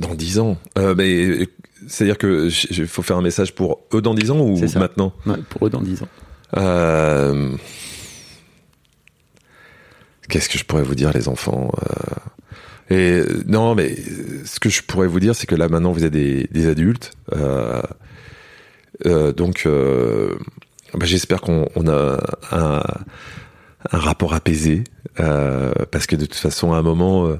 Dans 0.00 0.14
10 0.14 0.38
ans? 0.40 0.58
Euh, 0.76 0.94
mais 0.94 1.48
c'est-à-dire 1.86 2.18
que 2.18 2.48
il 2.70 2.86
faut 2.86 3.00
faire 3.02 3.16
un 3.16 3.22
message 3.22 3.54
pour 3.54 3.80
eux 3.94 4.02
dans 4.02 4.12
10 4.14 4.30
ans 4.32 4.40
ou 4.40 4.58
maintenant? 4.78 5.14
Ouais, 5.24 5.36
Pour 5.48 5.66
eux 5.66 5.70
dans 5.70 5.80
10 5.82 6.02
ans. 6.02 6.08
Euh, 6.58 7.56
Qu'est-ce 10.28 10.48
que 10.48 10.58
je 10.58 10.64
pourrais 10.64 10.82
vous 10.82 10.94
dire, 10.94 11.10
les 11.14 11.28
enfants? 11.28 11.70
Et 12.90 13.22
non, 13.46 13.74
mais 13.74 13.96
ce 14.44 14.60
que 14.60 14.68
je 14.68 14.82
pourrais 14.82 15.06
vous 15.06 15.20
dire, 15.20 15.34
c'est 15.34 15.46
que 15.46 15.54
là 15.54 15.68
maintenant 15.68 15.92
vous 15.92 16.04
êtes 16.04 16.12
des, 16.12 16.68
adultes. 16.68 17.12
Euh, 17.34 17.80
euh, 19.06 19.32
donc, 19.32 19.64
euh, 19.66 20.34
bah, 20.92 21.06
j'espère 21.06 21.40
qu'on 21.40 21.68
on 21.74 21.88
a 21.88 22.18
un, 22.52 22.82
rapport 23.90 24.32
apaisé, 24.34 24.84
parce 25.16 26.06
que 26.06 26.16
de 26.16 26.24
toute 26.24 26.36
façon, 26.36 26.72
à 26.72 26.78
un 26.78 26.82
moment, 26.82 27.30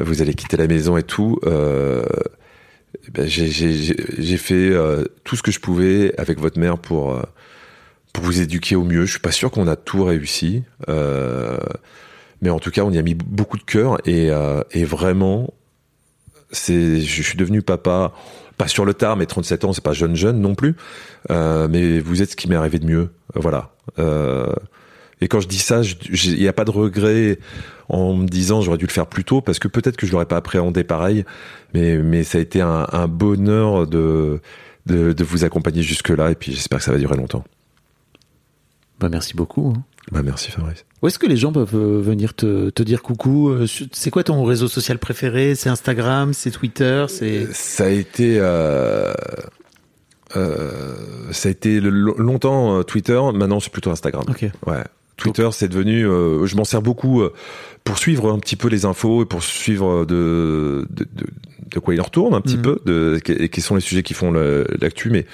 vous 0.00 0.22
allez 0.22 0.34
quitter 0.34 0.56
la 0.56 0.66
maison 0.66 0.96
et 0.96 1.04
tout. 1.04 1.38
Ben, 1.44 3.26
j'ai- 3.26 4.36
fait 4.36 4.72
tout 5.24 5.36
ce 5.36 5.42
que 5.42 5.52
je 5.52 5.60
pouvais 5.60 6.14
avec 6.18 6.40
votre 6.40 6.58
mère 6.58 6.78
pour 6.78 7.22
pour 8.12 8.24
vous 8.24 8.40
éduquer 8.40 8.74
au 8.74 8.82
mieux. 8.82 9.04
Je 9.04 9.12
suis 9.12 9.20
pas 9.20 9.30
sûr 9.30 9.52
qu'on 9.52 9.68
a 9.68 9.76
tout 9.76 10.02
réussi, 10.04 10.64
mais 12.42 12.50
en 12.50 12.58
tout 12.58 12.70
cas, 12.70 12.82
on 12.82 12.90
y 12.90 12.98
a 12.98 13.02
mis 13.02 13.14
beaucoup 13.14 13.56
de 13.56 13.62
cœur 13.62 13.98
et, 14.06 14.30
euh, 14.30 14.62
vraiment, 14.74 15.52
je 16.52 17.00
suis 17.00 17.36
devenu 17.36 17.62
papa, 17.62 18.12
pas 18.56 18.68
sur 18.68 18.84
le 18.84 18.94
tard, 18.94 19.16
mais 19.16 19.26
37 19.26 19.64
ans, 19.64 19.72
c'est 19.72 19.84
pas 19.84 19.92
jeune 19.92 20.16
jeune 20.16 20.40
non 20.40 20.54
plus, 20.54 20.76
euh, 21.30 21.68
mais 21.68 22.00
vous 22.00 22.22
êtes 22.22 22.30
ce 22.30 22.36
qui 22.36 22.48
m'est 22.48 22.56
arrivé 22.56 22.78
de 22.78 22.86
mieux, 22.86 23.10
voilà. 23.34 23.70
Euh, 23.98 24.52
et 25.20 25.26
quand 25.26 25.40
je 25.40 25.48
dis 25.48 25.58
ça, 25.58 25.82
il 25.82 26.38
n'y 26.38 26.46
a 26.46 26.52
pas 26.52 26.64
de 26.64 26.70
regret 26.70 27.38
en 27.88 28.14
me 28.14 28.26
disant 28.26 28.60
j'aurais 28.60 28.78
dû 28.78 28.86
le 28.86 28.92
faire 28.92 29.06
plus 29.06 29.24
tôt 29.24 29.40
parce 29.40 29.58
que 29.58 29.66
peut-être 29.66 29.96
que 29.96 30.06
je 30.06 30.12
l'aurais 30.12 30.26
pas 30.26 30.36
appréhendé 30.36 30.84
pareil, 30.84 31.24
mais 31.74 32.22
ça 32.22 32.38
a 32.38 32.40
été 32.40 32.60
un, 32.60 33.08
bonheur 33.08 33.88
de 33.88 34.40
vous 34.86 35.44
accompagner 35.44 35.82
jusque 35.82 36.10
là 36.10 36.30
et 36.30 36.36
puis 36.36 36.52
j'espère 36.52 36.78
que 36.78 36.84
ça 36.84 36.92
va 36.92 36.98
durer 36.98 37.16
longtemps. 37.16 37.44
Bah, 38.98 39.08
merci 39.08 39.34
beaucoup. 39.34 39.74
hein. 39.76 39.82
Bah 40.12 40.22
merci 40.22 40.50
Fabrice. 40.50 40.84
Où 41.02 41.06
est-ce 41.08 41.18
que 41.18 41.26
les 41.26 41.36
gens 41.36 41.52
peuvent 41.52 41.74
euh, 41.74 42.00
venir 42.00 42.34
te, 42.34 42.70
te 42.70 42.82
dire 42.82 43.02
coucou 43.02 43.50
Euh, 43.50 43.66
C'est 43.92 44.10
quoi 44.10 44.24
ton 44.24 44.42
réseau 44.44 44.66
social 44.68 44.98
préféré? 44.98 45.54
C'est 45.54 45.68
Instagram 45.68 46.32
C'est 46.32 46.50
Twitter 46.50 47.04
C'est 47.08 47.46
Ça 47.52 47.84
a 47.84 47.88
été 47.88 48.38
euh, 48.40 49.12
euh, 50.36 50.94
ça 51.32 51.48
a 51.48 51.52
été 51.52 51.80
longtemps 51.80 52.78
euh, 52.78 52.82
Twitter, 52.82 53.20
maintenant 53.34 53.60
c'est 53.60 53.72
plutôt 53.72 53.90
Instagram. 53.90 54.24
Ok. 54.28 54.46
Ouais. 54.66 54.84
Twitter, 55.16 55.48
c'est 55.52 55.68
devenu. 55.68 56.06
euh, 56.06 56.46
je 56.46 56.54
m'en 56.56 56.64
sers 56.64 56.80
beaucoup 56.82 57.22
euh, 57.22 57.32
pour 57.82 57.98
suivre 57.98 58.30
un 58.32 58.38
petit 58.38 58.54
peu 58.56 58.68
les 58.68 58.84
infos 58.84 59.22
et 59.22 59.26
pour 59.26 59.42
suivre 59.42 60.04
de 60.04 60.86
de, 60.90 61.04
de, 61.12 61.26
de 61.70 61.78
quoi 61.80 61.94
il 61.94 62.00
en 62.00 62.04
retourne 62.04 62.34
un 62.34 62.40
petit 62.40 62.56
Mhm. 62.56 62.62
peu, 62.62 62.80
de 62.86 63.20
et 63.28 63.48
qui 63.48 63.60
sont 63.60 63.74
les 63.74 63.80
sujets 63.80 64.02
qui 64.02 64.14
font 64.14 64.32
l'actu, 64.32 65.10
mais 65.10 65.26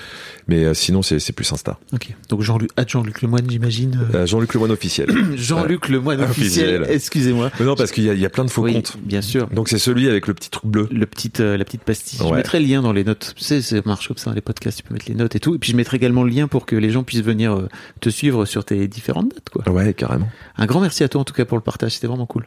mais 0.49 0.64
euh, 0.64 0.74
sinon 0.74 1.03
c'est 1.03 1.32
plus 1.32 1.51
Insta. 1.53 1.78
Ok. 1.93 2.14
Donc 2.28 2.43
Jean-Luc, 2.43 2.70
ah, 2.76 2.85
Jean-Luc 2.87 3.22
Lemoine, 3.22 3.49
j'imagine. 3.49 3.99
euh, 4.14 4.18
Euh, 4.18 4.26
Jean-Luc 4.26 4.53
Lemoine 4.55 4.70
officiel. 4.72 5.09
Jean-Luc 5.37 5.89
Lemoine 5.89 6.20
Officiel. 6.20 6.76
officiel. 6.82 6.95
Excusez-moi. 6.97 7.51
Non, 7.61 7.74
parce 7.76 7.93
qu'il 7.93 8.05
y 8.05 8.11
a, 8.11 8.14
il 8.14 8.20
y 8.20 8.26
a 8.26 8.30
plein 8.30 8.45
de 8.45 8.51
faux 8.51 8.62
oui, 8.62 8.74
comptes. 8.74 8.97
bien 9.03 9.22
sûr. 9.22 9.47
Donc 9.49 9.68
c'est 9.68 9.78
celui 9.78 10.09
avec 10.09 10.26
le 10.26 10.35
petit 10.35 10.51
truc 10.51 10.66
bleu. 10.70 10.89
Le 10.91 11.07
petite, 11.07 11.41
euh, 11.41 11.57
la 11.57 11.64
petite 11.64 11.82
pastille. 11.82 12.18
Je 12.26 12.35
mettrai 12.35 12.61
le 12.61 12.66
lien 12.66 12.82
dans 12.82 12.93
les 12.93 13.05
notes. 13.05 13.32
Tu 13.37 13.45
sais, 13.45 13.62
ça 13.62 13.76
marche 13.87 14.09
comme 14.09 14.16
ça, 14.18 14.32
les 14.35 14.41
podcasts, 14.41 14.78
tu 14.78 14.82
peux 14.85 14.93
mettre 14.95 15.07
les 15.09 15.14
notes 15.14 15.35
et 15.37 15.41
tout. 15.41 15.55
Et 15.55 15.59
puis 15.59 15.70
je 15.72 15.76
mettrai 15.76 15.97
également 15.97 16.24
le 16.24 16.30
lien 16.30 16.47
pour 16.49 16.66
que 16.66 16.76
les 16.76 16.91
gens 16.91 17.03
puissent 17.05 17.22
venir 17.22 17.66
te 18.01 18.11
suivre 18.11 18.45
sur 18.45 18.64
tes 18.64 18.87
différentes 18.89 19.30
dates, 19.30 19.49
quoi. 19.51 19.68
Ouais, 19.72 19.95
carrément. 19.95 20.28
Un 20.57 20.66
grand 20.66 20.80
merci 20.80 21.03
à 21.05 21.09
toi 21.09 21.20
en 21.20 21.24
tout 21.24 21.35
cas 21.35 21.45
pour 21.45 21.57
le 21.57 21.62
partage, 21.62 21.93
c'était 21.93 22.07
vraiment 22.07 22.26
cool. 22.26 22.47